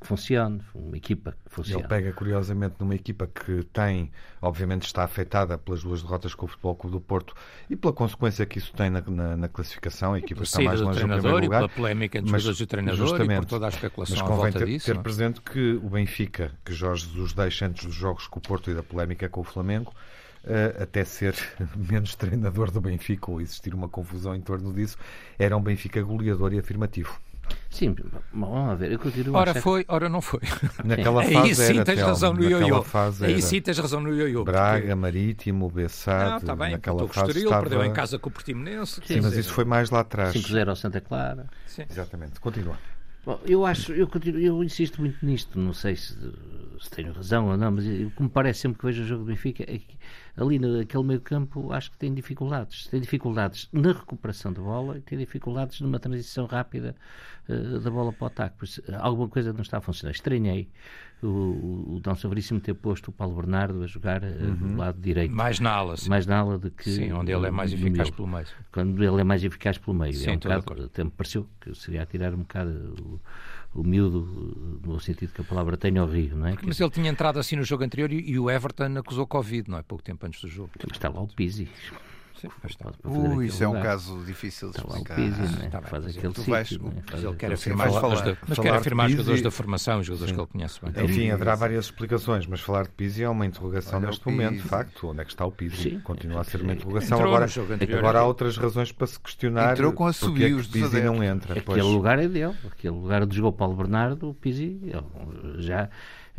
que 0.00 0.06
funcione, 0.06 0.62
uma 0.74 0.96
equipa 0.96 1.36
que 1.44 1.54
funcione. 1.54 1.82
Ele 1.82 1.88
pega 1.88 2.12
curiosamente 2.12 2.76
numa 2.78 2.94
equipa 2.94 3.26
que 3.26 3.62
tem, 3.64 4.10
obviamente 4.40 4.86
está 4.86 5.04
afetada 5.04 5.58
pelas 5.58 5.82
duas 5.82 6.02
derrotas 6.02 6.34
com 6.34 6.46
o 6.46 6.48
Futebol 6.48 6.74
Clube 6.74 6.96
do 6.96 7.00
Porto 7.00 7.34
e 7.68 7.76
pela 7.76 7.92
consequência 7.92 8.46
que 8.46 8.58
isso 8.58 8.72
tem 8.72 8.88
na, 8.88 9.02
na, 9.02 9.36
na 9.36 9.48
classificação, 9.48 10.14
a 10.14 10.18
equipa 10.18 10.42
está 10.42 10.62
mais 10.62 10.80
longe 10.80 11.00
do 11.00 11.06
primeiro 11.06 11.28
lugar. 11.28 11.44
E 11.44 11.48
pela 11.48 11.68
polémica 11.68 12.18
entre 12.18 12.32
mas, 12.32 12.46
os 12.46 12.66
treinador 12.66 12.98
justamente, 12.98 13.32
e 13.32 13.40
por 13.40 13.46
toda 13.46 13.66
a 13.66 13.68
especulação 13.68 14.16
mas 14.16 14.26
convém 14.26 14.52
ter, 14.52 14.66
disso, 14.66 14.86
ter 14.86 14.98
presente 15.02 15.40
que 15.42 15.72
o 15.82 15.90
Benfica, 15.90 16.52
que 16.64 16.72
Jorge 16.72 17.06
Jesus 17.06 17.34
deixa 17.34 17.66
antes 17.66 17.84
dos 17.84 17.94
jogos 17.94 18.26
com 18.26 18.38
o 18.38 18.42
Porto 18.42 18.70
e 18.70 18.74
da 18.74 18.82
polémica 18.82 19.28
com 19.28 19.40
o 19.40 19.44
Flamengo, 19.44 19.92
Uh, 20.42 20.84
até 20.84 21.04
ser 21.04 21.34
menos 21.76 22.14
treinador 22.14 22.70
do 22.70 22.80
Benfica 22.80 23.30
ou 23.30 23.42
existir 23.42 23.74
uma 23.74 23.90
confusão 23.90 24.34
em 24.34 24.40
torno 24.40 24.72
disso, 24.72 24.96
era 25.38 25.54
um 25.54 25.60
Benfica 25.60 26.02
goleador 26.02 26.54
e 26.54 26.58
afirmativo. 26.58 27.20
Sim, 27.70 27.94
vamos 28.32 28.78
ver, 28.78 28.92
eu 28.92 28.98
continuo 28.98 29.36
Ora 29.36 29.54
foi, 29.54 29.84
ora 29.88 30.08
não 30.08 30.20
foi. 30.20 30.40
Naquela 30.84 31.22
fase 31.22 31.38
Aí 31.38 31.54
sim 31.54 31.74
era, 31.76 31.84
tens 31.84 32.00
razão 32.00 32.34
no 32.34 32.42
ioiô. 32.42 32.84
Aí 33.22 33.40
sim 33.40 33.60
tens 33.60 33.78
razão 33.78 34.00
no 34.00 34.14
ioiô. 34.14 34.44
Braga, 34.44 34.80
porque... 34.80 34.94
Marítimo, 34.94 35.70
Bessade, 35.70 36.44
ah, 36.44 36.46
tá 36.46 36.56
bem, 36.56 36.72
naquela 36.72 37.06
fase 37.08 37.28
Estoril, 37.28 37.44
estava... 37.44 37.62
perdeu 37.62 37.84
em 37.84 37.92
casa 37.92 38.18
com 38.18 38.28
o 38.28 38.32
Portimonense. 38.32 39.00
Sim, 39.04 39.14
sim 39.14 39.20
mas 39.20 39.34
isso 39.34 39.52
foi 39.52 39.64
mais 39.64 39.90
lá 39.90 40.00
atrás. 40.00 40.34
5-0 40.34 40.68
ao 40.68 40.76
Santa 40.76 41.00
Clara. 41.00 41.46
Sim. 41.66 41.84
Exatamente, 41.88 42.40
continua. 42.40 42.76
Bom, 43.24 43.38
eu 43.44 43.66
acho, 43.66 43.92
eu, 43.92 44.08
continuo, 44.08 44.40
eu 44.40 44.64
insisto 44.64 45.00
muito 45.00 45.24
nisto, 45.24 45.58
não 45.58 45.74
sei 45.74 45.94
se, 45.94 46.14
se 46.80 46.90
tenho 46.90 47.12
razão 47.12 47.48
ou 47.48 47.56
não, 47.56 47.70
mas 47.70 47.84
o 47.84 48.10
que 48.10 48.22
me 48.22 48.28
parece 48.28 48.60
sempre 48.60 48.78
que 48.78 48.86
vejo 48.86 49.02
o 49.02 49.06
jogo 49.06 49.24
do 49.24 49.28
Benfica 49.28 49.62
é 49.62 49.78
que 49.78 49.98
ali 50.40 50.58
naquele 50.58 51.04
meio 51.04 51.20
campo 51.20 51.72
acho 51.72 51.90
que 51.90 51.98
tem 51.98 52.14
dificuldades. 52.14 52.86
Tem 52.86 53.00
dificuldades 53.00 53.68
na 53.72 53.92
recuperação 53.92 54.52
da 54.52 54.62
bola 54.62 54.98
e 54.98 55.00
tem 55.02 55.18
dificuldades 55.18 55.80
numa 55.80 55.98
transição 55.98 56.46
rápida 56.46 56.96
uh, 57.48 57.78
da 57.78 57.90
bola 57.90 58.12
para 58.12 58.24
o 58.24 58.26
ataque. 58.26 58.56
Pois, 58.58 58.80
alguma 58.98 59.28
coisa 59.28 59.52
não 59.52 59.60
está 59.60 59.78
a 59.78 59.80
funcionar. 59.80 60.12
Estranhei 60.12 60.68
o, 61.22 61.26
o, 61.26 61.96
o 61.96 62.00
Dom 62.00 62.14
Veríssimo 62.14 62.60
ter 62.60 62.74
posto 62.74 63.08
o 63.08 63.12
Paulo 63.12 63.36
Bernardo 63.36 63.82
a 63.82 63.86
jogar 63.86 64.22
uh, 64.22 64.26
uhum. 64.26 64.54
do 64.54 64.76
lado 64.76 65.00
direito. 65.00 65.34
Mais 65.34 65.60
na 65.60 65.70
ala. 65.70 65.96
Sim. 65.96 66.08
Mais 66.08 66.26
na 66.26 66.38
ala 66.38 66.58
do 66.58 66.70
que. 66.70 66.90
Sim, 66.90 67.12
onde 67.12 67.32
ele 67.32 67.46
é 67.46 67.50
mais 67.50 67.72
eficaz 67.72 68.10
pelo 68.10 68.28
meio. 68.28 68.46
Quando 68.72 69.04
ele 69.04 69.20
é 69.20 69.24
mais 69.24 69.44
eficaz 69.44 69.78
pelo 69.78 69.96
meio. 69.96 70.14
Sim, 70.14 70.30
é 70.30 70.32
um 70.32 70.60
bocado, 70.60 70.84
até 70.84 71.04
me 71.04 71.10
pareceu 71.10 71.46
que 71.60 71.74
seria 71.74 72.02
a 72.02 72.06
tirar 72.06 72.34
um 72.34 72.38
bocado. 72.38 73.20
O, 73.72 73.84
miúdo, 73.84 74.80
no 74.84 74.98
sentido 74.98 75.32
que 75.32 75.42
a 75.42 75.44
palavra 75.44 75.76
tem 75.76 75.96
ao 75.96 76.06
rio, 76.08 76.36
não 76.36 76.46
é? 76.48 76.56
Mas 76.62 76.80
ele 76.80 76.90
tinha 76.90 77.08
entrado 77.08 77.38
assim 77.38 77.54
no 77.54 77.62
jogo 77.62 77.84
anterior 77.84 78.10
e, 78.12 78.30
e 78.30 78.38
o 78.38 78.50
Everton 78.50 78.98
acusou 78.98 79.26
Covid, 79.26 79.70
não 79.70 79.78
é? 79.78 79.82
Pouco 79.82 80.02
tempo 80.02 80.26
antes 80.26 80.40
do 80.40 80.48
jogo. 80.48 80.70
Mas 80.82 80.96
está 80.96 81.08
lá 81.08 81.20
o 81.20 81.28
Pizzi. 81.28 81.68
Sim, 82.40 82.48
uh, 83.04 83.42
isso 83.42 83.62
é 83.62 83.68
um 83.68 83.80
caso 83.82 84.22
difícil 84.24 84.70
de 84.70 84.78
explicar. 84.78 85.14
Pizzi, 85.14 85.58
né? 85.58 85.68
tá 85.70 85.82
faz 85.82 86.06
aquele 86.06 86.32
tu 86.32 86.42
vais, 86.42 86.70
né? 86.70 86.92
Mas 87.12 87.24
ele 87.24 87.36
quer 87.36 87.52
afirmar, 87.52 87.90
falar, 87.90 88.22
da, 88.22 88.36
mas 88.48 88.58
quer 88.58 88.74
afirmar 88.74 89.06
os 89.06 89.12
jogadores 89.12 89.42
da 89.42 89.50
formação, 89.50 90.00
os 90.00 90.06
jogadores 90.06 90.30
Sim. 90.30 90.36
que 90.36 90.40
ele 90.40 90.50
conhece 90.50 90.80
bem. 90.82 91.04
Enfim, 91.04 91.30
haverá 91.30 91.54
várias 91.54 91.84
explicações, 91.86 92.46
mas 92.46 92.60
falar 92.60 92.84
de 92.84 92.90
Pizzi 92.90 93.22
é 93.22 93.28
uma 93.28 93.44
interrogação 93.44 93.98
Olha 93.98 94.08
neste 94.08 94.26
momento, 94.26 94.62
de 94.62 94.68
facto. 94.68 95.08
Onde 95.08 95.20
é 95.20 95.24
que 95.24 95.30
está 95.30 95.44
o 95.44 95.52
Pizzi? 95.52 96.00
Continua 96.02 96.40
a 96.40 96.44
ser 96.44 96.62
uma 96.62 96.72
interrogação. 96.72 97.20
agora, 97.20 97.46
agora 97.98 98.18
há 98.20 98.24
outras 98.24 98.56
razões 98.56 98.90
para 98.92 99.06
se 99.06 99.20
questionar. 99.20 99.72
Entrou 99.72 99.92
com 99.92 100.06
assobios 100.06 100.66
é 100.68 100.72
Pizzi 100.72 101.00
não 101.02 101.22
entra. 101.22 101.58
Aquele 101.58 101.82
lugar 101.82 102.18
é 102.18 102.28
dele. 102.28 102.54
Aquele 102.70 102.94
lugar 102.94 103.22
onde 103.22 103.36
jogou 103.36 103.52
Paulo 103.52 103.76
Bernardo, 103.76 104.30
o 104.30 104.34
Pizzi 104.34 104.80
já 105.58 105.90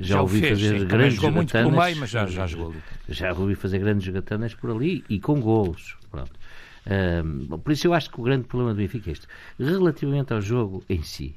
já, 0.02 0.16
já 0.16 0.22
ouvi 0.22 0.40
fez, 0.40 0.60
fazer 0.60 0.80
sim, 0.80 0.86
grandes 0.86 1.16
jogou 1.16 1.32
muito 1.32 1.52
pelo 1.52 1.72
meio, 1.72 1.98
mas 1.98 2.10
já, 2.10 2.26
já 2.26 2.48
jogou. 2.48 2.76
Já 3.10 3.34
ouvi 3.34 3.56
fazer 3.56 3.80
grandes 3.80 4.04
jogatanas 4.04 4.54
por 4.54 4.72
ali 4.72 5.04
e 5.10 5.20
com 5.20 5.40
golos. 5.40 5.98
Pronto. 6.10 6.32
Um, 6.86 7.58
por 7.60 7.72
isso 7.72 7.88
eu 7.88 7.94
acho 7.94 8.10
que 8.10 8.20
o 8.20 8.24
grande 8.24 8.48
problema 8.48 8.74
do 8.74 8.78
Benfica 8.78 9.10
é 9.10 9.14
este. 9.14 9.28
Relativamente 9.60 10.34
ao 10.34 10.42
jogo 10.42 10.84
em 10.90 11.04
si, 11.04 11.36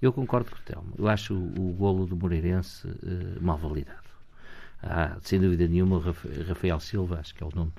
eu 0.00 0.12
concordo 0.12 0.50
com 0.50 0.56
o 0.56 0.60
Telmo. 0.60 0.94
Eu 0.98 1.08
acho 1.08 1.34
o, 1.34 1.70
o 1.70 1.72
golo 1.72 2.06
do 2.06 2.16
Moreirense 2.16 2.86
uh, 2.86 3.42
mal 3.42 3.56
validado. 3.56 4.04
Há, 4.82 5.16
sem 5.22 5.40
dúvida 5.40 5.66
nenhuma, 5.66 5.96
o 5.96 6.00
Rafael 6.46 6.78
Silva, 6.78 7.20
acho 7.20 7.34
que 7.34 7.42
é 7.42 7.46
o 7.46 7.50
nome 7.54 7.72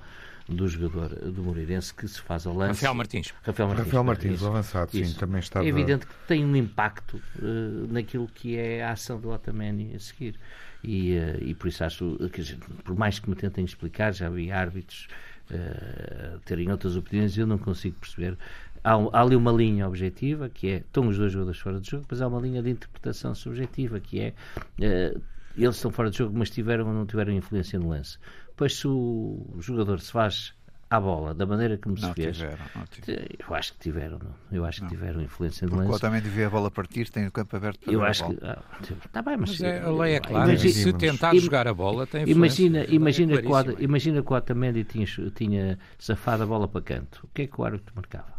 do 0.47 0.67
jogador 0.67 1.09
do 1.09 1.43
Moreirense 1.43 1.93
que 1.93 2.07
se 2.07 2.21
faz 2.21 2.45
ao 2.45 2.53
lance. 2.53 2.81
Rafael 2.81 2.93
Martins. 2.93 3.33
Rafael 3.41 3.67
Martins, 3.67 3.85
Rafael 3.85 4.03
Martins 4.03 4.41
o 4.41 4.47
avançado, 4.47 4.97
isso. 4.97 5.13
sim, 5.13 5.19
também 5.19 5.39
está. 5.39 5.63
É 5.63 5.67
evidente 5.67 6.05
que 6.05 6.13
tem 6.27 6.45
um 6.45 6.55
impacto 6.55 7.17
uh, 7.39 7.91
naquilo 7.91 8.27
que 8.27 8.55
é 8.55 8.83
a 8.83 8.91
ação 8.91 9.19
do 9.19 9.29
Otamendi 9.29 9.95
a 9.95 9.99
seguir. 9.99 10.35
E, 10.83 11.17
uh, 11.17 11.43
e 11.43 11.55
por 11.55 11.67
isso 11.67 11.83
acho 11.83 12.17
que, 12.31 12.57
por 12.83 12.95
mais 12.95 13.17
que 13.17 13.27
me 13.29 13.35
tentem 13.35 13.65
explicar, 13.65 14.13
já 14.13 14.29
vi 14.29 14.51
árbitros 14.51 15.07
uh, 15.49 16.39
terem 16.45 16.71
outras 16.71 16.95
opiniões, 16.95 17.35
eu 17.37 17.47
não 17.47 17.57
consigo 17.57 17.97
perceber. 17.99 18.37
Há, 18.83 18.93
há, 18.93 19.21
ali 19.21 19.35
uma 19.35 19.51
linha 19.51 19.87
objetiva, 19.87 20.47
que 20.47 20.67
é 20.67 20.75
estão 20.77 21.07
os 21.07 21.17
dois 21.17 21.31
jogadores 21.31 21.59
fora 21.59 21.79
de 21.79 21.89
jogo, 21.89 22.03
depois 22.03 22.21
há 22.21 22.27
uma 22.27 22.39
linha 22.39 22.61
de 22.61 22.69
interpretação 22.69 23.33
subjetiva, 23.33 23.99
que 23.99 24.19
é 24.19 24.33
uh, 24.79 25.21
eles 25.57 25.75
estão 25.75 25.89
fora 25.89 26.11
de 26.11 26.17
jogo, 26.17 26.37
mas 26.37 26.49
tiveram 26.49 26.85
ou 26.87 26.93
não 26.93 27.05
tiveram 27.05 27.31
influência 27.31 27.79
no 27.79 27.89
lance. 27.89 28.17
Pois 28.55 28.77
se 28.77 28.87
o 28.87 29.57
jogador 29.59 29.99
se 29.99 30.11
faz 30.11 30.53
à 30.89 30.99
bola, 30.99 31.33
da 31.33 31.45
maneira 31.45 31.77
como 31.77 31.95
não 31.99 32.09
se 32.09 32.13
fez. 32.13 32.37
Tiveram, 32.37 32.65
não 32.75 32.85
tiveram. 32.85 33.25
Eu 33.39 33.55
acho 33.55 33.73
que 33.73 33.79
tiveram, 33.79 34.19
não. 34.19 34.35
eu 34.51 34.65
acho 34.65 34.81
que 34.81 34.87
tiveram 34.87 35.21
influência 35.21 35.67
no 35.67 35.75
lance. 35.75 35.89
Porque 35.89 36.01
também 36.01 36.21
devia 36.21 36.47
a 36.47 36.49
bola 36.49 36.71
partir, 36.71 37.09
tem 37.09 37.27
o 37.27 37.31
campo 37.31 37.55
aberto 37.55 37.79
para 37.79 37.93
eu 37.93 38.03
acho 38.03 38.23
a 38.23 38.27
bola. 38.27 38.39
que 38.39 38.93
ah, 38.93 38.97
está 39.05 39.21
bem, 39.21 39.37
mas, 39.37 39.49
mas 39.51 39.61
é, 39.61 39.81
a 39.81 39.91
lei 39.91 40.13
é 40.13 40.19
clara. 40.19 40.49
Imagina, 40.51 40.73
se 40.73 40.93
tentar 40.93 41.35
jogar 41.35 41.67
a 41.67 41.73
bola, 41.73 42.05
tem 42.07 42.27
Imagina, 42.29 42.79
é 42.79 42.91
imagina, 42.91 43.33
é 43.35 43.83
imagina 43.83 44.21
que 44.21 44.31
o 44.31 44.35
Otamendi 44.35 44.83
tinha, 44.83 45.05
tinha 45.33 45.79
safado 45.97 46.43
a 46.43 46.45
bola 46.45 46.67
para 46.67 46.81
canto. 46.81 47.21
O 47.23 47.27
que 47.33 47.43
é 47.43 47.47
que 47.47 47.59
o 47.59 47.63
árbitro 47.63 47.93
marcava? 47.95 48.35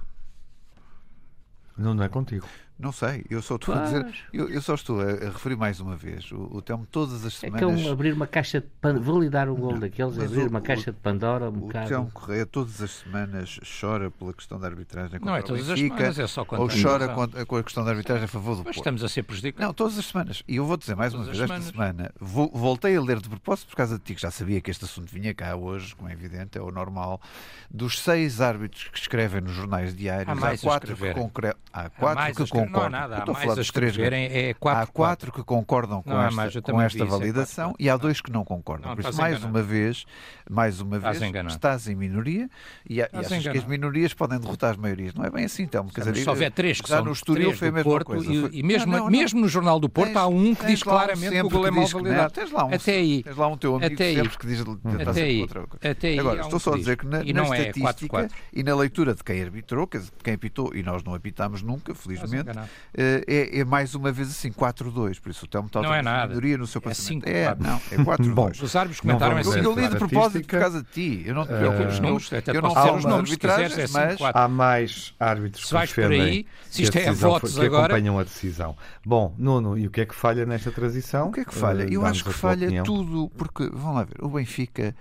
Não, 1.76 1.92
não 1.92 2.04
é 2.04 2.08
contigo. 2.08 2.46
Não 2.78 2.92
sei, 2.92 3.24
eu 3.30 3.40
só 3.40 3.56
estou 3.56 3.74
a 3.74 3.84
dizer, 3.84 4.06
eu, 4.34 4.50
eu, 4.50 4.60
só 4.60 4.74
estou 4.74 5.00
a, 5.00 5.04
a, 5.04 5.30
referir 5.30 5.56
mais 5.56 5.80
uma 5.80 5.96
vez. 5.96 6.30
O, 6.30 6.56
o 6.56 6.60
Telmo 6.60 6.86
todas 6.90 7.24
as 7.24 7.32
semanas. 7.32 7.62
É 7.62 7.66
que 7.66 7.84
é 7.84 7.88
um, 7.88 7.90
abrir 7.90 8.12
uma 8.12 8.26
caixa 8.26 8.60
de 8.60 8.66
pan... 8.80 9.00
validar 9.00 9.48
um 9.48 9.54
gol 9.54 9.78
daqueles, 9.78 10.18
abrir 10.18 10.42
o, 10.42 10.48
uma 10.50 10.60
caixa 10.60 10.92
de 10.92 10.98
Pandora 10.98 11.46
um 11.46 11.48
o 11.48 11.52
bocado. 11.52 11.86
O 11.86 11.88
Telmo 11.88 12.10
Correia 12.10 12.44
todas 12.44 12.82
as 12.82 12.90
semanas 12.90 13.58
chora 13.80 14.10
pela 14.10 14.34
questão 14.34 14.60
da 14.60 14.66
arbitragem 14.66 15.18
Não 15.22 15.34
é 15.34 15.40
todas 15.40 15.70
as 15.70 15.78
semanas, 15.78 16.18
é 16.18 16.26
só 16.26 16.44
quando 16.44 16.60
Ou 16.60 16.68
chora 16.68 17.08
com 17.46 17.56
a 17.56 17.62
questão 17.62 17.82
da 17.82 17.92
arbitragem 17.92 18.24
a 18.24 18.28
favor 18.28 18.56
do 18.56 18.58
Mas 18.58 18.64
Porto. 18.64 18.76
estamos 18.76 19.02
a 19.02 19.08
ser 19.08 19.22
prejudicados. 19.22 19.66
Não, 19.66 19.72
todas 19.72 19.98
as 19.98 20.04
semanas. 20.04 20.42
E 20.46 20.56
eu 20.56 20.66
vou 20.66 20.76
dizer 20.76 20.94
mais 20.94 21.14
todas 21.14 21.28
uma 21.28 21.32
vez, 21.32 21.50
esta 21.50 21.72
semana 21.72 22.12
vou, 22.20 22.50
voltei 22.52 22.94
a 22.94 23.00
ler 23.00 23.20
de 23.20 23.28
propósito 23.30 23.68
por 23.68 23.76
causa 23.76 23.96
de 23.96 24.04
ti, 24.04 24.14
que 24.14 24.20
já 24.20 24.30
sabia 24.30 24.60
que 24.60 24.70
este 24.70 24.84
assunto 24.84 25.10
vinha 25.10 25.32
cá 25.32 25.56
hoje, 25.56 25.96
como 25.96 26.10
é 26.10 26.12
evidente, 26.12 26.58
é 26.58 26.60
o 26.60 26.70
normal. 26.70 27.22
Dos 27.70 28.00
seis 28.02 28.42
árbitros 28.42 28.88
que 28.88 28.98
escrevem 28.98 29.40
nos 29.40 29.52
jornais 29.52 29.96
diários, 29.96 30.42
há, 30.42 30.50
há 30.50 30.58
quatro 30.58 30.94
que, 30.94 31.14
concre... 31.14 31.54
há 31.72 31.88
quatro 31.88 32.34
que 32.34 32.65
concordam. 32.66 32.90
Não 32.90 33.04
há 33.04 33.08
nada, 33.08 33.32
mais 33.32 33.58
as 33.58 33.70
três 33.70 33.96
é 33.98 34.54
quatro, 34.54 34.82
há 34.82 34.86
quatro 34.86 35.32
que 35.32 35.42
concordam 35.42 36.02
com 36.02 36.20
esta, 36.20 36.36
mais, 36.36 36.56
com 36.56 36.80
esta 36.80 37.04
validação 37.04 37.74
e 37.78 37.88
há 37.88 37.96
dois 37.96 38.20
que 38.20 38.30
não 38.30 38.44
concordam. 38.44 38.90
Não, 38.90 38.96
Por 38.96 39.08
isso, 39.08 39.18
mais 39.18 39.36
enganado. 39.36 39.58
uma 39.58 39.62
vez, 39.62 40.04
mais 40.48 40.80
uma 40.80 40.98
vez, 40.98 41.22
estás 41.48 41.88
em 41.88 41.94
minoria 41.94 42.48
e, 42.88 43.02
achas 43.02 43.26
enganado. 43.26 43.50
que 43.50 43.58
as 43.58 43.64
minorias 43.64 44.14
podem 44.14 44.38
derrotar 44.38 44.72
as 44.72 44.76
maiorias. 44.76 45.14
Não 45.14 45.24
é 45.24 45.30
bem 45.30 45.44
assim, 45.44 45.62
então. 45.62 45.86
Quer 45.88 46.00
dizer, 46.00 46.16
se 46.16 46.28
houver 46.28 46.50
três 46.50 46.80
que 46.80 46.88
são 46.88 47.04
no 47.04 47.12
Estoril 47.12 47.52
foi 47.54 47.68
a 47.68 47.72
mesma 47.72 47.90
Porto, 47.90 48.06
coisa. 48.06 48.32
E, 48.32 48.60
e 48.60 48.62
mesmo, 48.62 48.92
não, 48.92 48.98
não, 49.00 49.10
mesmo 49.10 49.40
no 49.40 49.48
Jornal 49.48 49.78
do 49.80 49.88
Porto 49.88 50.08
tens, 50.08 50.16
há 50.16 50.26
um 50.26 50.54
que 50.54 50.66
diz 50.66 50.82
claramente 50.82 51.30
que 51.30 51.42
o 51.42 51.48
gol 51.48 51.66
é 51.66 51.70
mal 51.70 51.86
validado. 51.86 52.32
Tens 52.32 52.50
lá 52.50 52.64
um, 52.64 52.74
até 52.74 52.92
aí. 52.92 53.22
Tens 53.22 53.36
lá 53.36 53.46
um 53.48 53.56
teu 53.56 53.76
amigo 53.76 53.94
até 53.94 54.14
sempre 54.14 54.38
que 54.38 54.46
diz 54.46 54.64
até 55.08 55.22
aí. 55.22 55.40
outra 55.42 55.66
coisa. 55.66 55.90
Até 55.90 56.08
aí. 56.08 56.18
Agora, 56.18 56.40
estou 56.40 56.58
só 56.58 56.74
a 56.74 56.76
dizer 56.76 56.96
que 56.96 57.06
na, 57.06 57.18
na 57.22 57.56
é 57.56 57.70
estatística 57.70 58.28
e 58.52 58.62
na 58.62 58.74
leitura 58.74 59.14
de 59.14 59.22
quem 59.22 59.42
arbitrou, 59.42 59.86
quem 59.86 60.34
apitou, 60.34 60.74
e 60.74 60.82
nós 60.82 61.02
não 61.02 61.14
apitámos 61.14 61.62
nunca, 61.62 61.94
felizmente, 61.94 62.50
é 62.96 63.64
mais 63.64 63.94
uma 63.94 64.12
vez 64.12 64.28
assim, 64.28 64.50
4-2, 64.50 65.20
por 65.20 65.30
isso 65.30 65.44
o 65.44 65.48
Telmo 65.48 65.66
está 65.66 65.82
não 65.82 65.94
é 65.94 66.02
nada. 66.02 66.34
no 66.34 66.66
seu 66.66 66.80
é 66.80 66.88
pensamento. 66.88 67.28
É, 67.28 67.54
não, 67.58 67.80
é 67.90 67.96
4-2. 68.16 68.62
Os 68.62 68.76
árbitros 68.76 69.00
comentaram 69.00 69.36
assim. 69.36 69.60
Eu 69.60 69.74
li 69.74 69.88
de 69.88 69.96
propósito 69.96 70.46
por 70.46 70.58
causa 70.58 70.82
de 70.82 70.88
ti. 70.90 71.22
Eu 71.26 71.34
não 71.34 71.44
te 71.44 71.52
preocupes, 71.52 71.98
uh, 71.98 72.02
números, 72.02 72.30
eu 72.32 72.62
não 72.62 72.70
sei 72.70 72.90
os 72.92 73.04
números 73.04 73.30
de 73.30 73.36
quiseres, 73.36 73.92
mas 73.92 74.18
há 74.20 74.48
mais 74.48 75.14
árbitros 75.18 75.66
se 75.66 75.72
vais 75.72 75.92
por 75.92 76.04
aí, 76.04 76.46
se 76.70 76.82
isto 76.82 76.96
é 76.96 77.12
votos 77.12 77.54
que 77.54 77.64
agora... 77.64 77.94
acompanham 77.94 78.18
a 78.18 78.24
decisão. 78.24 78.76
Bom, 79.04 79.34
Nuno, 79.38 79.78
e 79.78 79.86
o 79.86 79.90
que 79.90 80.00
é 80.00 80.06
que 80.06 80.14
falha 80.14 80.46
nesta 80.46 80.70
transição? 80.70 81.28
O 81.28 81.32
que 81.32 81.40
é 81.40 81.44
que 81.44 81.54
falha? 81.54 81.86
Eu 81.90 82.04
acho 82.04 82.24
que 82.24 82.32
falha 82.32 82.82
tudo, 82.82 83.30
porque, 83.36 83.68
vamos 83.72 83.96
lá 83.96 84.04
ver, 84.04 84.16
o 84.20 84.28
Benfica 84.28 84.94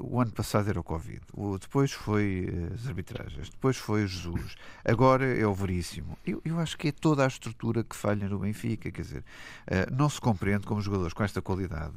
o 0.00 0.20
ano 0.20 0.32
passado 0.32 0.68
era 0.68 0.80
o 0.80 0.82
Covid, 0.82 1.20
o, 1.32 1.56
depois 1.58 1.92
foi 1.92 2.48
uh, 2.52 2.74
as 2.74 2.86
arbitragens, 2.86 3.48
depois 3.48 3.76
foi 3.76 4.04
o 4.04 4.06
Jesus, 4.06 4.56
agora 4.84 5.24
é 5.24 5.46
o 5.46 5.54
Veríssimo. 5.54 6.18
Eu, 6.26 6.42
eu, 6.44 6.58
acho 6.58 6.76
que 6.76 6.88
é 6.88 6.92
toda 6.92 7.24
a 7.24 7.28
estrutura 7.28 7.84
que 7.84 7.94
falha 7.94 8.28
no 8.28 8.40
Benfica. 8.40 8.90
Quer 8.90 9.02
dizer, 9.02 9.20
uh, 9.20 9.94
não 9.94 10.08
se 10.08 10.20
compreende 10.20 10.66
como 10.66 10.80
jogadores 10.80 11.12
com 11.12 11.22
esta 11.22 11.40
qualidade 11.40 11.94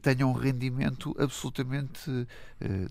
tenham 0.00 0.30
um 0.30 0.32
rendimento 0.32 1.14
absolutamente 1.18 2.10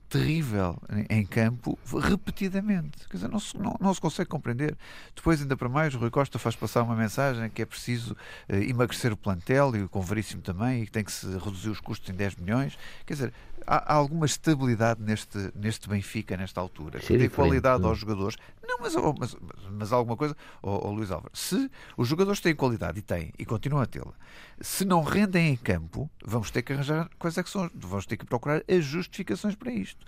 terrível 0.08 0.80
em, 1.10 1.26
campo 1.26 1.80
repetidamente. 1.92 3.08
Quer 3.10 3.18
dizer, 3.18 3.30
não 3.30 3.40
se, 3.40 3.58
não, 3.58 3.76
não, 3.80 3.92
se 3.92 4.00
consegue 4.00 4.30
compreender. 4.30 4.78
Depois, 5.16 5.42
ainda 5.42 5.58
para 5.58 5.68
mais, 5.68 5.96
o 5.96 5.98
Rui 5.98 6.12
Costa 6.12 6.38
faz 6.38 6.56
passar 6.56 6.84
uma 6.84 6.96
mensagem 6.96 7.50
que 7.50 7.64
é 7.64 7.66
preciso 7.66 8.16
emagrecer 8.48 9.12
o 9.12 9.18
plantel 9.18 9.76
e 9.76 9.82
o 9.82 9.90
com 9.90 10.02
Veríssimo 10.02 10.44
também 10.44 10.84
e 10.84 10.86
que 10.86 10.92
tem 10.92 11.04
que 11.04 11.12
se 11.12 11.26
reduzir 11.26 11.70
os 11.70 11.80
custos 11.80 12.08
em 12.12 12.14
10 12.14 12.36
milhões. 12.36 12.78
Quer 13.08 13.14
dizer, 13.14 13.34
há, 13.66 13.94
alguma 13.94 14.26
estabilidade 14.26 15.02
neste, 15.02 15.52
neste 15.56 15.88
Benfica, 15.88 16.38
nesta 16.38 16.60
altura, 16.60 17.00
que 17.00 17.18
tem 17.18 17.30
qualidade 17.30 17.84
aos 17.86 17.98
jogadores. 17.98 18.38
Não, 18.66 18.78
mas, 18.80 18.96
oh, 18.96 19.14
mas, 19.18 19.36
mas 19.72 19.92
alguma 19.92 20.16
coisa, 20.16 20.36
oh, 20.62 20.88
oh, 20.88 20.92
Luís 20.92 21.12
Álvaro, 21.12 21.32
se 21.34 21.70
os 21.98 22.08
jogadores 22.08 22.40
têm 22.40 22.56
qualidade, 22.56 23.00
e 23.00 23.02
têm, 23.02 23.34
e 23.38 23.46
continuam 23.46 23.84
a 23.84 23.86
tê-la, 23.86 24.14
se 24.62 24.86
não 24.86 25.02
rendem 25.04 25.50
em 25.50 25.56
campo, 25.56 26.10
vamos 26.26 26.50
ter 26.50 26.62
que 26.62 26.72
arranjar 26.72 27.10
quais 27.20 27.38
é 27.38 27.44
que 27.44 27.50
são, 27.50 27.70
vamos 27.76 28.06
ter 28.06 28.18
que 28.18 28.26
procurar 28.26 28.64
as 28.70 28.86
justificações 28.86 29.56
para 29.56 29.72
isto. 29.72 30.06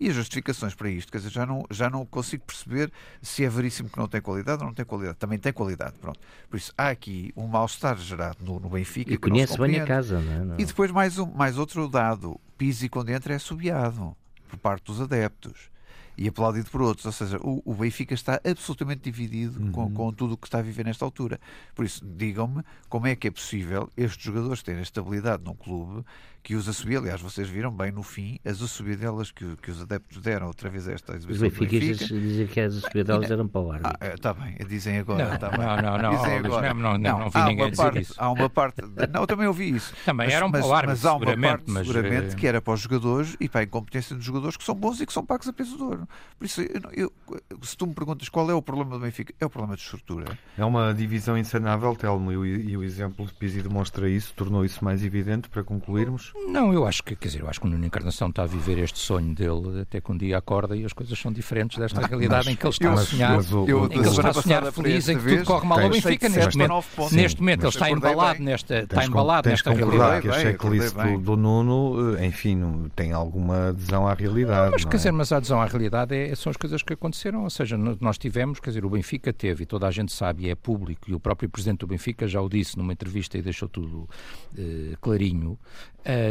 E 0.00 0.08
as 0.08 0.14
justificações 0.14 0.74
para 0.74 0.88
isto, 0.88 1.10
quer 1.10 1.18
dizer, 1.18 1.30
já 1.30 1.44
não, 1.44 1.64
já 1.70 1.90
não 1.90 2.06
consigo 2.06 2.44
perceber 2.44 2.90
se 3.20 3.44
é 3.44 3.48
veríssimo 3.48 3.88
que 3.90 3.98
não 3.98 4.08
tem 4.08 4.20
qualidade 4.20 4.62
ou 4.62 4.68
não 4.68 4.74
tem 4.74 4.84
qualidade. 4.84 5.18
Também 5.18 5.38
tem 5.38 5.52
qualidade, 5.52 5.94
pronto. 6.00 6.18
Por 6.48 6.56
isso, 6.56 6.72
há 6.78 6.88
aqui 6.88 7.32
um 7.36 7.46
mal-estar 7.46 7.98
gerado 7.98 8.38
no, 8.40 8.60
no 8.60 8.68
Benfica. 8.68 9.12
E 9.12 9.16
conhece 9.16 9.58
bem 9.58 9.80
a 9.80 9.86
casa, 9.86 10.20
não 10.20 10.32
é? 10.32 10.44
Não. 10.44 10.54
E 10.58 10.64
depois 10.64 10.90
mais, 10.90 11.18
um, 11.18 11.26
mais 11.26 11.58
outro 11.58 11.88
dado. 11.88 12.40
Pizzi, 12.58 12.88
quando 12.88 13.10
entra, 13.10 13.32
é 13.32 13.38
subiado 13.38 14.16
por 14.48 14.58
parte 14.58 14.86
dos 14.86 15.00
adeptos 15.00 15.70
e 16.16 16.26
aplaudido 16.26 16.68
por 16.68 16.82
outros. 16.82 17.06
Ou 17.06 17.12
seja, 17.12 17.38
o, 17.40 17.62
o 17.64 17.72
Benfica 17.72 18.12
está 18.12 18.40
absolutamente 18.44 19.02
dividido 19.02 19.62
uhum. 19.62 19.70
com, 19.70 19.92
com 19.92 20.12
tudo 20.12 20.34
o 20.34 20.36
que 20.36 20.48
está 20.48 20.58
a 20.58 20.62
viver 20.62 20.84
nesta 20.84 21.04
altura. 21.04 21.40
Por 21.74 21.84
isso, 21.84 22.04
digam-me 22.04 22.64
como 22.88 23.06
é 23.06 23.14
que 23.14 23.28
é 23.28 23.30
possível 23.30 23.88
estes 23.96 24.22
jogadores 24.22 24.62
terem 24.62 24.82
estabilidade 24.82 25.44
num 25.44 25.54
clube 25.54 26.04
que 26.48 26.54
os 26.54 26.66
assobia, 26.66 26.98
aliás, 26.98 27.20
vocês 27.20 27.46
viram 27.46 27.70
bem 27.70 27.92
no 27.92 28.02
fim 28.02 28.40
as 28.42 28.62
assobiadelas 28.62 29.30
que, 29.30 29.44
que 29.56 29.70
os 29.70 29.82
adeptos 29.82 30.16
deram 30.22 30.46
outra 30.46 30.70
vez 30.70 30.88
a 30.88 30.92
esta 30.92 31.14
exibição. 31.14 31.46
Os 31.46 31.52
benfiquistas 31.52 32.08
dizem 32.08 32.46
que 32.46 32.58
as 32.58 32.78
assobiadelas 32.78 33.30
eram 33.30 33.46
para 33.46 33.60
o 33.60 33.70
árbitro. 33.70 33.98
Ah, 34.00 34.14
está 34.14 34.32
bem, 34.32 34.56
dizem 34.66 34.96
agora. 34.96 35.28
Não, 35.28 35.36
tá 35.38 35.50
não, 35.50 35.76
não, 35.76 35.98
não, 35.98 36.16
dizem 36.16 36.38
agora. 36.38 36.72
Não, 36.72 36.80
não, 36.80 36.98
não, 36.98 37.18
não 37.18 37.28
vi 37.28 37.42
ninguém 37.42 37.70
dizer 37.70 37.82
parte, 37.82 38.00
isso. 38.00 38.14
Há 38.16 38.30
uma 38.30 38.48
parte, 38.48 38.80
não, 39.12 39.20
eu 39.20 39.26
também 39.26 39.46
ouvi 39.46 39.76
isso. 39.76 39.92
Também 40.06 40.28
mas, 40.28 40.36
eram 40.36 40.50
para 40.50 40.64
o 40.64 40.72
árbitro, 40.72 40.88
mas 40.88 41.04
há 41.04 41.14
uma 41.16 41.36
parte, 41.36 41.64
mas, 41.66 41.86
seguramente, 41.86 42.34
que 42.34 42.46
era 42.46 42.62
para 42.62 42.72
os 42.72 42.80
jogadores 42.80 43.36
e 43.38 43.46
para 43.46 43.60
a 43.60 43.64
incompetência 43.64 44.16
dos 44.16 44.24
jogadores 44.24 44.56
que 44.56 44.64
são 44.64 44.74
bons 44.74 45.02
e 45.02 45.06
que 45.06 45.12
são 45.12 45.26
pagos 45.26 45.46
a 45.48 45.52
peso 45.52 45.76
de 45.76 45.82
ouro. 45.82 46.08
Por 46.38 46.46
isso, 46.46 46.62
eu, 46.62 47.12
eu, 47.50 47.58
se 47.60 47.76
tu 47.76 47.86
me 47.86 47.92
perguntas 47.92 48.26
qual 48.30 48.50
é 48.50 48.54
o 48.54 48.62
problema 48.62 48.92
do 48.92 49.00
Benfica, 49.00 49.34
é 49.38 49.44
o 49.44 49.50
problema 49.50 49.76
de 49.76 49.82
estrutura. 49.82 50.38
É 50.56 50.64
uma 50.64 50.94
divisão 50.94 51.36
insanável, 51.36 51.94
Telmo, 51.94 52.32
e, 52.46 52.70
e 52.70 52.74
o 52.74 52.82
exemplo 52.82 53.26
de 53.26 53.34
Pizzi 53.34 53.60
demonstra 53.60 54.08
isso, 54.08 54.32
tornou 54.34 54.64
isso 54.64 54.82
mais 54.82 55.04
evidente 55.04 55.50
para 55.50 55.62
concluirmos? 55.62 56.32
Não, 56.46 56.72
eu 56.72 56.86
acho 56.86 57.02
que 57.02 57.14
quer 57.14 57.28
dizer, 57.28 57.40
eu 57.40 57.48
acho 57.48 57.60
que 57.60 57.66
o 57.66 57.70
Nuno 57.70 57.84
Encarnação 57.84 58.28
está 58.28 58.42
a 58.42 58.46
viver 58.46 58.78
este 58.78 58.98
sonho 58.98 59.34
dele 59.34 59.82
até 59.82 60.00
que 60.00 60.10
um 60.10 60.16
dia 60.16 60.38
acorda 60.38 60.76
e 60.76 60.84
as 60.84 60.92
coisas 60.92 61.18
são 61.18 61.32
diferentes 61.32 61.78
desta 61.78 62.06
realidade 62.06 62.46
mas, 62.46 62.54
em 62.54 62.56
que 62.56 62.64
ele 62.64 62.70
está 62.70 62.92
a 62.92 62.96
sonhar, 62.96 63.36
mas, 63.36 63.52
o, 63.52 63.62
em 63.62 63.88
que 63.88 63.98
ele 63.98 64.08
está 64.08 64.28
a 64.28 64.34
sonhar 64.34 64.72
feliz, 64.72 65.08
em 65.08 65.18
que 65.18 65.28
tudo 65.28 65.44
corre 65.44 65.66
mal 65.66 65.80
ao 65.80 65.90
Benfica. 65.90 66.28
Neste 66.28 66.56
momento, 66.56 66.84
neste 67.12 67.40
momento 67.40 67.60
ele 67.62 67.68
está 67.68 67.90
embalado 67.90 68.42
nesta, 68.42 68.78
está 68.78 69.04
embalado 69.04 69.48
nesta 69.48 69.72
realidade. 69.72 70.22
que 70.22 70.28
a 70.28 70.32
checklist 70.32 70.94
do, 70.94 71.18
do 71.18 71.36
Nuno, 71.36 72.16
eh, 72.16 72.26
enfim, 72.26 72.90
tem 72.94 73.12
alguma 73.12 73.68
adesão 73.68 74.06
à 74.06 74.14
realidade. 74.14 74.72
Mas, 74.72 74.84
quer 74.84 74.94
é? 74.94 74.96
dizer, 74.96 75.12
mas 75.12 75.32
a 75.32 75.36
adesão 75.36 75.60
à 75.60 75.66
realidade 75.66 76.14
é, 76.14 76.34
são 76.34 76.50
as 76.50 76.56
coisas 76.56 76.82
que 76.82 76.92
aconteceram. 76.92 77.44
Ou 77.44 77.50
seja, 77.50 77.76
nós 77.76 78.18
tivemos, 78.18 78.60
quer 78.60 78.70
dizer, 78.70 78.84
o 78.84 78.90
Benfica 78.90 79.32
teve, 79.32 79.64
e 79.64 79.66
toda 79.66 79.86
a 79.86 79.90
gente 79.90 80.12
sabe, 80.12 80.44
e 80.46 80.50
é 80.50 80.54
público, 80.54 81.10
e 81.10 81.14
o 81.14 81.20
próprio 81.20 81.48
Presidente 81.48 81.80
do 81.80 81.86
Benfica 81.86 82.26
já 82.26 82.40
o 82.40 82.48
disse 82.48 82.76
numa 82.76 82.92
entrevista 82.92 83.36
e 83.36 83.42
deixou 83.42 83.68
tudo 83.68 84.08
uh, 84.56 84.96
clarinho, 85.00 85.58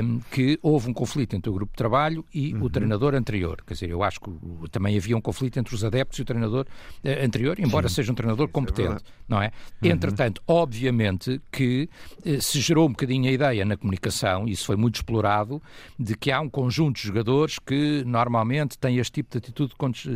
um, 0.04 0.19
que 0.32 0.60
houve 0.62 0.89
um 0.89 0.93
conflito 0.93 1.36
entre 1.36 1.50
o 1.50 1.54
grupo 1.54 1.71
de 1.71 1.78
trabalho 1.78 2.26
e 2.34 2.54
uhum. 2.54 2.63
o 2.63 2.69
treinador 2.69 3.15
anterior. 3.15 3.62
Quer 3.65 3.73
dizer, 3.73 3.89
eu 3.89 4.04
acho 4.04 4.19
que 4.19 4.30
também 4.71 4.97
havia 4.97 5.15
um 5.15 5.21
conflito 5.21 5.58
entre 5.60 5.73
os 5.73 5.84
adeptos 5.84 6.19
e 6.19 6.21
o 6.21 6.26
treinador 6.26 6.65
uh, 6.65 7.26
anterior, 7.26 7.60
embora 7.60 7.88
Sim. 7.88 7.95
seja 7.95 8.12
um 8.12 8.15
treinador 8.15 8.47
é 8.47 8.52
competente, 8.52 9.04
é 9.04 9.12
não 9.28 9.41
é? 9.41 9.52
Uhum. 9.82 9.89
Entretanto, 9.89 10.41
obviamente 10.47 11.41
que 11.52 11.89
uh, 12.26 12.41
se 12.41 12.60
gerou 12.60 12.88
um 12.88 12.91
bocadinho 12.91 13.30
a 13.30 13.32
ideia 13.32 13.65
na 13.65 13.78
comunicação, 13.78 14.47
e 14.47 14.52
isso 14.52 14.65
foi 14.65 14.76
muito 14.76 14.95
explorado, 14.95 15.62
de 15.97 16.15
que 16.15 16.32
há 16.32 16.39
um 16.41 16.50
conjunto 16.50 16.97
de 16.97 17.04
jogadores 17.04 17.60
que 17.60 18.04
normalmente 18.06 18.78
têm 18.78 18.97
este 18.97 19.12
tipo 19.12 19.32
de 19.32 19.38
atitude 19.38 19.73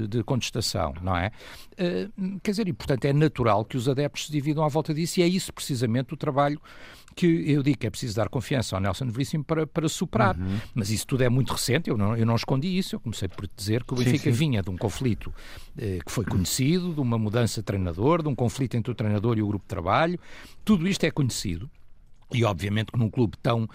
de 0.08 0.24
contestação, 0.24 0.94
não 1.02 1.16
é? 1.16 1.32
Uh, 1.74 2.40
quer 2.42 2.52
dizer, 2.52 2.68
e 2.68 2.74
portanto 2.74 3.06
é 3.06 3.14
natural 3.14 3.66
que 3.66 3.78
os 3.78 3.88
adeptos 3.88 4.26
se 4.26 4.32
dividam 4.32 4.64
à 4.64 4.68
volta 4.68 4.94
disso, 4.94 5.20
e 5.20 5.24
é 5.24 5.28
isso 5.28 5.54
precisamente 5.54 6.14
o 6.14 6.18
trabalho 6.18 6.60
que 7.16 7.26
eu 7.52 7.62
digo 7.64 7.78
que 7.78 7.88
é 7.88 7.90
preciso 7.90 8.16
dar 8.16 8.30
confiança 8.30 8.76
ao 8.76 8.82
Nelson 8.82 9.08
Veríssimo 9.08 9.44
para, 9.44 9.68
para 9.68 9.88
superar. 9.90 10.38
Uhum. 10.38 10.60
Mas 10.74 10.90
isso 10.90 11.06
tudo 11.08 11.24
é 11.24 11.30
muito 11.30 11.52
recente, 11.54 11.90
eu 11.90 11.98
não, 11.98 12.16
eu 12.16 12.26
não 12.26 12.36
escondi 12.36 12.78
isso, 12.78 12.96
eu 12.96 13.00
comecei 13.00 13.28
por 13.28 13.48
dizer 13.56 13.84
que 13.84 13.94
o 13.94 13.98
Benfica 13.98 14.18
sim, 14.18 14.32
sim. 14.32 14.32
vinha 14.32 14.62
de 14.62 14.70
um 14.70 14.78
conflito 14.78 15.34
eh, 15.78 16.00
que 16.06 16.12
foi 16.12 16.26
conhecido, 16.26 16.94
de 16.94 17.00
uma 17.00 17.18
mudança 17.18 17.62
de 17.62 17.66
treinador, 17.66 18.22
de 18.22 18.30
um 18.30 18.36
conflito 18.36 18.76
entre 18.76 18.92
o 18.92 18.96
treinador 18.96 19.38
e 19.38 19.42
o 19.42 19.48
grupo 19.48 19.66
de 19.66 19.70
trabalho. 19.70 20.20
Tudo 20.64 20.88
isto 20.88 21.04
é 21.04 21.12
conhecido. 21.12 21.70
E 22.34 22.44
obviamente 22.44 22.92
que 22.92 23.00
num 23.00 23.10
clube 23.10 23.38
tão, 23.42 23.64
uh, 23.64 23.70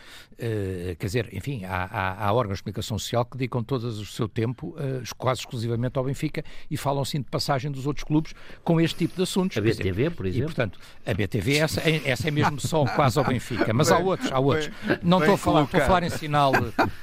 quer 0.99 1.07
dizer, 1.07 1.29
enfim, 1.33 1.65
há, 1.65 1.85
há, 1.85 2.27
há, 2.27 2.33
órgãos 2.33 2.59
de 2.59 2.65
comunicação 2.65 2.99
social 2.99 3.25
que 3.25 3.37
dedicam 3.37 3.63
todo 3.63 3.85
o 3.85 4.05
seu 4.05 4.29
tempo 4.29 4.69
uh, 4.69 5.03
quase 5.17 5.41
exclusivamente 5.41 5.99
ao 5.99 6.05
Benfica 6.05 6.45
e 6.71 6.77
falam 6.77 7.05
sim 7.05 7.21
de 7.21 7.31
passagem 7.31 7.71
dos 7.71 7.87
outros 7.87 8.05
clubes 8.05 8.35
com 8.65 8.81
este 8.81 8.97
tipo 8.97 9.17
de 9.17 9.23
assuntos. 9.23 9.57
A 9.57 9.61
BTV, 9.61 9.91
dizer, 9.91 10.11
por 10.13 10.27
exemplo. 10.27 10.51
E, 10.51 10.55
portanto, 10.55 10.79
a 11.05 11.15
BTV, 11.15 11.57
essa, 11.59 11.81
é, 11.81 12.03
essa 12.05 12.29
é 12.29 12.31
mesmo 12.31 12.61
só 12.61 12.85
quase 12.95 13.19
ao 13.19 13.25
Benfica, 13.25 13.73
mas 13.73 13.91
há 13.91 13.99
outros, 13.99 14.33
há 14.33 14.39
outros. 14.39 14.71
Não 15.03 15.19
estou 15.19 15.35
a 15.35 15.39
falar, 15.39 15.63
estou 15.65 15.81
a 15.81 15.85
falar 15.85 16.03
em 16.03 16.11
sinal, 16.11 16.53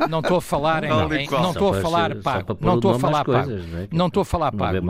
não 0.10 0.20
estou 0.20 0.38
a 0.38 0.42
falar 0.42 0.84
em, 0.84 0.88
em 0.88 1.30
não 1.30 1.52
estou 1.52 1.74
a 1.74 1.82
falar 1.82 2.16
pago, 2.18 2.58
não 2.62 2.76
estou 2.76 2.92
a 2.92 3.00
falar 3.00 3.26
pago, 3.26 3.52
não 3.92 4.08
estou 4.08 4.22
a 4.22 4.26
falar 4.26 4.52
pago, 4.52 4.82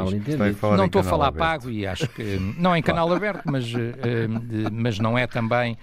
não 0.78 0.86
estou 0.86 1.02
a 1.02 1.04
falar 1.04 1.32
pago 1.32 1.70
e 1.70 1.86
acho 1.86 2.08
que 2.10 2.38
não 2.58 2.76
em 2.76 2.82
canal 2.82 3.12
aberto, 3.14 3.44
mas 3.46 3.66
mas 4.72 5.00
não 5.00 5.18
é 5.18 5.28
também 5.28 5.78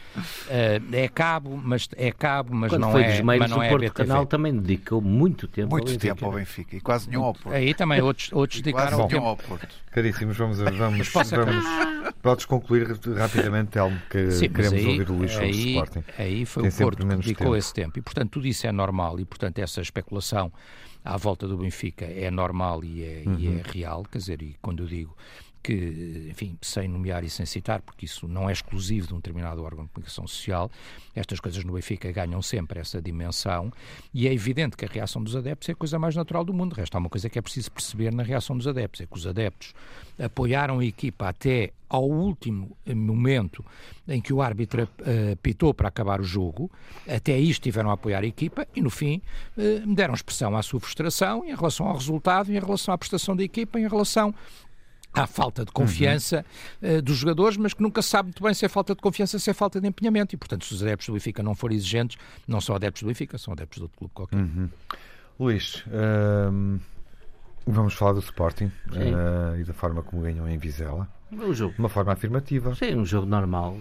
é 0.93 1.09
cabo, 1.09 1.61
mas 1.63 1.89
é 1.97 2.13
cabo, 2.13 2.55
mas 2.55 2.71
Quando 2.71 2.83
não 2.83 2.93
foi 2.93 3.03
é, 3.03 3.23
mas 3.23 3.51
não 3.51 3.63
é 3.63 3.69
Porto 3.69 3.83
BTV. 3.83 4.09
Canal 4.09 4.27
também 4.27 4.57
dedicou 4.57 5.01
muito 5.01 5.49
tempo 5.49 5.71
muito 5.71 5.89
ao 5.89 5.93
Benfica. 5.93 6.15
tempo 6.15 6.27
ao 6.27 6.33
Benfica 6.33 6.77
e 6.77 6.81
quase 6.81 7.09
nenhum 7.09 7.25
ao 7.25 7.35
Porto. 7.35 7.55
Aí 7.55 7.75
também 7.75 8.01
outros, 8.01 8.33
outros 8.33 8.61
dedicaram 8.61 9.09
tempo 9.09 9.27
ao 9.27 9.37
Porto. 9.37 9.69
Caríssimos, 9.91 10.37
vamos, 10.37 10.59
vamos, 10.59 10.79
vamos 10.79 11.09
podes 12.23 12.45
concluir 12.45 12.87
rapidamente, 13.17 13.71
Telmo, 13.71 13.99
que 14.11 14.31
Sim, 14.31 14.49
queremos 14.51 14.79
aí, 14.79 14.87
ouvir 14.87 15.11
o 15.11 15.15
Luís 15.15 15.33
sobre 15.33 15.47
aí, 15.47 15.69
Sporting. 15.75 16.05
Aí 16.19 16.47
foi 16.47 16.63
Tem 16.63 16.73
o 16.73 16.75
Porto 16.77 17.07
que 17.07 17.17
dedicou 17.17 17.47
tempo. 17.47 17.57
esse 17.57 17.75
tempo 17.75 17.99
e, 17.99 18.03
portanto, 18.03 18.31
tudo 18.31 18.47
isso 18.47 18.67
é 18.67 18.73
normal 18.73 19.19
e, 19.19 19.25
portanto, 19.25 19.59
essa 19.59 19.81
especulação 19.81 20.53
à 21.05 21.17
volta 21.17 21.49
do 21.49 21.57
Benfica 21.57 22.05
é 22.05 22.31
normal 22.31 22.85
e 22.85 23.03
é, 23.03 23.23
uhum. 23.27 23.37
e 23.39 23.49
é 23.49 23.63
real, 23.65 24.05
quer 24.11 24.19
dizer, 24.19 24.43
e 24.43 24.57
quando 24.61 24.83
eu 24.83 24.87
digo 24.87 25.17
que, 25.63 26.29
enfim, 26.31 26.57
sem 26.63 26.89
nomear 26.89 27.25
e 27.25 27.31
sem 27.31 27.45
citar, 27.45 27.83
porque 27.83 28.07
isso 28.07 28.27
não 28.27 28.49
é 28.49 28.53
exclusivo 28.53 29.09
de 29.09 29.15
um 29.15 29.17
determinado 29.17 29.63
órgão 29.63 29.85
de 29.85 29.91
comunicação 29.91 30.27
social, 30.27 30.71
estas 31.15 31.41
coisas 31.41 31.63
no 31.65 31.75
Benfica 31.75 32.11
ganham 32.13 32.41
sempre 32.41 32.81
essa 32.81 33.01
dimensão 33.01 33.73
e 34.13 34.27
é 34.27 34.33
evidente 34.33 34.77
que 34.77 34.85
a 34.85 34.89
reação 34.89 35.23
dos 35.23 35.37
adeptos 35.37 35.69
é 35.69 35.73
a 35.73 35.77
coisa 35.77 35.99
mais 35.99 36.17
natural 36.17 36.45
do 36.45 36.53
mundo. 36.53 36.75
Resta 36.75 36.99
uma 36.99 37.09
coisa 37.09 37.29
que 37.29 37.39
é 37.39 37.43
preciso 37.43 37.71
perceber 37.71 38.13
na 38.13 38.23
reação 38.23 38.57
dos 38.57 38.67
adeptos, 38.67 39.01
é 39.01 39.07
que 39.07 39.17
os 39.17 39.27
adeptos 39.27 39.75
apoiaram 40.19 40.79
a 40.79 40.85
equipa 40.85 41.29
até 41.29 41.73
ao 41.89 42.09
último 42.09 42.77
momento 42.87 43.65
em 44.07 44.21
que 44.21 44.33
o 44.33 44.41
árbitro 44.41 44.85
uh, 44.85 45.37
pitou 45.43 45.75
para 45.75 45.89
acabar 45.89 46.21
o 46.21 46.25
jogo, 46.25 46.71
até 47.09 47.35
aí 47.35 47.51
estiveram 47.51 47.91
a 47.91 47.95
apoiar 47.95 48.23
a 48.23 48.27
equipa 48.27 48.67
e 48.75 48.81
no 48.81 48.91
fim 48.91 49.21
uh, 49.57 49.95
deram 49.95 50.15
expressão 50.15 50.57
à 50.57 50.63
sua 50.63 50.79
frustração 50.79 51.45
em 51.45 51.55
relação 51.55 51.87
ao 51.87 51.95
resultado, 51.95 52.51
em 52.51 52.59
relação 52.59 52.95
à 52.95 52.99
prestação 52.99 53.35
da 53.35 53.43
equipa, 53.43 53.79
em 53.81 53.89
relação 53.89 54.33
Há 55.13 55.27
falta 55.27 55.65
de 55.65 55.73
confiança 55.73 56.45
uhum. 56.81 56.99
uh, 56.99 57.03
dos 57.03 57.17
jogadores, 57.17 57.57
mas 57.57 57.75
que 57.75 57.83
nunca 57.83 58.01
se 58.01 58.09
sabe 58.11 58.29
muito 58.29 58.43
bem 58.43 58.55
se 58.55 58.65
é 58.65 58.69
falta 58.69 58.95
de 58.95 59.01
confiança, 59.01 59.39
se 59.39 59.51
é 59.51 59.55
falta 59.55 59.81
de 59.81 59.89
empenhamento. 59.89 60.35
E, 60.35 60.39
portanto, 60.39 60.65
se 60.65 60.73
os 60.73 60.83
adeptos 60.83 61.09
do 61.09 61.15
Benfica 61.15 61.43
não 61.43 61.55
forem 61.55 61.77
exigentes, 61.77 62.17
não 62.47 62.61
são 62.61 62.77
adeptos 62.77 63.03
do 63.03 63.09
Benfica, 63.09 63.37
são 63.37 63.53
adeptos 63.53 63.79
de 63.79 63.83
outro 63.83 63.99
clube 63.99 64.15
qualquer. 64.15 64.37
Uhum. 64.37 64.69
Luís, 65.39 65.85
uh, 65.87 66.81
vamos 67.67 67.95
falar 67.95 68.13
do 68.13 68.21
Sporting 68.21 68.67
uh, 68.67 69.59
e 69.59 69.65
da 69.65 69.73
forma 69.73 70.03
como 70.03 70.23
ganham 70.23 70.49
em 70.49 70.59
Vizela. 70.59 71.09
Um 71.33 71.55
jogo. 71.55 71.75
De 71.75 71.79
uma 71.81 71.89
forma 71.89 72.13
afirmativa. 72.13 72.75
Sim, 72.75 72.97
um 72.97 73.05
jogo 73.05 73.27
normal. 73.27 73.79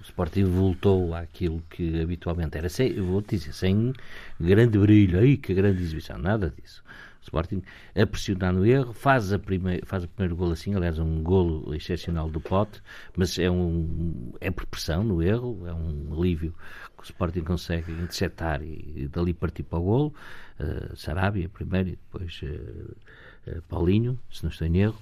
O 0.00 0.02
Sporting 0.02 0.44
voltou 0.44 1.14
àquilo 1.14 1.62
que 1.68 2.00
habitualmente 2.00 2.56
era, 2.56 2.68
sem, 2.68 2.94
vou 3.00 3.20
dizer, 3.20 3.52
sem 3.52 3.92
grande 4.40 4.78
brilho. 4.78 5.18
Aí, 5.18 5.36
que 5.36 5.52
grande 5.52 5.82
exibição. 5.82 6.18
Nada 6.18 6.52
disso. 6.56 6.82
Sporting 7.26 7.62
a 7.94 8.06
pressionar 8.06 8.52
no 8.52 8.64
erro, 8.64 8.92
faz, 8.92 9.32
a 9.32 9.38
primeir, 9.38 9.84
faz 9.84 10.04
o 10.04 10.08
primeiro 10.08 10.36
golo 10.36 10.52
assim, 10.52 10.74
aliás, 10.74 10.98
um 10.98 11.22
golo 11.22 11.74
excepcional 11.74 12.30
do 12.30 12.40
Pote, 12.40 12.80
mas 13.16 13.38
é, 13.38 13.50
um, 13.50 14.32
é 14.40 14.50
por 14.50 14.66
pressão 14.66 15.02
no 15.02 15.22
erro, 15.22 15.66
é 15.66 15.74
um 15.74 16.14
alívio 16.16 16.54
que 16.96 17.02
o 17.02 17.04
Sporting 17.04 17.42
consegue 17.42 17.92
interceptar 17.92 18.62
e, 18.62 18.92
e 18.96 19.08
dali 19.08 19.34
partir 19.34 19.64
para 19.64 19.78
o 19.78 19.82
golo. 19.82 20.14
Uh, 20.58 20.96
Sarabia 20.96 21.48
primeiro 21.48 21.90
e 21.90 21.92
depois 21.92 22.40
uh, 22.42 23.62
Paulinho, 23.68 24.18
se 24.30 24.42
não 24.42 24.50
estou 24.50 24.66
em 24.66 24.78
erro. 24.78 24.98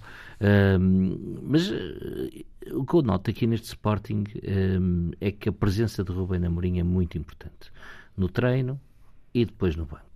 mas 1.43 1.71
o 2.73 2.85
que 2.85 2.95
eu 2.95 3.03
noto 3.03 3.31
aqui 3.31 3.47
neste 3.47 3.69
Sporting 3.69 4.25
é 5.19 5.33
que 5.33 5.49
a 5.49 5.53
presença 5.53 6.05
de 6.05 6.13
Rubem 6.13 6.45
Amorim 6.45 6.79
é 6.79 6.83
muito 6.83 7.17
importante. 7.17 7.73
No 8.15 8.29
treino 8.29 8.79
e 9.33 9.47
depois 9.47 9.75
no 9.77 9.87
banco. 9.87 10.14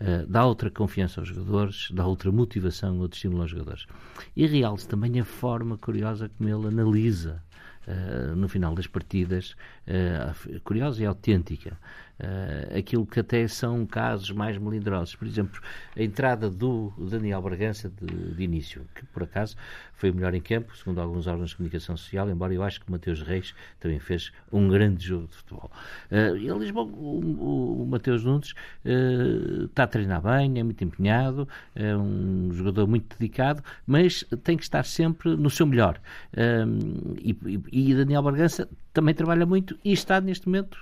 Uh, 0.00 0.26
dá 0.26 0.44
outra 0.44 0.68
confiança 0.68 1.20
aos 1.20 1.28
jogadores, 1.28 1.88
dá 1.92 2.04
outra 2.04 2.32
motivação, 2.32 2.98
outro 2.98 3.16
estímulo 3.16 3.42
aos 3.42 3.50
jogadores. 3.50 3.86
E 4.34 4.46
realça 4.46 4.88
também 4.88 5.20
a 5.20 5.24
forma 5.24 5.78
curiosa 5.78 6.28
como 6.28 6.48
ele 6.48 6.66
analisa 6.66 7.42
uh, 7.86 8.34
no 8.34 8.48
final 8.48 8.74
das 8.74 8.86
partidas, 8.86 9.54
uh, 9.86 10.60
curiosa 10.62 11.02
e 11.02 11.06
autêntica, 11.06 11.78
uh, 12.22 12.78
aquilo 12.78 13.06
que 13.06 13.20
até 13.20 13.46
são 13.48 13.84
casos 13.84 14.30
mais 14.30 14.56
melindrosos. 14.56 15.14
Por 15.14 15.26
exemplo, 15.26 15.60
a 15.96 16.02
entrada 16.02 16.48
do 16.48 16.92
Daniel 16.98 17.42
Bragança 17.42 17.90
de, 17.90 18.34
de, 18.34 18.42
início, 18.42 18.86
que 18.94 19.04
por 19.06 19.24
acaso 19.24 19.56
foi 19.94 20.10
o 20.10 20.14
melhor 20.14 20.34
em 20.34 20.40
campo, 20.40 20.76
segundo 20.76 21.00
alguns 21.00 21.26
órgãos 21.26 21.50
de 21.50 21.56
comunicação 21.56 21.96
social, 21.96 22.28
embora 22.28 22.52
eu 22.52 22.62
acho 22.62 22.80
que 22.80 22.90
Mateus 22.90 23.22
Reis 23.22 23.54
também 23.78 24.00
fez 24.00 24.32
um 24.52 24.68
grande 24.68 25.04
jogo 25.06 25.28
de 25.28 25.36
futebol. 25.36 25.70
Uh, 26.10 26.58
diz, 26.58 26.70
bom, 26.70 26.86
o, 26.86 27.20
o, 27.20 27.82
o 27.82 27.86
Mateus 27.86 28.24
Nunes 28.24 28.52
uh, 28.84 29.64
está 29.64 29.84
a 29.84 29.86
treinar 29.86 30.22
bem, 30.22 30.58
é 30.58 30.62
muito 30.62 30.82
empenhado, 30.82 31.48
é 31.74 31.96
um 31.96 32.50
jogador 32.52 32.86
muito 32.86 33.16
dedicado, 33.16 33.62
mas 33.86 34.24
tem 34.42 34.56
que 34.56 34.62
estar 34.62 34.84
sempre 34.84 35.36
no 35.36 35.50
seu 35.50 35.66
melhor. 35.66 36.00
Uh, 36.32 37.14
e, 37.20 37.60
e, 37.70 37.94
Daniel 37.94 38.22
Bragança 38.22 38.68
também 38.92 39.14
trabalha 39.14 39.46
muito 39.46 39.78
e 39.84 39.92
está 39.92 40.20
neste 40.20 40.46
momento 40.46 40.76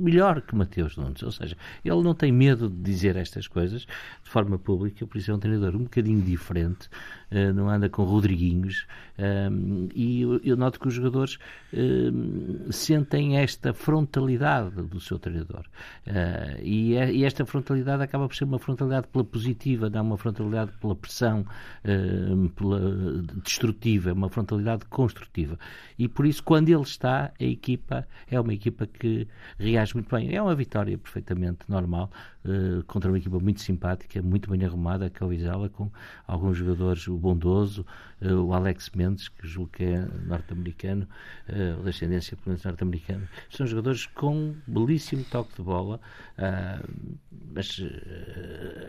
melhor 0.00 0.40
que 0.40 0.54
Mateus 0.54 0.96
Nunes. 0.96 1.22
Ou 1.22 1.30
seja, 1.30 1.56
ele 1.84 2.02
não 2.02 2.14
tem 2.14 2.32
medo 2.32 2.68
de 2.68 2.76
dizer 2.76 3.16
estas 3.16 3.46
coisas 3.46 3.82
de 3.82 4.30
forma 4.30 4.58
pública, 4.58 5.06
por 5.06 5.18
isso 5.18 5.30
é 5.30 5.34
um 5.34 5.38
treinador 5.38 5.76
um 5.76 5.84
bocadinho 5.84 6.20
diferente, 6.22 6.88
não 7.54 7.68
anda 7.68 7.88
com 7.88 8.04
Rodriguinhos, 8.04 8.86
um, 9.18 9.88
e 9.94 10.22
eu, 10.22 10.56
noto 10.56 10.80
que 10.80 10.88
os 10.88 10.94
jogadores 10.94 11.38
uh, 11.72 12.72
sentem 12.72 13.38
esta 13.38 13.74
frontalidade 13.74 14.82
do 14.82 15.00
seu 15.00 15.18
treinador. 15.18 15.64
Uh, 16.06 16.60
e, 16.62 16.96
é, 16.96 17.12
e, 17.12 17.24
esta 17.24 17.44
frontalidade 17.44 18.02
acaba 18.02 18.26
por 18.26 18.34
ser 18.34 18.44
uma 18.44 18.58
frontalidade 18.58 19.06
pela 19.08 19.24
positiva, 19.24 19.90
não 19.90 20.02
uma 20.02 20.16
frontalidade 20.16 20.72
pela 20.80 20.94
pressão, 20.94 21.46
pela 22.56 23.22
destrutiva, 23.44 24.12
uma 24.12 24.28
frontalidade 24.28 24.84
construtiva. 24.86 25.58
E 25.98 26.08
por 26.08 26.26
isso, 26.26 26.42
quando 26.42 26.68
ele 26.68 26.82
está, 26.82 27.32
a 27.38 27.44
equipa 27.44 28.06
é 28.30 28.40
uma 28.40 28.52
equipa 28.52 28.86
que 28.86 29.26
reage 29.58 29.94
muito 29.94 30.14
bem. 30.14 30.34
É 30.34 30.42
uma 30.42 30.54
vitória 30.54 30.96
perfeitamente 30.98 31.60
normal 31.68 32.10
uh, 32.44 32.82
contra 32.84 33.10
uma 33.10 33.18
equipa 33.18 33.38
muito 33.38 33.60
simpática, 33.60 34.20
muito 34.22 34.50
bem 34.50 34.64
arrumada, 34.64 35.08
que 35.10 35.22
é 35.22 35.26
o 35.26 35.28
Vizela, 35.28 35.68
com 35.68 35.90
alguns 36.26 36.56
jogadores, 36.56 37.06
o 37.08 37.16
Bondoso, 37.22 37.86
uh, 38.20 38.34
o 38.34 38.52
Alex 38.52 38.90
Mendes, 38.90 39.28
que 39.28 39.46
julgo 39.46 39.70
que 39.70 39.84
é 39.84 40.06
norte-americano, 40.26 41.08
uh, 41.48 41.82
descendência 41.82 42.36
norte-americana. 42.46 43.28
São 43.48 43.66
jogadores 43.66 44.06
com 44.06 44.54
belíssimo 44.66 45.24
toque 45.24 45.56
de 45.56 45.62
bola, 45.62 46.00
mas 47.54 47.80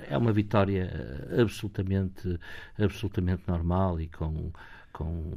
é 0.10 0.18
uma 0.18 0.32
vitória 0.32 0.90
absolutamente, 1.40 2.40
absolutamente 2.78 3.44
normal 3.48 4.02
e 4.02 4.08
com 4.08 4.52
com, 4.94 5.34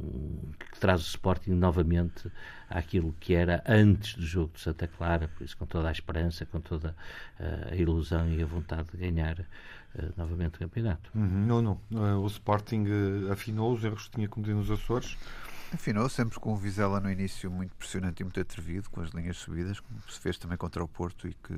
que 0.71 0.79
traz 0.79 1.01
o 1.01 1.05
Sporting 1.05 1.51
novamente 1.51 2.31
àquilo 2.69 3.13
que 3.19 3.33
era 3.33 3.63
antes 3.67 4.13
do 4.13 4.21
jogo 4.21 4.53
de 4.53 4.61
Santa 4.61 4.87
Clara, 4.87 5.27
por 5.27 5.43
isso 5.43 5.57
com 5.57 5.65
toda 5.65 5.89
a 5.89 5.91
esperança, 5.91 6.45
com 6.45 6.61
toda 6.61 6.95
uh, 7.39 7.73
a 7.73 7.75
ilusão 7.75 8.29
e 8.31 8.41
a 8.41 8.45
vontade 8.45 8.89
de 8.91 8.97
ganhar 8.97 9.45
uh, 9.95 10.13
novamente 10.17 10.55
o 10.55 10.59
campeonato. 10.59 11.11
Uhum, 11.15 11.45
não, 11.45 11.61
não. 11.61 11.81
Uh, 11.91 12.19
o 12.21 12.27
Sporting 12.27 12.85
afinou 13.31 13.73
os 13.73 13.83
erros 13.83 14.07
que 14.07 14.15
tinha 14.15 14.27
cometido 14.27 14.57
nos 14.57 14.71
Açores. 14.71 15.17
Afinou 15.73 16.07
sempre 16.07 16.39
com 16.39 16.53
o 16.53 16.55
Vizela 16.55 16.99
no 16.99 17.11
início 17.11 17.51
muito 17.51 17.75
pressionante 17.75 18.21
e 18.21 18.23
muito 18.23 18.39
atrevido, 18.39 18.89
com 18.89 19.01
as 19.01 19.09
linhas 19.09 19.37
subidas, 19.37 19.79
como 19.79 19.99
se 20.09 20.19
fez 20.19 20.37
também 20.37 20.57
contra 20.57 20.81
o 20.83 20.87
Porto 20.87 21.27
e 21.27 21.33
que, 21.33 21.55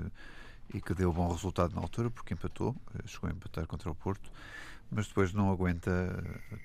e 0.73 0.82
que 0.82 0.95
deu 0.95 1.13
bom 1.13 1.32
resultado 1.32 1.75
na 1.75 1.82
altura, 1.82 2.09
porque 2.09 2.34
empatou, 2.34 2.75
chegou 3.05 3.30
a 3.30 3.34
empatar 3.34 3.67
contra 3.67 3.91
o 3.91 3.93
Porto 3.93 4.32
mas 4.91 5.07
depois 5.07 5.34
não 5.34 5.51
aguenta 5.51 5.91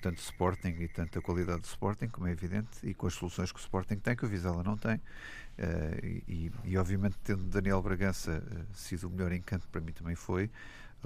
tanto 0.01 0.19
Sporting 0.19 0.75
e 0.79 0.87
tanta 0.87 1.21
qualidade 1.21 1.61
do 1.61 1.65
Sporting, 1.65 2.07
como 2.07 2.27
é 2.27 2.31
evidente, 2.31 2.69
e 2.83 2.93
com 2.93 3.05
as 3.05 3.13
soluções 3.13 3.51
que 3.51 3.59
o 3.59 3.61
Sporting 3.61 3.97
tem, 3.97 4.15
que 4.15 4.25
o 4.25 4.27
Vizela 4.27 4.63
não 4.63 4.75
tem. 4.75 4.95
Uh, 4.95 6.21
e, 6.27 6.51
e, 6.63 6.77
obviamente, 6.77 7.17
tendo 7.23 7.43
Daniel 7.43 7.81
Bragança 7.81 8.43
uh, 8.43 8.75
sido 8.75 9.07
o 9.07 9.09
melhor 9.09 9.31
encanto, 9.31 9.67
para 9.69 9.79
mim 9.79 9.91
também 9.91 10.15
foi, 10.15 10.49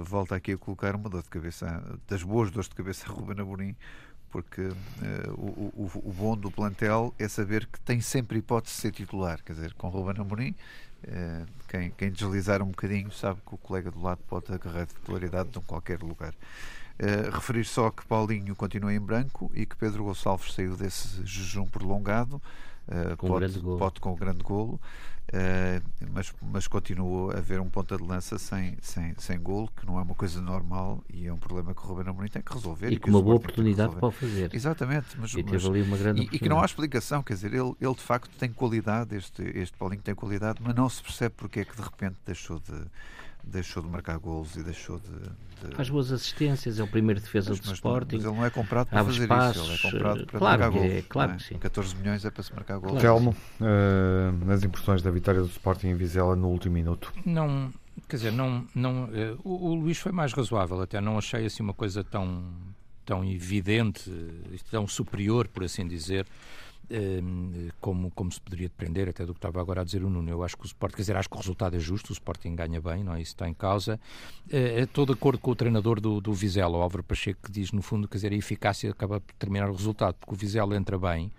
volta 0.04 0.36
aqui 0.36 0.54
a 0.54 0.58
colocar 0.58 0.96
uma 0.96 1.10
dor 1.10 1.24
de 1.24 1.30
cabeça, 1.30 1.84
das 2.08 2.24
boas 2.24 2.52
dores 2.52 2.70
de 2.70 2.76
cabeça 2.76 3.10
a 3.10 3.12
Ruben 3.12 3.40
Amorim, 3.40 3.76
porque 4.30 4.62
uh, 4.62 4.74
o, 5.34 5.74
o, 5.76 6.10
o, 6.10 6.14
bom 6.14 6.38
do 6.38 6.52
plantel 6.52 7.14
é 7.18 7.28
saber 7.28 7.66
que 7.66 7.80
tem 7.82 8.00
sempre 8.00 8.40
hipótese 8.40 8.76
de 8.76 8.82
ser 8.82 8.92
titular. 8.92 9.42
Quer 9.44 9.54
dizer, 9.54 9.74
com 9.74 9.90
Ruben 9.90 10.22
Amorim, 10.22 10.56
quem, 11.68 11.92
quem 11.92 12.12
deslizar 12.12 12.62
um 12.62 12.68
bocadinho 12.68 13.12
sabe 13.12 13.40
que 13.48 13.56
o 13.56 13.58
colega 13.58 13.90
do 13.90 14.02
lado 14.02 14.20
pode 14.28 14.54
agarrar 14.54 14.86
titularidade 14.86 15.50
de 15.50 15.60
qualquer 15.62 16.02
lugar. 16.02 16.34
Uh, 17.00 17.32
referir 17.34 17.64
só 17.64 17.90
que 17.90 18.06
Paulinho 18.06 18.54
continua 18.58 18.94
em 18.94 19.00
branco 19.00 19.50
e 19.54 19.66
que 19.66 19.74
Pedro 19.78 20.04
Gonçalves 20.04 20.54
saiu 20.54 20.76
desse 20.76 21.26
jejum 21.26 21.66
prolongado. 21.66 22.42
Uh, 22.90 23.16
com 23.16 23.28
pode, 23.28 23.60
pode 23.60 24.00
com 24.02 24.12
o 24.12 24.16
grande 24.18 24.44
golo, 24.44 24.74
uh, 24.74 24.80
mas, 26.12 26.34
mas 26.42 26.68
continua 26.68 27.36
a 27.36 27.38
haver 27.38 27.60
um 27.60 27.70
ponta 27.70 27.98
de 27.98 28.04
lança 28.04 28.38
sem, 28.38 28.78
sem, 28.82 29.14
sem 29.18 29.40
golo, 29.40 29.70
que 29.76 29.86
não 29.86 30.00
é 30.00 30.02
uma 30.02 30.16
coisa 30.16 30.42
normal 30.42 31.04
e 31.14 31.28
é 31.28 31.34
um 31.34 31.38
problema 31.38 31.74
que 31.74 31.82
o 31.82 31.86
Ruben 31.86 32.10
Amorim 32.10 32.30
tem 32.30 32.42
que 32.42 32.54
resolver. 32.54 32.92
E, 32.92 32.96
e 32.96 33.00
com 33.00 33.10
uma 33.10 33.22
boa 33.22 33.36
oportunidade 33.36 33.96
para 33.96 34.08
o 34.08 34.12
fazer. 34.12 34.54
Exatamente. 34.54 35.08
Mas, 35.18 35.34
e, 35.34 35.44
mas, 35.44 35.64
e, 35.64 36.22
e, 36.22 36.40
que 36.40 36.50
não 36.50 36.62
há 36.62 36.66
explicação, 36.66 37.22
quer 37.22 37.34
dizer, 37.34 37.54
ele, 37.54 37.74
ele 37.80 37.94
de 37.94 38.02
facto 38.02 38.30
tem 38.38 38.52
qualidade, 38.52 39.16
este, 39.16 39.44
este 39.56 39.78
Paulinho 39.78 40.02
tem 40.02 40.16
qualidade, 40.16 40.60
mas 40.62 40.76
não 40.76 40.90
se 40.90 41.02
percebe 41.02 41.36
porque 41.38 41.62
é 41.62 41.66
que 41.66 41.76
de 41.76 41.82
repente 41.82 42.18
deixou 42.26 42.60
de 42.60 42.74
deixou 43.44 43.82
de 43.82 43.90
marcar 43.90 44.18
golos 44.18 44.56
e 44.56 44.64
deixou 44.64 45.00
de, 45.00 45.68
de... 45.70 45.76
Faz 45.76 45.90
boas 45.90 46.12
assistências, 46.12 46.80
é 46.80 46.84
o 46.84 46.88
primeiro 46.88 47.20
defesa 47.20 47.50
mas, 47.52 47.60
do 47.60 47.68
mas 47.68 47.74
Sporting. 47.76 48.16
Mas 48.16 48.26
ele 48.26 48.36
não 48.36 48.46
é 48.46 48.50
comprado 48.50 48.88
para 48.88 49.04
fazer 49.04 49.22
espaços, 49.22 49.62
isso, 49.62 49.72
ele 49.72 49.74
é 49.74 49.92
comprado 49.92 50.26
para 50.26 50.40
claro 50.40 50.62
marcar 50.62 50.80
golos. 50.80 50.94
É, 50.94 51.02
claro 51.02 51.32
é? 51.32 51.36
que 51.36 51.44
sim. 51.44 51.58
14 51.58 51.96
milhões 51.96 52.26
é 52.26 52.32
para 52.32 52.44
se 52.44 52.54
marcar 52.54 52.78
golos. 52.80 53.02
Telmo, 53.02 53.36
uh, 53.60 54.46
nas 54.46 54.64
impressões 54.64 55.02
da 55.02 55.12
vitória 55.12 55.42
do 55.42 55.48
Sporting 55.48 55.88
em 55.88 55.96
Vizela 55.96 56.36
no 56.36 56.50
último 56.50 56.76
minuto. 56.76 57.12
Não, 57.26 57.74
quer 58.08 58.18
dizer, 58.18 58.32
não, 58.32 58.66
não, 58.76 59.06
uh, 59.06 59.40
o, 59.44 59.70
o 59.70 59.76
Luís 59.76 59.98
foi 59.98 60.12
mais 60.12 60.34
razoável, 60.34 60.82
até 60.82 61.02
não 61.02 61.18
achei 61.18 61.46
assim 61.46 61.64
uma 61.64 61.74
coisa 61.74 62.04
tão, 62.04 62.54
tão 63.06 63.24
evidente, 63.24 64.12
tão 64.70 64.88
superior, 64.88 65.48
por 65.48 65.64
assim 65.64 65.88
dizer, 65.88 66.26
como, 67.80 68.10
como 68.12 68.32
se 68.32 68.42
poderia 68.42 68.68
depender 68.68 69.10
até 69.10 69.26
do 69.26 69.34
que 69.34 69.38
estava 69.38 69.62
agora 69.62 69.82
a 69.82 69.84
dizer 69.84 70.04
o 70.04 70.10
Nuno. 70.10 70.30
Eu 70.30 70.44
acho 70.44 70.58
que 70.58 70.64
o 70.64 70.66
Sporting, 70.66 70.96
quer 70.96 71.02
dizer, 71.04 71.16
acho 71.16 71.30
que 71.30 71.36
o 71.36 71.40
resultado 71.40 71.76
é 71.76 71.80
justo, 71.80 72.10
o 72.10 72.14
Sporting 72.14 72.56
ganha 72.56 72.82
bem, 72.82 73.04
não 73.04 73.14
é? 73.14 73.22
Isso 73.22 73.32
está 73.32 73.48
em 73.48 73.54
causa. 73.54 74.00
Eh, 74.52 74.82
estou 74.82 75.06
de 75.06 75.14
acordo 75.14 75.40
com 75.40 75.52
o 75.52 75.56
treinador 75.56 76.02
do, 76.02 76.20
do 76.20 76.34
Vizela, 76.34 76.78
o 76.78 76.82
Álvaro 76.82 77.04
Pacheco, 77.04 77.40
que 77.44 77.52
diz, 77.52 77.72
no 77.72 77.82
fundo, 77.82 78.08
quer 78.08 78.18
dizer, 78.18 78.32
a 78.32 78.36
eficácia 78.36 78.90
acaba 78.92 79.20
por 79.20 79.34
terminar 79.36 79.70
o 79.70 79.74
resultado, 79.74 80.16
porque 80.16 80.34
o 80.34 80.38
Vizela 80.38 80.76
entra 80.76 80.98
bem. 80.98 81.32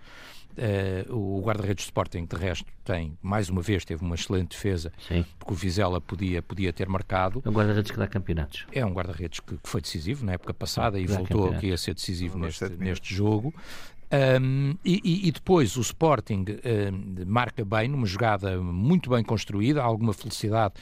Uh, 0.50 1.14
o 1.14 1.40
guarda-redes 1.40 1.84
do 1.84 1.88
Sporting, 1.88 2.26
de 2.26 2.36
resto, 2.36 2.66
tem, 2.84 3.16
mais 3.22 3.48
uma 3.48 3.62
vez, 3.62 3.84
teve 3.84 4.04
uma 4.04 4.16
excelente 4.16 4.50
defesa, 4.50 4.92
Sim. 5.06 5.24
porque 5.38 5.52
o 5.52 5.56
Vizela 5.56 6.00
podia, 6.00 6.42
podia 6.42 6.72
ter 6.72 6.88
marcado. 6.88 7.40
É 7.44 7.48
um 7.48 7.52
guarda-redes 7.52 7.90
que 7.90 7.96
dá 7.96 8.08
campeonatos. 8.08 8.66
É 8.72 8.84
um 8.84 8.92
guarda-redes 8.92 9.40
que, 9.40 9.56
que, 9.56 9.68
foi 9.68 9.80
decisivo 9.80 10.24
na 10.26 10.32
época 10.32 10.52
passada 10.52 10.98
e 10.98 11.06
voltou 11.06 11.50
aqui 11.50 11.72
a 11.72 11.78
ser 11.78 11.94
decisivo 11.94 12.36
neste, 12.38 12.68
neste 12.70 13.14
jogo. 13.14 13.54
Um, 14.12 14.74
e, 14.84 15.28
e, 15.28 15.30
depois 15.30 15.76
o 15.76 15.80
Sporting 15.80 16.44
um, 16.92 17.24
marca 17.26 17.64
bem, 17.64 17.88
numa 17.88 18.06
jogada 18.06 18.60
muito 18.60 19.08
bem 19.08 19.22
construída, 19.22 19.80
alguma 19.80 20.12
felicidade 20.12 20.74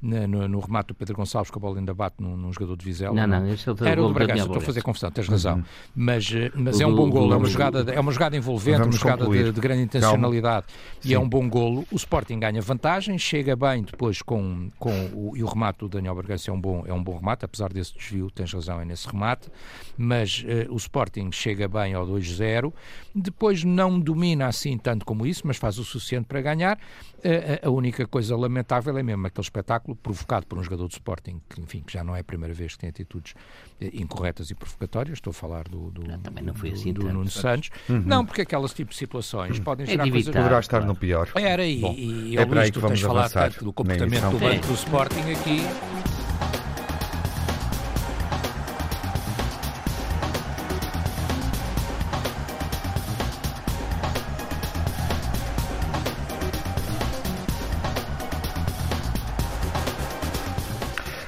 no, 0.00 0.48
no, 0.48 0.60
remate 0.60 0.88
do 0.88 0.94
Pedro 0.94 1.16
Gonçalves, 1.16 1.50
que 1.50 1.58
a 1.58 1.60
bola 1.60 1.78
ainda 1.78 1.94
bate 1.94 2.16
num, 2.20 2.36
num 2.36 2.52
jogador 2.52 2.76
de 2.76 2.84
Vizela. 2.84 3.14
Não, 3.14 3.26
não, 3.26 3.52
esse 3.52 3.68
é 3.68 3.72
o 3.72 3.84
Era 3.84 4.02
o 4.02 4.08
do 4.08 4.14
Bragança, 4.14 4.42
estou 4.42 4.58
a 4.58 4.60
fazer 4.60 4.82
confusão, 4.82 5.10
tens 5.10 5.28
razão. 5.28 5.56
Uhum. 5.56 5.64
Mas, 5.94 6.32
eh, 6.32 6.50
mas 6.54 6.80
é 6.80 6.86
um 6.86 6.94
bom 6.94 7.08
golo, 7.08 7.32
é 7.32 7.36
uma 7.36 7.48
jogada, 7.48 7.90
é 7.92 7.98
uma 7.98 8.12
jogada 8.12 8.36
envolvente, 8.36 8.82
uma 8.82 8.92
jogada 8.92 9.26
de, 9.26 9.52
de, 9.52 9.60
grande 9.60 9.82
intencionalidade 9.82 10.66
e 11.04 11.14
é 11.14 11.18
um 11.18 11.28
bom 11.28 11.48
golo. 11.48 11.86
O 11.90 11.96
Sporting 11.96 12.38
ganha 12.38 12.60
vantagem, 12.60 13.18
chega 13.18 13.56
bem 13.56 13.82
depois 13.82 14.22
com, 14.22 14.70
com 14.78 14.92
o, 15.14 15.36
e 15.36 15.42
o 15.42 15.46
remate 15.46 15.80
do 15.80 15.88
Daniel 15.88 16.14
Bragança 16.14 16.50
é 16.50 16.54
um 16.54 16.60
bom, 16.60 16.84
é 16.86 16.92
um 16.92 17.02
bom 17.02 17.16
remate, 17.16 17.44
apesar 17.44 17.72
desse 17.72 17.94
desvio, 17.94 18.30
tens 18.30 18.52
razão, 18.52 18.80
é 18.80 18.84
nesse 18.84 19.08
remate, 19.08 19.48
mas 19.96 20.44
uh, 20.44 20.72
o 20.72 20.76
Sporting 20.76 21.30
chega 21.32 21.66
bem 21.68 21.94
ao 21.94 22.06
2-0, 22.06 22.72
depois 23.14 23.64
não 23.64 23.98
domina 23.98 24.46
assim 24.46 24.76
tanto 24.76 25.04
como 25.04 25.26
isso, 25.26 25.42
mas 25.46 25.56
faz 25.56 25.78
o 25.78 25.84
suficiente 25.84 26.26
para 26.26 26.40
ganhar. 26.40 26.78
Uh, 27.18 27.66
a 27.66 27.70
única 27.70 28.06
coisa 28.06 28.36
lamentável 28.36 28.96
é 28.96 29.02
mesmo 29.02 29.26
aquele 29.26 29.44
espetáculo 29.44 29.85
provocado 29.94 30.46
por 30.46 30.58
um 30.58 30.62
jogador 30.62 30.88
de 30.88 30.94
Sporting, 30.94 31.40
que, 31.48 31.60
enfim, 31.60 31.82
que 31.86 31.92
já 31.92 32.02
não 32.02 32.16
é 32.16 32.20
a 32.20 32.24
primeira 32.24 32.52
vez 32.54 32.74
que 32.74 32.80
tem 32.80 32.90
atitudes 32.90 33.34
eh, 33.80 33.90
incorretas 33.94 34.50
e 34.50 34.54
provocatórias. 34.54 35.18
Estou 35.18 35.30
a 35.30 35.34
falar 35.34 35.68
do, 35.68 35.90
do, 35.90 36.02
não, 36.02 36.18
também 36.18 36.44
não 36.44 36.54
foi 36.54 36.70
assim 36.70 36.92
do, 36.92 37.02
do 37.02 37.12
Nuno 37.12 37.30
Santos. 37.30 37.70
Uhum. 37.88 38.02
Não, 38.04 38.24
porque 38.24 38.42
aquelas 38.42 38.72
tipos 38.72 38.94
de 38.94 38.98
situações 38.98 39.58
podem 39.60 39.84
é 39.84 39.90
gerar 39.90 40.10
coisas... 40.10 40.34
Poderá 40.34 40.58
estar 40.58 40.84
no 40.84 40.94
pior. 40.94 41.30
Era, 41.36 41.64
e, 41.66 41.80
Bom, 41.80 41.94
e, 41.96 42.36
é 42.36 42.44
Luís, 42.44 42.58
aí 42.58 42.66
que 42.66 42.72
tu 42.72 42.80
vamos 42.80 43.00
tens 43.00 43.06
falar 43.06 43.28
tanto 43.28 43.64
do 43.64 43.72
comportamento 43.72 44.30
do 44.30 44.38
banco 44.38 44.66
do 44.66 44.74
Sporting 44.74 45.30
aqui... 45.30 46.15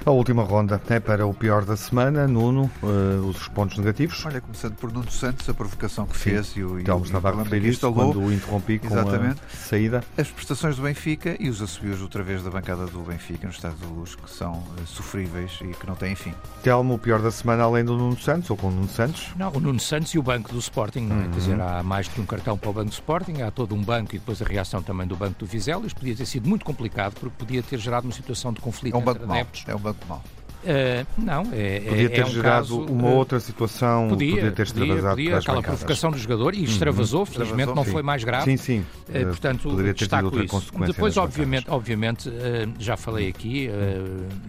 A 0.09 0.11
última 0.11 0.43
ronda 0.43 0.81
é 0.89 0.99
para 0.99 1.27
o 1.27 1.35
pior 1.35 1.67
da 1.67 1.77
semana. 1.77 2.27
Nuno, 2.27 2.71
uh, 2.83 3.27
os 3.27 3.47
pontos 3.49 3.77
negativos. 3.77 4.25
Olha, 4.25 4.41
começando 4.41 4.75
por 4.77 4.91
Nuno 4.91 5.11
Santos, 5.11 5.47
a 5.47 5.53
provocação 5.53 6.07
que 6.07 6.17
Sim. 6.17 6.31
fez 6.31 6.57
e 6.57 6.65
o. 6.65 6.83
Telmo 6.83 7.05
estava 7.05 7.29
a 7.29 7.43
referir 7.43 7.69
isso 7.69 7.93
quando 7.93 8.19
o 8.19 8.33
interrompi 8.33 8.79
com 8.79 8.87
Exatamente. 8.87 9.39
a 9.43 9.55
saída. 9.55 10.03
As 10.17 10.31
prestações 10.31 10.77
do 10.77 10.83
Benfica 10.83 11.37
e 11.39 11.51
os 11.51 11.61
assobios 11.61 12.01
outra 12.01 12.23
vez 12.23 12.43
da 12.43 12.49
bancada 12.49 12.87
do 12.87 13.01
Benfica 13.01 13.47
no 13.47 13.53
Estado 13.53 13.77
da 13.77 13.87
Luz, 13.87 14.15
que 14.15 14.31
são 14.31 14.53
uh, 14.53 14.87
sofríveis 14.87 15.59
e 15.61 15.75
que 15.75 15.87
não 15.87 15.95
têm 15.95 16.15
fim. 16.15 16.33
Telmo, 16.63 16.95
o 16.95 16.99
pior 16.99 17.21
da 17.21 17.31
semana 17.31 17.65
além 17.65 17.85
do 17.85 17.95
Nuno 17.95 18.19
Santos 18.19 18.49
ou 18.49 18.57
com 18.57 18.69
o 18.69 18.71
Nuno 18.71 18.89
Santos? 18.89 19.29
Não, 19.37 19.53
o 19.53 19.61
Nuno 19.61 19.79
Santos 19.79 20.15
e 20.15 20.19
o 20.19 20.23
banco 20.23 20.51
do 20.51 20.59
Sporting. 20.59 21.01
Não 21.01 21.17
é? 21.17 21.19
Uhum. 21.19 21.31
Quer 21.33 21.39
dizer, 21.39 21.61
há 21.61 21.83
mais 21.83 22.09
que 22.09 22.19
um 22.19 22.25
cartão 22.25 22.57
para 22.57 22.71
o 22.71 22.73
banco 22.73 22.89
do 22.89 22.95
Sporting, 22.95 23.43
há 23.43 23.51
todo 23.51 23.75
um 23.75 23.83
banco 23.83 24.17
e 24.17 24.19
depois 24.19 24.41
a 24.41 24.47
reação 24.47 24.83
também 24.83 25.07
do 25.07 25.17
banco 25.17 25.39
do 25.39 25.45
Vizela. 25.45 25.87
Isto 25.87 25.99
podia 25.99 26.17
ter 26.17 26.25
sido 26.25 26.49
muito 26.49 26.65
complicado 26.65 27.13
porque 27.21 27.37
podia 27.37 27.63
ter 27.63 27.79
gerado 27.79 28.07
uma 28.07 28.15
situação 28.15 28.55
de 28.55 28.61
conflito 28.63 28.95
é 28.95 28.99
um 28.99 29.03
banco 29.03 29.31
adeptos. 29.31 29.65
É 29.69 29.75
um 29.75 29.79
banco 29.79 29.98
mau. 30.07 30.23
Uh, 30.59 31.07
não, 31.17 31.43
é, 31.53 31.81
podia 31.81 32.07
é, 32.07 32.09
ter 32.09 32.21
é 32.21 32.27
um 32.27 32.31
gerado 32.31 32.77
caso, 32.77 32.81
uma 32.81 33.11
outra 33.11 33.39
situação, 33.39 34.09
podia, 34.09 34.35
podia 34.35 34.51
ter 34.51 34.63
extravasado 34.63 35.17
podia, 35.17 35.31
podia, 35.31 35.39
aquela 35.39 35.63
provocação 35.63 36.11
do 36.11 36.19
jogador 36.19 36.53
e 36.53 36.65
extravasou, 36.65 37.21
uhum. 37.21 37.27
felizmente 37.27 37.75
não 37.75 37.85
sim. 37.85 37.93
foi 37.93 38.03
mais 38.03 38.25
grave. 38.25 38.45
Sim, 38.45 38.57
sim. 38.57 38.87
Uh, 39.09 39.27
portanto, 39.29 39.71
poderia 39.71 39.95
ter 39.95 40.09
tido 40.09 40.25
outra 40.25 40.45
isso. 40.45 40.53
consequência. 40.53 40.93
Depois, 40.93 41.17
obviamente, 41.17 41.71
obviamente 41.71 42.29
uh, 42.29 42.33
já 42.77 42.97
falei 42.97 43.29
aqui, 43.29 43.71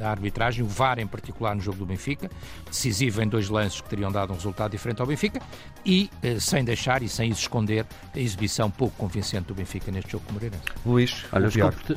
a 0.02 0.10
arbitragem, 0.10 0.64
o 0.64 0.68
VAR 0.68 0.98
em 0.98 1.06
particular 1.06 1.56
no 1.56 1.62
jogo 1.62 1.78
do 1.78 1.86
Benfica, 1.86 2.30
decisivo 2.66 3.22
em 3.22 3.28
dois 3.28 3.48
lances 3.48 3.80
que 3.80 3.88
teriam 3.88 4.12
dado 4.12 4.32
um 4.32 4.36
resultado 4.36 4.72
diferente 4.72 5.02
ao 5.02 5.08
Benfica 5.08 5.40
e 5.86 6.10
sem 6.40 6.64
deixar 6.64 7.04
e 7.04 7.08
sem 7.08 7.30
esconder 7.30 7.86
a 8.14 8.20
exibição 8.20 8.70
pouco 8.72 8.96
convincente 8.98 9.46
do 9.48 9.54
Benfica 9.54 9.92
neste 9.92 10.12
jogo 10.12 10.26
com 10.26 10.32
o 10.32 10.34
Moreirense. 10.34 10.64
Luís, 10.86 11.26
Olha, 11.32 11.48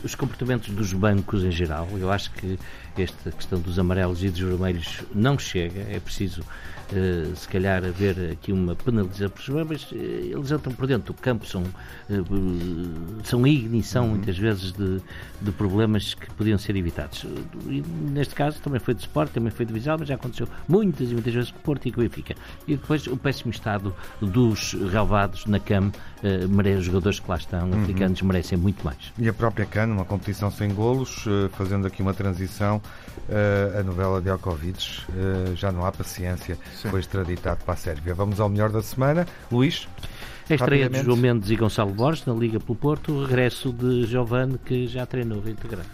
os 0.05 0.15
comportamentos 0.15 0.69
dos 0.71 0.93
bancos 0.93 1.43
em 1.43 1.51
geral, 1.51 1.89
eu 1.99 2.13
acho 2.13 2.31
que 2.33 2.59
esta 3.01 3.31
questão 3.31 3.59
dos 3.59 3.79
amarelos 3.79 4.23
e 4.23 4.29
dos 4.29 4.41
vermelhos 4.41 5.03
não 5.15 5.39
chega, 5.39 5.81
é 5.89 5.99
preciso 5.99 6.43
uh, 6.93 7.37
se 7.37 7.49
calhar 7.49 7.85
haver 7.85 8.33
aqui 8.33 8.53
uma 8.53 8.75
penalização, 8.75 9.65
mas 9.67 9.91
uh, 9.91 9.95
eles 9.95 10.51
entram 10.51 10.73
por 10.73 10.87
dentro 10.87 11.13
do 11.13 11.21
campo, 11.21 11.47
são, 11.47 11.63
uh, 11.63 13.25
são 13.25 13.45
a 13.45 13.49
ignição 13.49 14.05
uhum. 14.05 14.11
muitas 14.11 14.39
vezes 14.39 14.73
de, 14.73 15.01
de, 15.41 15.53
problemas 15.53 16.15
que 16.15 16.31
podiam 16.35 16.59
ser 16.59 16.77
evitados. 16.77 17.27
E, 17.67 17.83
neste 18.11 18.35
caso 18.35 18.61
também 18.61 18.81
foi 18.81 18.95
de 18.95 19.01
Sport, 19.01 19.33
também 19.33 19.51
foi 19.51 19.65
de 19.67 19.73
Visual, 19.73 19.99
mas 19.99 20.09
já 20.09 20.15
aconteceu 20.15 20.49
muitas 20.69 21.11
e 21.11 21.15
muitas 21.15 21.35
vezes 21.35 21.51
com 21.51 21.59
o 21.59 21.63
Porto 21.63 21.87
e 21.87 21.93
com 21.93 22.01
o 22.01 22.05
Benfica. 22.05 22.35
E 22.67 22.77
depois 22.77 23.07
o 23.07 23.17
péssimo 23.17 23.51
estado 23.51 23.95
dos 24.21 24.73
relevados 24.73 25.47
na 25.47 25.59
CAM, 25.59 25.89
uh, 26.23 26.79
os 26.79 26.85
jogadores 26.85 27.21
que 27.21 27.29
lá 27.29 27.37
estão, 27.37 27.71
uhum. 27.71 27.83
africanos, 27.83 28.23
merecem 28.23 28.59
muito 28.59 28.85
mais. 28.85 29.13
E 29.19 29.29
a 29.29 29.33
própria 29.33 29.67
CAN, 29.67 29.87
uma 29.87 30.05
competição 30.05 30.51
sem 30.51 30.73
golos, 30.73 31.25
fazendo 31.53 31.87
aqui 31.87 32.03
uma 32.03 32.15
transição 32.15 32.81
a 33.79 33.83
novela 33.83 34.21
de 34.21 34.29
Alcovides. 34.31 35.07
Já 35.55 35.71
não 35.73 35.85
há 35.85 35.93
paciência. 35.93 36.59
Sim. 36.83 36.91
Foi 36.91 37.01
extraditado 37.01 37.65
para 37.65 37.75
a 37.75 37.77
Sérvia. 37.77 38.13
Vamos 38.13 38.41
ao 38.41 38.49
melhor 38.49 38.71
da 38.71 38.83
semana. 38.83 39.27
Luís? 39.51 39.89
A 40.51 40.55
estreia 40.55 40.91
de 40.91 41.03
João 41.03 41.17
Mendes 41.17 41.49
e 41.51 41.57
Gonçalo 41.57 41.93
Borges 41.93 42.27
na 42.27 42.35
Liga 42.35 42.59
pelo 42.59 42.75
Porto, 42.75 43.13
o 43.13 43.25
regresso 43.25 43.73
de 43.73 44.05
Giovanni, 44.05 44.59
que 44.59 44.89
já 44.89 45.07
treinou 45.07 45.41
reintegrado. 45.41 45.89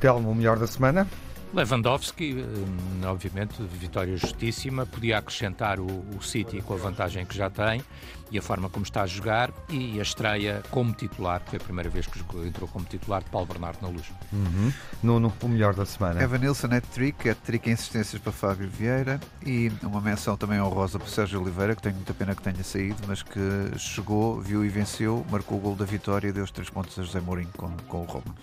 Telmo, 0.00 0.30
o 0.30 0.34
melhor 0.34 0.58
da 0.58 0.66
semana? 0.66 1.06
Lewandowski, 1.52 2.34
hum, 2.34 3.00
obviamente, 3.04 3.60
vitória 3.62 4.16
justíssima, 4.16 4.86
podia 4.86 5.18
acrescentar 5.18 5.80
o, 5.80 5.86
o 6.16 6.22
City 6.22 6.62
com 6.62 6.74
a 6.74 6.76
vantagem 6.76 7.26
que 7.26 7.36
já 7.36 7.50
tem 7.50 7.82
e 8.30 8.38
a 8.38 8.42
forma 8.42 8.70
como 8.70 8.84
está 8.84 9.02
a 9.02 9.06
jogar 9.06 9.50
e 9.68 9.98
a 9.98 10.02
estreia 10.02 10.62
como 10.70 10.92
titular, 10.92 11.40
que 11.40 11.50
foi 11.50 11.58
a 11.58 11.62
primeira 11.62 11.90
vez 11.90 12.06
que 12.06 12.20
entrou 12.46 12.68
como 12.68 12.84
titular 12.84 13.24
de 13.24 13.30
Paulo 13.30 13.48
Bernardo 13.48 13.78
na 13.82 13.88
luz. 13.88 14.06
Uhum. 14.32 14.72
Nuno, 15.02 15.32
o 15.42 15.48
melhor 15.48 15.74
da 15.74 15.84
semana. 15.84 16.22
Evan 16.22 16.38
Nilsson 16.38 16.68
é 16.68 16.80
trick, 16.80 17.28
é 17.28 17.34
trick 17.34 17.68
em 17.68 17.72
assistências 17.72 18.22
para 18.22 18.30
Fábio 18.30 18.68
Vieira 18.68 19.18
e 19.44 19.72
uma 19.82 20.00
menção 20.00 20.36
também 20.36 20.60
honrosa 20.60 21.00
para 21.00 21.08
Sérgio 21.08 21.40
Oliveira, 21.42 21.74
que 21.74 21.82
tenho 21.82 21.96
muita 21.96 22.14
pena 22.14 22.34
que 22.34 22.42
tenha 22.42 22.62
saído, 22.62 23.02
mas 23.08 23.22
que 23.24 23.40
chegou, 23.76 24.40
viu 24.40 24.64
e 24.64 24.68
venceu, 24.68 25.26
marcou 25.28 25.58
o 25.58 25.60
gol 25.60 25.74
da 25.74 25.84
vitória 25.84 26.28
e 26.28 26.32
deu 26.32 26.44
os 26.44 26.52
três 26.52 26.70
pontos 26.70 26.96
a 26.96 27.02
José 27.02 27.20
Mourinho 27.20 27.50
com, 27.56 27.70
com 27.88 28.02
o 28.02 28.04
Roma 28.04 28.34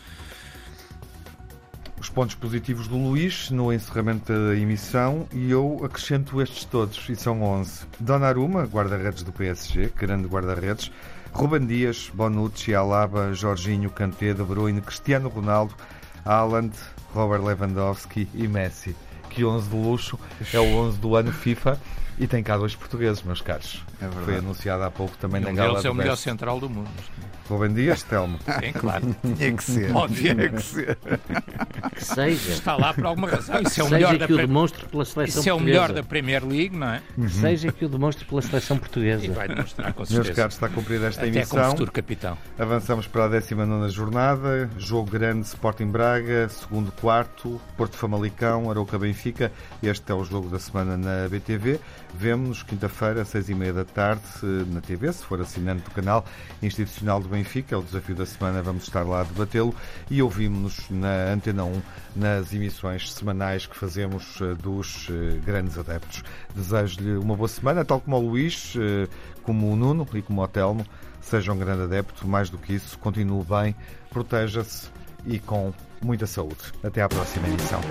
os 1.99 2.09
pontos 2.09 2.35
positivos 2.35 2.87
do 2.87 2.97
Luís 2.97 3.49
no 3.49 3.73
encerramento 3.73 4.31
da 4.31 4.55
emissão 4.55 5.27
e 5.33 5.49
eu 5.49 5.81
acrescento 5.83 6.41
estes 6.41 6.63
todos, 6.65 7.09
e 7.09 7.15
são 7.15 7.41
11. 7.41 7.85
Donnarumma, 7.99 8.63
guarda-redes 8.65 9.23
do 9.23 9.31
PSG, 9.31 9.91
grande 9.95 10.27
guarda-redes. 10.27 10.91
Ruben 11.33 11.65
Dias, 11.65 12.11
Bonucci, 12.13 12.73
Alaba, 12.73 13.33
Jorginho, 13.33 13.89
Kanté, 13.89 14.33
De 14.33 14.43
Bruyne, 14.43 14.81
Cristiano 14.81 15.29
Ronaldo, 15.29 15.75
Haaland, 16.23 16.73
Robert 17.13 17.43
Lewandowski 17.43 18.27
e 18.33 18.47
Messi. 18.47 18.95
Que 19.29 19.43
11 19.43 19.69
de 19.69 19.75
luxo, 19.75 20.19
é 20.53 20.59
o 20.59 20.75
11 20.75 20.97
do 20.99 21.15
ano 21.15 21.31
FIFA 21.31 21.79
e 22.17 22.27
tem 22.27 22.43
cá 22.43 22.57
dois 22.57 22.75
portugueses, 22.75 23.21
meus 23.23 23.41
caros. 23.41 23.83
É 24.01 24.07
Foi 24.23 24.37
anunciado 24.37 24.83
há 24.83 24.91
pouco 24.91 25.15
também 25.17 25.41
e 25.41 25.45
na 25.45 25.51
gala. 25.51 25.81
é 25.83 25.89
o 25.89 25.93
melhor 25.93 26.15
central 26.15 26.59
do 26.59 26.69
mundo. 26.69 26.89
Rubem 27.49 27.73
Dias, 27.73 28.03
Telmo. 28.03 28.37
Sim, 28.59 28.73
claro. 28.73 29.15
Tinha 29.37 29.53
que 29.53 29.63
ser. 29.63 29.95
Óbvio. 29.95 30.35
Tinha 30.35 30.49
que 30.49 30.61
ser. 30.61 30.97
Que 31.95 32.05
seja. 32.05 32.51
Está 32.51 32.75
lá 32.75 32.93
por 32.93 33.05
alguma 33.05 33.29
razão. 33.29 33.61
Isso 33.61 33.81
é 33.81 33.83
o 33.83 33.89
melhor 33.89 34.17
que 34.17 34.27
da 34.27 34.33
o 34.33 34.37
demonstre 34.37 34.85
pela 34.85 35.05
seleção 35.05 35.39
Isso 35.39 35.49
é 35.49 35.53
o 35.53 35.59
melhor 35.59 35.93
da 35.93 36.03
Premier 36.03 36.45
League, 36.45 36.75
não 36.75 36.87
é? 36.87 37.01
Uhum. 37.17 37.29
Seja 37.29 37.71
que 37.71 37.85
o 37.85 37.89
demonstre 37.89 38.25
pela 38.25 38.41
seleção 38.41 38.77
portuguesa. 38.77 39.25
E 39.25 39.29
vai 39.29 39.47
demonstrar 39.47 39.93
com 39.93 40.05
certeza. 40.05 40.23
Meus 40.23 40.35
caros, 40.35 40.53
está 40.55 40.69
cumprida 40.69 41.07
esta 41.07 41.21
Até 41.21 41.29
emissão. 41.29 41.59
Como 41.59 41.71
futuro 41.71 41.91
capitão. 41.91 42.37
Avançamos 42.59 43.07
para 43.07 43.25
a 43.25 43.27
19 43.29 43.89
jornada. 43.89 44.69
Jogo 44.77 45.09
grande 45.09 45.47
Sporting 45.47 45.87
Braga, 45.87 46.49
segundo 46.49 46.91
quarto, 46.91 47.61
Porto 47.77 47.95
Famalicão, 47.95 48.69
Arouca 48.69 48.99
Benfica. 48.99 49.51
Este 49.81 50.11
é 50.11 50.15
o 50.15 50.23
jogo 50.23 50.49
da 50.49 50.59
semana 50.59 50.97
na 50.97 51.29
BTV. 51.29 51.79
Vemo-nos 52.13 52.63
quinta-feira, 52.63 53.21
às 53.21 53.27
seis 53.27 53.49
e 53.49 53.53
meia 53.53 53.73
da 53.73 53.85
tarde, 53.85 54.23
na 54.71 54.81
TV, 54.81 55.11
se 55.11 55.23
for 55.23 55.39
assinante 55.41 55.83
do 55.83 55.91
canal 55.91 56.25
institucional 56.61 57.19
do 57.19 57.29
Benfica. 57.29 57.75
É 57.75 57.77
o 57.77 57.83
desafio 57.83 58.15
da 58.15 58.25
semana, 58.25 58.61
vamos 58.61 58.83
estar 58.83 59.03
lá 59.03 59.21
a 59.21 59.23
debatê-lo. 59.23 59.75
E 60.09 60.21
ouvimos-nos 60.21 60.89
na 60.89 61.31
Antena 61.33 61.63
1, 61.63 61.81
nas 62.15 62.53
emissões 62.53 63.13
semanais 63.13 63.65
que 63.65 63.75
fazemos 63.75 64.39
eh, 64.41 64.55
dos 64.55 65.07
eh, 65.09 65.39
grandes 65.45 65.77
adeptos. 65.77 66.23
Desejo-lhe 66.55 67.17
uma 67.17 67.35
boa 67.35 67.47
semana, 67.47 67.85
tal 67.85 67.99
como 68.01 68.17
o 68.17 68.29
Luís, 68.29 68.73
eh, 68.77 69.07
como 69.43 69.71
o 69.71 69.75
Nuno 69.75 70.07
e 70.13 70.21
como 70.21 70.41
o 70.41 70.47
Telmo. 70.47 70.85
Seja 71.21 71.51
um 71.51 71.57
grande 71.57 71.83
adepto, 71.83 72.27
mais 72.27 72.49
do 72.49 72.57
que 72.57 72.73
isso, 72.73 72.97
continue 72.99 73.43
bem, 73.43 73.75
proteja-se 74.09 74.89
e 75.25 75.39
com 75.39 75.73
muita 76.01 76.25
saúde. 76.25 76.71
Até 76.83 77.01
à 77.01 77.09
próxima 77.09 77.47
emissão. 77.47 77.81